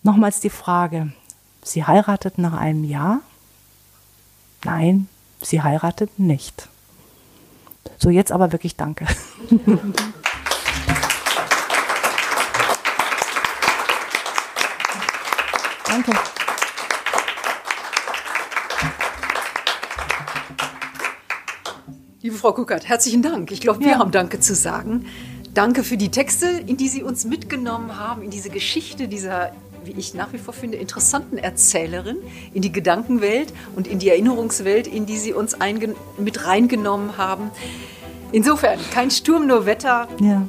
Nochmals 0.03 0.41
die 0.41 0.51
Frage, 0.51 1.13
Sie 1.63 1.85
heirateten 1.85 2.43
nach 2.43 2.53
einem 2.53 2.85
Jahr? 2.85 3.21
Nein, 4.65 5.09
Sie 5.41 5.63
heirateten 5.63 6.27
nicht. 6.27 6.69
So, 7.99 8.11
jetzt 8.11 8.33
aber 8.33 8.53
wirklich 8.53 8.77
danke. 8.77 9.07
danke. 15.95 16.13
Liebe 22.21 22.37
Frau 22.37 22.53
Kuckert, 22.53 22.89
herzlichen 22.89 23.23
Dank. 23.23 23.53
Ich 23.53 23.61
glaube, 23.61 23.81
wir 23.81 23.93
ja. 23.93 23.99
haben 23.99 24.11
Danke 24.11 24.41
zu 24.41 24.55
sagen. 24.55 25.07
Danke 25.53 25.85
für 25.85 25.97
die 25.97 26.11
Texte, 26.11 26.49
in 26.49 26.77
die 26.77 26.89
Sie 26.89 27.03
uns 27.03 27.25
mitgenommen 27.25 27.99
haben, 27.99 28.23
in 28.23 28.31
diese 28.31 28.51
Geschichte 28.51 29.07
dieser, 29.07 29.53
wie 29.85 29.93
ich 29.93 30.15
nach 30.15 30.33
wie 30.33 30.39
vor 30.39 30.55
finde, 30.55 30.79
interessanten 30.79 31.39
Erzählerin, 31.39 32.17
in 32.53 32.63
die 32.63 32.73
Gedankenwelt 32.73 33.53
und 33.77 33.87
in 33.87 33.99
die 33.99 34.09
Erinnerungswelt, 34.09 34.87
in 34.87 35.07
die 35.07 35.19
Sie 35.19 35.33
uns 35.33 35.57
mit 36.19 36.47
reingenommen 36.47 37.19
haben. 37.19 37.51
Insofern, 38.33 38.81
kein 38.93 39.13
Sturm, 39.13 39.47
nur 39.47 39.65
Wetter. 39.65 40.09
Ja. 40.21 40.43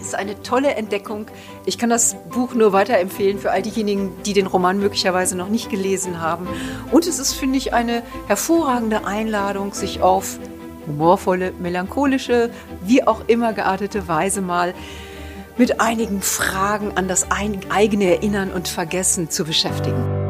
Ist 0.00 0.14
eine 0.14 0.40
tolle 0.44 0.76
Entdeckung. 0.76 1.26
Ich 1.68 1.78
kann 1.78 1.90
das 1.90 2.14
Buch 2.30 2.54
nur 2.54 2.72
weiterempfehlen 2.72 3.40
für 3.40 3.50
all 3.50 3.60
diejenigen, 3.60 4.12
die 4.24 4.32
den 4.32 4.46
Roman 4.46 4.78
möglicherweise 4.78 5.36
noch 5.36 5.48
nicht 5.48 5.68
gelesen 5.68 6.20
haben. 6.20 6.46
Und 6.92 7.08
es 7.08 7.18
ist, 7.18 7.32
finde 7.32 7.58
ich, 7.58 7.74
eine 7.74 8.04
hervorragende 8.28 9.04
Einladung, 9.04 9.74
sich 9.74 10.00
auf 10.00 10.38
humorvolle, 10.86 11.52
melancholische, 11.58 12.50
wie 12.82 13.04
auch 13.04 13.22
immer 13.26 13.52
geartete 13.52 14.06
Weise 14.06 14.42
mal 14.42 14.74
mit 15.56 15.80
einigen 15.80 16.22
Fragen 16.22 16.92
an 16.96 17.08
das 17.08 17.32
eigene 17.32 18.04
Erinnern 18.14 18.52
und 18.52 18.68
Vergessen 18.68 19.28
zu 19.28 19.44
beschäftigen. 19.44 20.25